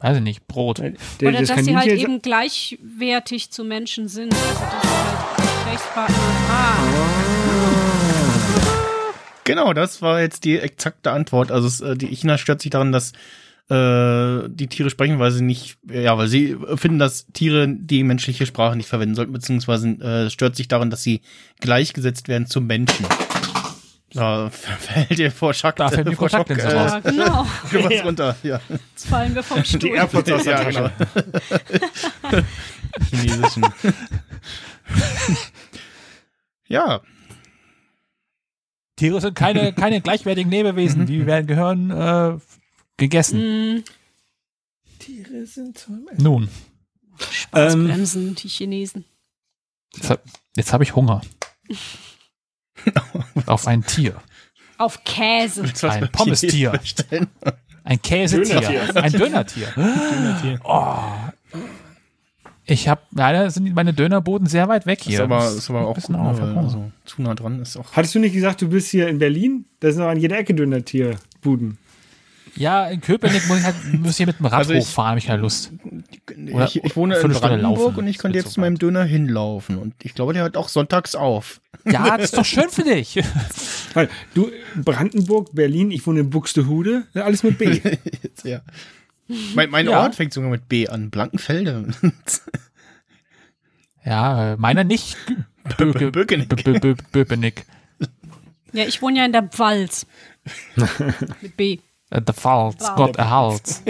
[0.02, 0.80] weiß ich nicht, Brot.
[0.80, 4.34] Der, Oder das dass sie halt eben gleichwertig zu Menschen sind.
[4.34, 6.10] Also dass sie halt
[6.50, 6.78] Ah,
[9.44, 11.52] Genau, das war jetzt die exakte Antwort.
[11.52, 13.12] Also es, äh, die China stört sich daran, dass
[13.70, 18.46] äh, die Tiere sprechen, weil sie nicht, ja, weil sie finden, dass Tiere die menschliche
[18.46, 21.22] Sprache nicht verwenden sollten, beziehungsweise äh, stört sich daran, dass sie
[21.60, 23.06] gleichgesetzt werden zum Menschen.
[24.14, 26.92] Da fällt dir vor Schock, Da fällt mir vor Schock Schocklinse äh, raus.
[26.92, 27.48] ja, genau.
[27.72, 28.36] was runter.
[28.44, 28.60] Ja.
[28.70, 29.80] Jetzt fallen wir vom Stuhl.
[29.80, 30.92] die AirPods aus der Ja, Tasche.
[32.30, 32.44] genau.
[33.10, 33.66] Chinesischen.
[36.68, 37.02] ja,
[38.96, 42.38] Tiere sind keine, keine gleichwertigen Lebewesen, die werden gehören äh,
[42.98, 43.78] gegessen.
[43.78, 43.84] Mm,
[45.00, 46.50] Tiere sind so Nun,
[47.32, 49.06] Spaßbremsen, die Chinesen.
[49.96, 50.24] jetzt, hab-
[50.56, 51.22] jetzt habe ich Hunger.
[53.46, 54.16] Auf ein Tier.
[54.78, 55.64] Auf Käse.
[55.84, 56.74] Ein Pommes-Tier.
[57.84, 58.62] Ein Käsetier.
[58.62, 58.96] Dönertier.
[58.96, 59.74] Ein Dönertier.
[60.64, 60.98] Oh.
[62.66, 65.16] Ich habe leider sind meine Dönerboden sehr weit weg hier.
[65.16, 67.62] Ist aber, Das ist aber ein auch bisschen gut, ne, auf, also, zu nah dran
[67.62, 67.92] ist auch.
[67.92, 69.66] Hattest du nicht gesagt, du bist hier in Berlin?
[69.80, 71.78] Da sind noch an jeder Ecke Döner-Tierbuden.
[72.56, 75.26] Ja, in Köpenick muss ich halt muss ich mit dem Rad Also hochfahren, habe ich
[75.28, 75.72] keine Lust.
[76.50, 78.78] Oder Ich, ich wohne in Brandenburg und ich wird jetzt so zu meinem.
[78.78, 79.78] Döner hinlaufen.
[79.78, 81.62] Und ich glaube, der hat auch sonntags auf.
[81.86, 83.20] Ja, das ist doch schön für dich.
[83.94, 87.82] Weil du, Brandenburg, Berlin, ich wohne in Buxtehude, alles mit B.
[88.24, 88.62] Jetzt, ja.
[89.56, 90.02] Mein, mein Ja.
[90.02, 91.10] Ort fängt sogar mit B an.
[91.10, 91.88] Blankenfelde.
[94.04, 95.16] Ja, äh, meiner nicht.
[95.78, 96.48] Bö- Bökenig.
[96.50, 97.66] Bö- Bö- Bö- Böpenick.
[98.74, 100.08] Ja, ich wohne ja in der Pfalz.
[101.42, 101.78] Mit B.
[102.10, 102.96] Äh, Der Pfalz, Pfalz.
[102.96, 103.82] Gott erhalt.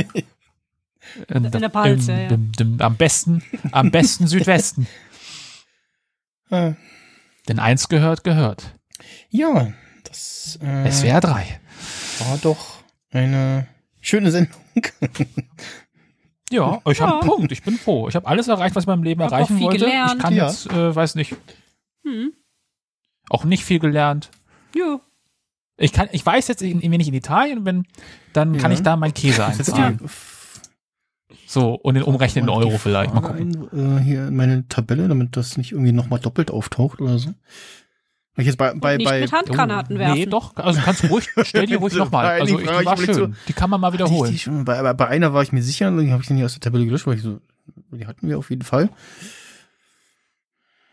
[1.27, 2.37] In, der Pfalz, ja, ja.
[2.79, 4.87] Am besten, am besten Südwesten.
[6.49, 6.73] Ah.
[7.47, 8.75] Denn eins gehört, gehört.
[9.29, 9.73] Ja,
[10.03, 11.59] das äh, SWR 3.
[12.19, 13.67] war doch eine
[14.01, 14.59] schöne Sendung.
[16.53, 17.51] Ja, ich habe einen Punkt.
[17.53, 18.09] Ich bin froh.
[18.09, 19.79] Ich habe alles erreicht, was ich in meinem Leben Hab erreichen wollte.
[19.85, 20.15] gelernt.
[20.15, 20.47] Ich kann Ja.
[20.47, 21.33] jetzt, äh, weiß nicht,
[22.03, 22.33] Hm.
[23.29, 24.29] auch nicht viel gelernt.
[24.75, 24.99] Jo.
[25.77, 27.85] Ich kann, ich weiß jetzt, wenn ich in Italien bin,
[28.33, 28.77] dann kann Ja.
[28.77, 30.01] ich da meinen Käse einzahlen.
[31.45, 33.13] So, und den umrechnen in Euro vielleicht.
[33.13, 33.69] Mal gucken.
[33.71, 37.33] Ein, äh, hier in meine Tabelle, damit das nicht irgendwie nochmal doppelt auftaucht oder so.
[38.37, 40.17] Ich jetzt bei, bei, Nicht bei mit Handgranaten werfen.
[40.17, 42.39] Nee, doch, also kannst ruhig, stell die ruhig So, nochmal.
[42.39, 43.35] Also ich, die war schön.
[43.47, 44.31] Die kann man mal Hatte ich wiederholen.
[44.31, 46.53] die schon, bei, bei, einer war ich mir sicher, dann habe ich den hier aus
[46.53, 47.41] der Tabelle gelöscht, weil ich so,
[47.91, 48.89] die hatten wir auf jeden Fall.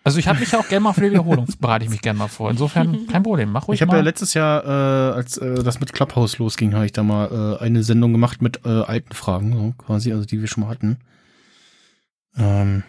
[0.05, 2.19] Also ich habe mich ja auch gerne mal für die Wiederholung, bereite ich mich gerne
[2.19, 2.51] mal vor.
[2.51, 5.93] Insofern kein Problem, mach ruhig Ich habe ja letztes Jahr, äh, als äh, das mit
[5.93, 9.75] Clubhouse losging, habe ich da mal äh, eine Sendung gemacht mit äh, alten Fragen, so
[9.85, 10.99] quasi, also die wir schon mal hatten.
[12.37, 12.85] Ähm,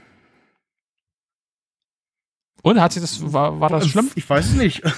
[2.62, 4.12] und hat sich das, war, war das schlimm?
[4.16, 4.82] Ich weiß es nicht.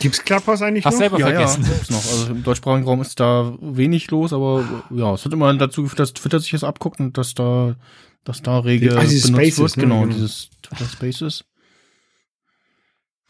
[0.00, 1.00] Gibt's Clubhouse eigentlich Hast noch?
[1.00, 1.62] selber ja, vergessen.
[1.62, 2.04] ja, gibt's noch.
[2.04, 6.00] Also im deutschsprachigen Raum ist da wenig los, aber ja, es hat immer dazu geführt,
[6.00, 7.76] dass Twitter sich das abguckt und dass da,
[8.24, 9.76] dass da rege Ah, benutzt Spaces, wird.
[9.78, 9.82] ne?
[9.84, 10.12] Genau, Genau.
[10.12, 11.44] dieses Twitter Spaces.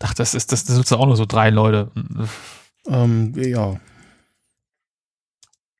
[0.03, 1.91] Ach, das ist, das, das nutzen auch nur so drei Leute.
[2.87, 3.79] Ähm, ja.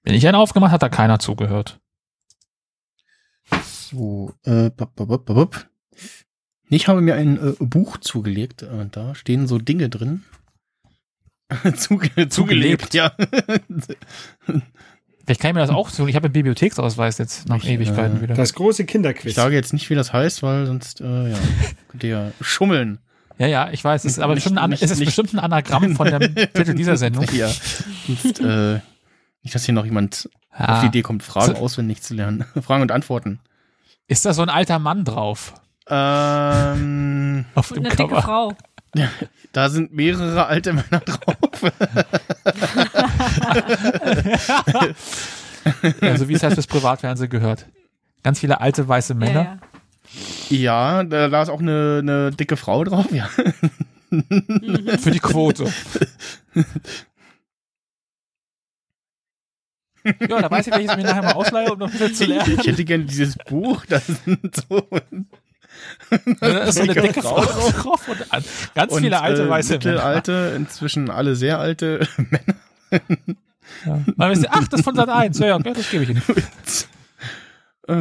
[0.03, 1.81] Wenn ich einen aufgemacht hat da keiner zugehört.
[3.65, 5.67] So, äh, bop, bop, bop.
[6.69, 8.63] Ich habe mir ein äh, Buch zugelegt.
[8.63, 10.23] Äh, da stehen so Dinge drin.
[11.77, 13.13] Zuge zugelegt, ja.
[15.31, 16.09] Vielleicht kann ich mir das auch tun.
[16.09, 18.35] Ich habe einen Bibliotheksausweis jetzt nach Ich, Ewigkeiten äh, wieder.
[18.35, 19.37] Das große Ich Kinderquiz.
[19.37, 21.37] sage jetzt nicht, wie das heißt, weil sonst, äh, ja,
[21.89, 22.99] könnt ihr ja schummeln.
[23.39, 24.05] Ja, ja, ich weiß.
[24.05, 26.35] Es ist aber Nicht- bestimmt ein, nicht- es ist nicht- bestimmt ein Anagramm von dem
[26.53, 27.25] Titel dieser Sendung.
[27.33, 27.49] Ja.
[28.09, 28.81] Sonst, äh,
[29.45, 32.45] nicht, dass hier noch jemand auf Ah, die Idee kommt, Fragen So- auswendig zu lernen.
[32.61, 33.39] Fragen und Antworten.
[34.09, 35.55] ist da so ein alter Mann drauf?
[35.89, 38.23] Ähm, Auf dem eine dicke Cover.
[38.23, 38.53] Frau.
[39.53, 41.73] da sind mehrere alte Männer drauf.
[46.01, 47.67] Also wie es halt fürs Privatfernsehen gehört.
[48.23, 49.59] Ganz viele alte weiße Männer.
[50.49, 51.03] Ja, ja.
[51.03, 53.27] Ja, da, ist auch eine, eine dicke Frau drauf, ja.
[53.29, 55.71] Für die Quote.
[60.05, 62.25] ja, da weiß ich, welches ich mir nachher mal ausleihe, um noch ein bisschen zu
[62.25, 62.57] lernen.
[62.61, 64.87] Ich hätte gerne dieses Buch, da sind so
[66.41, 68.45] Da ist so eine dicke Frau drauf und an-
[68.75, 69.85] ganz und, viele alte äh, weiße Männer.
[69.93, 72.57] mittelalte, inzwischen alle sehr alte Männer.
[72.91, 74.05] Ja.
[74.17, 75.39] Man weiß, ach, das ist von Sat 1.
[75.39, 76.23] Ja, ja, das gebe ich Ihnen.
[77.89, 77.93] Äh,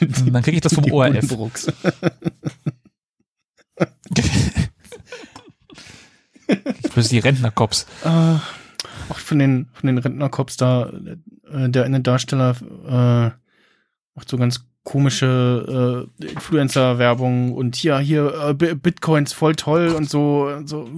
[0.00, 1.12] Und dann kriege ich das vom die ORF.
[1.12, 1.66] Buddenbrooks.
[6.90, 7.86] Für die Rentnerkops.
[8.04, 8.08] Äh,
[9.08, 10.90] auch von den, von den Rentnercops da,
[11.50, 13.30] äh, der eine Darsteller äh,
[14.14, 20.10] macht so ganz komische äh, Influencer-Werbung und hier, hier, äh, Bi- Bitcoins voll toll und
[20.10, 20.46] so.
[20.48, 20.90] Und so.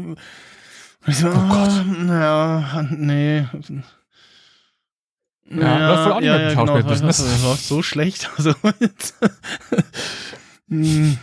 [1.06, 1.86] Ich so, oh Gott.
[1.86, 3.46] naja, nee.
[5.50, 7.16] Ja, läuft wohl auch nicht mit dem genau, Schauspielbusiness.
[7.18, 8.30] das läuft so schlecht.
[8.38, 8.54] Also,
[10.68, 11.18] hm,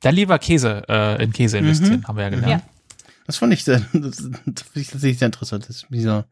[0.00, 2.08] Dann lieber Käse äh, in Käse investieren, Mhm.
[2.08, 2.64] haben wir ja gelernt.
[3.26, 6.26] das fand ich sehr, das, das fand ich tatsächlich sehr interessant, das mit dieser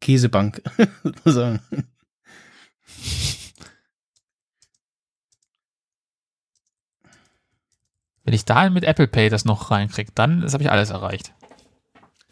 [0.00, 0.62] Käsebank.
[1.04, 1.60] sozusagen.
[8.28, 11.32] Wenn ich da mit Apple Pay das noch reinkriege, dann habe ich alles erreicht.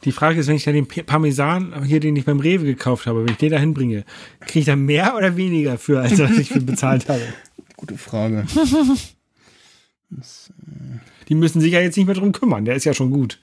[0.04, 3.24] Die Frage ist, wenn ich da den Parmesan, hier den ich beim Rewe gekauft habe,
[3.24, 4.04] wenn ich den da hinbringe,
[4.40, 7.22] kriege ich da mehr oder weniger für, als was ich für bezahlt habe?
[7.78, 8.44] Gute Frage.
[11.30, 12.66] Die müssen sich ja jetzt nicht mehr drum kümmern.
[12.66, 13.40] Der ist ja schon gut.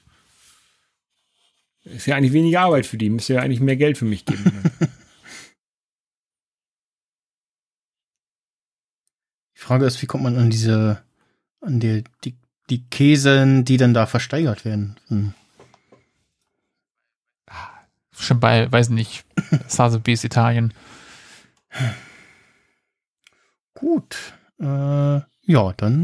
[1.86, 3.10] Ist ja eigentlich weniger Arbeit für die.
[3.10, 4.44] Müsste ja eigentlich mehr Geld für mich geben.
[9.56, 11.02] Die Frage ist, wie kommt man an diese,
[11.62, 12.36] an die, die,
[12.70, 14.98] die Käsen, die dann da versteigert werden?
[15.08, 15.34] Hm.
[18.18, 19.26] Schon bei, weiß nicht,
[19.68, 20.74] Sotheby's Italien.
[23.74, 24.16] Gut.
[24.60, 26.00] Äh, ja, dann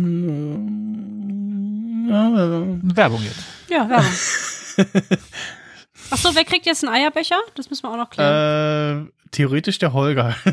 [2.09, 3.39] äh, äh, Werbung jetzt.
[3.69, 4.11] Ja, Werbung.
[6.11, 7.39] Achso, wer kriegt jetzt einen Eierbecher?
[7.55, 9.07] Das müssen wir auch noch klären.
[9.07, 10.35] äh, theoretisch der Holger.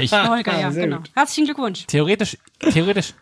[0.00, 0.98] Ich, Holger, ja, sehr genau.
[0.98, 1.10] gut.
[1.14, 1.86] Herzlichen Glückwunsch.
[1.86, 3.14] theoretisch, theoretisch,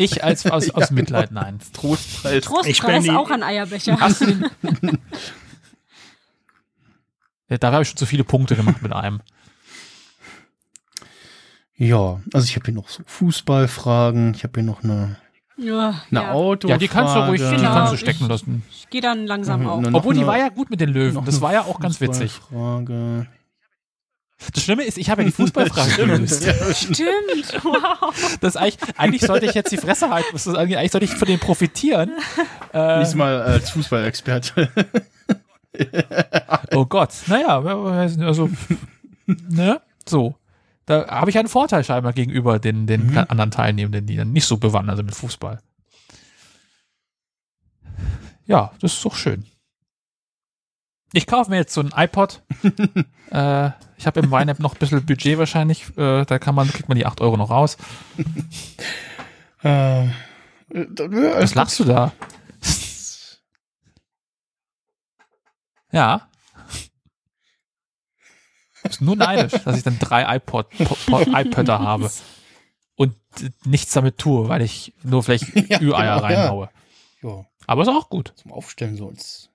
[0.00, 1.58] Ich als aus, aus Mitleid, nein.
[1.72, 2.34] Trostpreis.
[2.34, 3.98] Ich Trostpreis spende- auch an Eierbecher.
[4.00, 4.98] Hast du den?
[7.48, 9.20] Ja, da habe ich schon zu viele Punkte gemacht mit einem.
[11.76, 14.34] Ja, also ich habe hier noch so Fußballfragen.
[14.34, 15.16] Ich habe hier noch eine,
[15.56, 16.32] Ja, eine ja.
[16.32, 16.68] Auto.
[16.68, 18.62] Ja, die kannst du ruhig, die Genau, kannst du ich- stecken lassen.
[18.70, 19.80] Ich gehe dann langsam auf.
[19.80, 21.24] Noch Obwohl, die war ja gut mit den Löwen.
[21.24, 22.32] Das war ja auch ganz witzig.
[22.32, 23.26] Fußballfrage.
[24.54, 26.42] Das Schlimme ist, ich habe ja die Fußballfrage gelöst.
[26.74, 28.38] Stimmt, wow.
[28.40, 30.28] Das eigentlich, eigentlich sollte ich jetzt die Fresse halten.
[30.32, 32.12] Das ist eigentlich, sollte ich von denen profitieren.
[32.72, 34.70] Äh, Diesmal als Fußballexperte.
[36.74, 37.10] oh Gott.
[37.26, 38.50] Naja, also,
[39.26, 39.80] ne?
[40.08, 40.36] So.
[40.86, 44.56] Da habe ich einen Vorteil scheinbar gegenüber den, den anderen Teilnehmenden, die dann nicht so
[44.56, 45.60] bewandert sind mit Fußball.
[48.46, 49.44] Ja, das ist doch schön.
[51.12, 52.42] Ich kaufe mir jetzt so ein iPod.
[53.30, 55.86] äh, ich habe im Wein-App noch ein bisschen Budget wahrscheinlich.
[55.98, 57.76] Äh, da kann man, kriegt man die 8 Euro noch raus.
[59.62, 60.06] äh,
[60.70, 62.12] das Was lachst du da?
[65.92, 66.30] Ja.
[68.82, 72.10] Du bist nur neidisch, dass ich dann drei iPod, po, iPötter habe
[72.94, 76.70] und äh, nichts damit tue, weil ich nur vielleicht Ja, Ü-Eier genau, reinhaue.
[77.20, 78.32] Ja, Aber ist auch gut.
[78.36, 79.49] zum Aufstellen so als.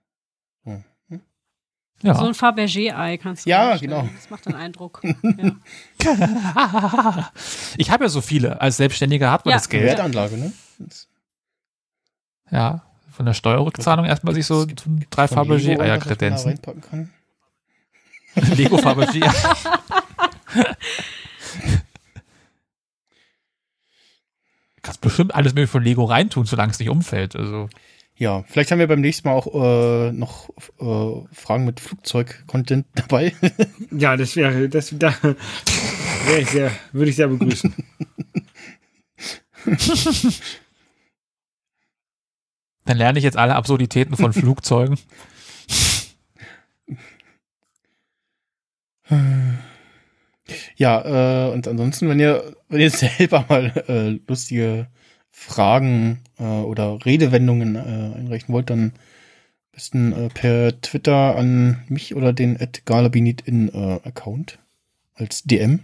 [2.01, 2.07] So.
[2.07, 2.15] Ja.
[2.15, 4.07] So ein Fabergé-Ei kannst du Ja, genau.
[4.15, 5.01] Das macht dann Eindruck.
[6.03, 7.31] ja.
[7.77, 8.59] ich habe ja so viele.
[8.61, 9.57] Als Selbstständiger hat man Ja.
[9.57, 9.85] das Geld.
[9.85, 10.51] Wertanlage, ne?
[12.51, 12.83] Ja.
[13.11, 14.65] Von der Steuerrückzahlung erstmal sich so
[15.09, 16.59] drei Fabergé-Eier kredenzen.
[18.55, 19.23] Lego Fabergé.
[24.81, 27.35] Kannst bestimmt alles mögliche von Lego reintun, solange es nicht umfällt.
[27.35, 27.69] Also.
[28.17, 33.33] Ja, vielleicht haben wir beim nächsten Mal auch äh, noch äh, Fragen mit Flugzeug-Content dabei.
[33.91, 37.73] Ja, das wäre, das da wäre ich sehr, würde ich sehr begrüßen.
[42.85, 44.97] Dann lerne ich jetzt alle Absurditäten von Flugzeugen.
[50.77, 54.87] Ja, äh, und ansonsten, wenn ihr, wenn ihr selber mal äh, lustige
[55.37, 62.15] Fragen äh, oder Redewendungen äh, einreichen wollt, dann am besten äh, per Twitter an mich
[62.15, 64.59] oder den galabinit in äh, Account
[65.13, 65.81] als DM.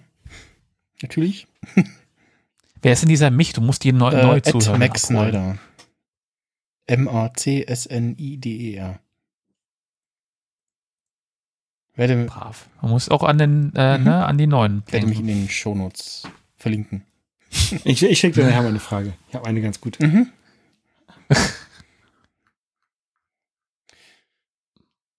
[1.02, 1.48] Natürlich.
[2.82, 3.52] Wer ist denn dieser Mich?
[3.53, 4.80] Du musst jeden neu, Äh, neu zuhören.
[4.80, 5.02] Max.
[5.03, 5.57] Snyder.
[6.88, 8.99] M-A-C-S-N-I-D-E-R.
[11.95, 12.69] Werde, Brav.
[12.82, 14.03] Man muss auch an den, äh, Mhm.
[14.06, 16.23] ne, an die neuen werde mich in den Shownotes
[16.56, 17.03] verlinken.
[17.84, 19.14] Ich, ich schicke dir nachher mal eine Frage.
[19.30, 20.06] Ich habe eine ganz gute.
[20.06, 20.32] Mhm.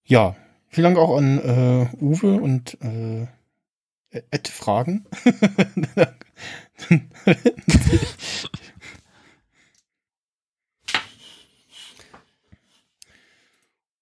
[0.05, 0.35] ja,
[0.69, 3.27] vielen Dank auch an äh, Uwe und äh,
[4.31, 5.05] Ed Fragen.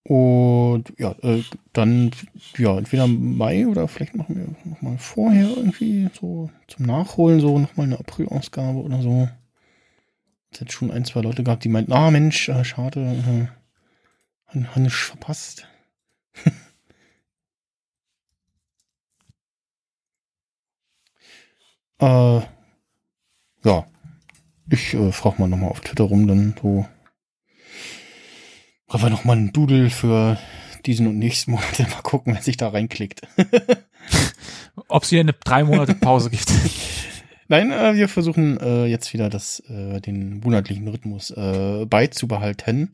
[0.04, 0.41] Und
[0.98, 1.44] ja, äh,
[1.74, 2.12] dann
[2.58, 7.88] ja, entweder Mai oder vielleicht machen wir nochmal vorher irgendwie so zum Nachholen, so nochmal
[7.88, 9.30] eine April-Ausgabe oder so.
[10.52, 13.48] Es hat schon ein, zwei Leute gehabt, die meinten, ah Mensch, äh, schade, äh,
[14.48, 15.68] han- han ich verpasst.
[22.00, 22.42] äh,
[23.64, 23.86] ja,
[24.70, 26.86] ich äh, frage mal nochmal auf Twitter rum, dann so.
[28.88, 30.38] Wir nochmal einen Doodle für
[30.82, 31.80] diesen und nächsten Monat.
[31.80, 33.22] Mal gucken, wer sich da reinklickt.
[34.88, 36.52] Ob es hier eine drei Monate Pause gibt.
[37.48, 42.94] Nein, äh, wir versuchen äh, jetzt wieder das, äh, den monatlichen Rhythmus äh, beizubehalten.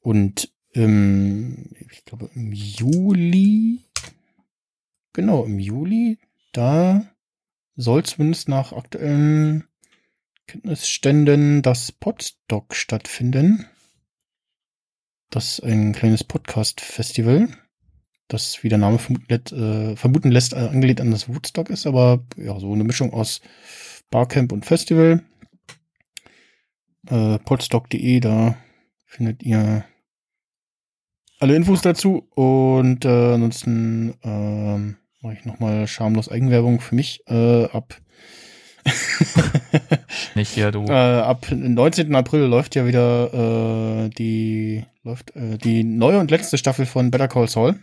[0.00, 3.80] Und im, ich glaube im Juli,
[5.12, 6.18] genau, im Juli,
[6.52, 7.04] da
[7.76, 9.64] soll zumindest nach aktuellen
[10.46, 13.66] Kenntnisständen das Podstock stattfinden.
[15.30, 17.48] Das ist ein kleines Podcast-Festival,
[18.28, 22.58] das, wie der Name vermuten lässt, äh, äh, angelehnt an das Woodstock ist, aber ja,
[22.58, 23.42] so eine Mischung aus
[24.10, 25.22] Barcamp und Festival.
[27.08, 28.56] Äh, podstock.de, da
[29.04, 29.84] findet ihr
[31.40, 32.28] alle Infos dazu.
[32.34, 37.94] Und äh, ansonsten ähm, mache ich nochmal schamlos Eigenwerbung für mich äh, ab.
[40.34, 40.84] Nicht hier, du.
[40.84, 42.14] Äh, ab 19.
[42.14, 47.28] April läuft ja wieder äh, die läuft äh, die neue und letzte Staffel von Better
[47.28, 47.76] Call Saul.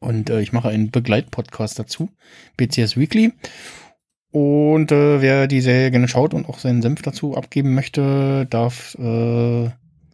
[0.00, 2.10] Und äh, ich mache einen Begleitpodcast dazu,
[2.56, 3.32] BCS Weekly.
[4.32, 8.94] Und äh, wer die Serie gerne schaut und auch seinen Senf dazu abgeben möchte, darf
[8.94, 9.68] äh,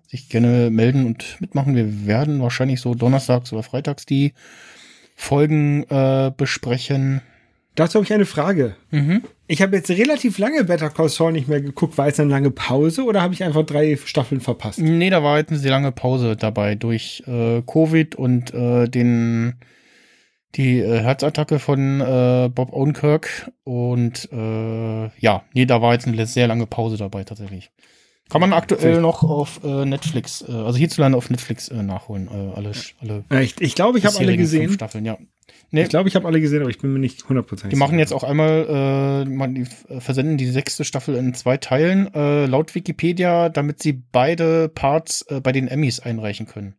[0.08, 1.76] sich gerne melden und mitmachen.
[1.76, 4.32] Wir werden wahrscheinlich so donnerstags oder freitags die
[5.14, 7.22] Folgen äh, besprechen.
[7.78, 8.74] Dazu habe ich eine Frage.
[8.90, 9.22] Mhm.
[9.46, 11.96] Ich habe jetzt relativ lange Better Call Saul nicht mehr geguckt.
[11.96, 14.80] War jetzt eine lange Pause oder habe ich einfach drei Staffeln verpasst?
[14.80, 19.54] Nee, da war jetzt eine sehr lange Pause dabei durch äh, Covid und äh, den
[20.56, 26.26] die äh, Herzattacke von äh, Bob Odenkirk und äh, ja, nee, da war jetzt eine
[26.26, 27.70] sehr lange Pause dabei tatsächlich.
[28.28, 32.56] Kann man aktuell noch auf äh, Netflix, äh, also hierzulande auf Netflix äh, nachholen, äh,
[32.56, 34.72] alle, alle Ja, ich ich glaube, ich habe alle gesehen.
[34.72, 35.16] Staffeln, ja.
[35.70, 37.90] Nee, Ich glaube, ich habe alle gesehen, aber ich bin mir nicht hundertprozentig die machen
[37.92, 38.00] sicher.
[38.00, 42.74] jetzt auch einmal, äh, die äh, versenden die sechste Staffel in zwei Teilen, äh, laut
[42.74, 46.74] Wikipedia, damit sie beide Parts äh, bei den Emmys einreichen können.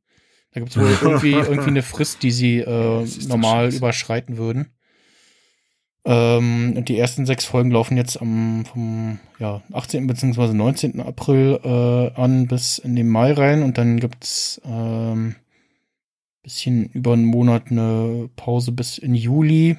[0.54, 4.72] Da gibt es wohl irgendwie, irgendwie eine Frist, die sie äh, normal überschreiten würden.
[6.06, 10.08] Ähm, und die ersten sechs Folgen laufen jetzt am vom ja, 18.
[10.08, 10.54] bzw.
[10.54, 11.02] 19.
[11.02, 15.36] April äh, an bis in den Mai rein und dann gibt's ähm,
[16.44, 19.78] bisschen über einen Monat eine Pause bis in Juli.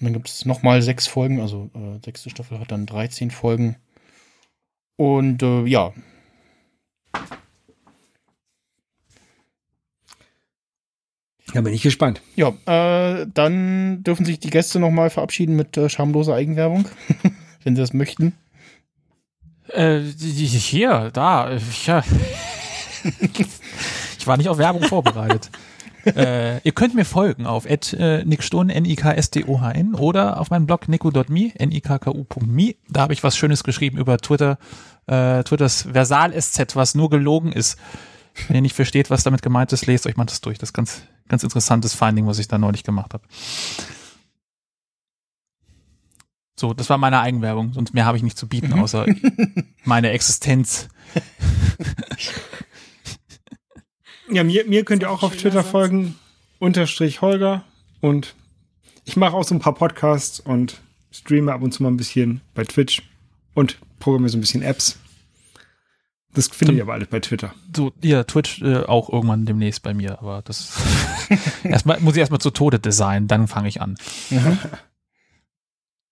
[0.00, 3.76] Und dann gibt es nochmal sechs Folgen, also äh, sechste Staffel hat dann 13 Folgen.
[4.96, 5.92] Und äh, ja,
[11.54, 12.20] Ja, bin ich gespannt.
[12.34, 16.88] ja, äh, dann dürfen sich die Gäste nochmal verabschieden mit äh, schamloser Eigenwerbung,
[17.62, 18.32] wenn sie das möchten.
[19.68, 21.56] Äh, hier, da,
[21.86, 22.02] ja.
[24.24, 25.50] ich war nicht auf Werbung vorbereitet.
[26.06, 32.74] äh, ihr könnt mir folgen auf äh, nickstohn, N-I-K-S-D-O-H-N oder auf meinem Blog nico.me, N-I-K-K-U.me.
[32.88, 34.58] Da habe ich was Schönes geschrieben über Twitter,
[35.06, 37.78] äh, Twitters Versal-SZ, was nur gelogen ist.
[38.48, 40.56] Wenn ihr nicht versteht, was damit gemeint ist, lest euch mal das durch.
[40.56, 43.24] Das ist ganz, ganz interessantes Finding, was ich da neulich gemacht habe.
[46.58, 47.74] So, das war meine Eigenwerbung.
[47.74, 49.04] Sonst mehr habe ich nicht zu bieten, außer
[49.84, 50.88] meine Existenz.
[54.30, 55.70] Ja, mir, mir könnt ihr auch auf Twitter Satz.
[55.70, 56.16] folgen.
[56.58, 57.64] Unterstrich Holger.
[58.00, 58.34] Und
[59.04, 60.80] ich mache auch so ein paar Podcasts und
[61.10, 63.02] streame ab und zu mal ein bisschen bei Twitch
[63.54, 64.98] und programmiere so ein bisschen Apps.
[66.34, 67.54] Das findet ihr aber alles bei Twitter.
[67.74, 70.72] So, ja, Twitch äh, auch irgendwann demnächst bei mir, aber das
[71.62, 73.96] erstmal muss ich erstmal zu Tode designen, dann fange ich an.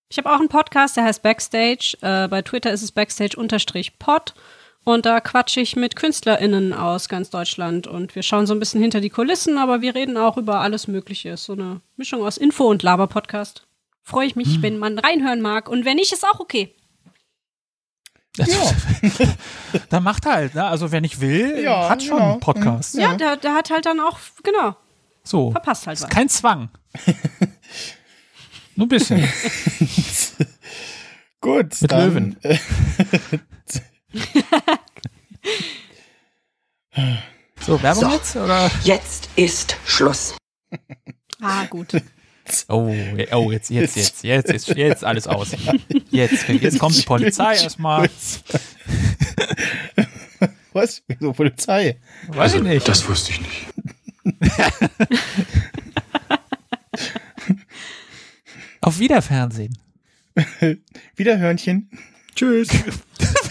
[0.09, 1.97] Ich habe auch einen Podcast, der heißt Backstage.
[2.03, 4.35] Äh, bei Twitter ist es Backstage-Pod.
[4.85, 7.87] Und da quatsche ich mit KünstlerInnen aus ganz Deutschland.
[7.87, 10.89] Und wir schauen so ein bisschen hinter die Kulissen, aber wir reden auch über alles
[10.89, 11.31] Mögliche.
[11.31, 13.65] Ist so eine Mischung aus Info- und Laber-Podcast.
[14.03, 15.69] Freue ich mich, wenn man reinhören mag.
[15.69, 16.75] Und wenn nicht, ist auch okay.
[19.91, 20.65] dann macht halt, ne?
[20.65, 22.31] Also wer nicht will, Ja, hat schon genau.
[22.33, 22.95] einen Podcast.
[22.97, 24.75] Ja, der, der hat halt dann auch, genau,
[25.23, 25.51] So.
[25.53, 26.11] verpasst halt Ist was.
[26.11, 26.71] kein Zwang.
[28.75, 29.29] Nur ein bisschen.
[31.41, 32.37] Gut, Mit dann, Löwen.
[37.61, 38.11] So, Werbung So.
[38.11, 38.37] jetzt?
[38.37, 38.71] Oder?
[38.85, 40.37] Jetzt ist Schluss.
[41.41, 41.95] Ah, gut.
[42.69, 42.95] Oh,
[43.33, 45.53] oh, jetzt, jetzt, jetzt, jetzt, jetzt, jetzt alles aus.
[46.11, 48.11] Jetzt, jetzt kommt die Polizei erstmal.
[50.73, 51.03] was?
[51.07, 52.01] Wieso Polizei?
[52.29, 52.87] Weiß ich nicht.
[52.89, 53.67] Das wusste ich nicht.
[58.81, 59.79] Auf Wiederfernsehen.
[61.15, 61.91] Wieder Hörnchen.
[62.35, 62.69] Tschüss.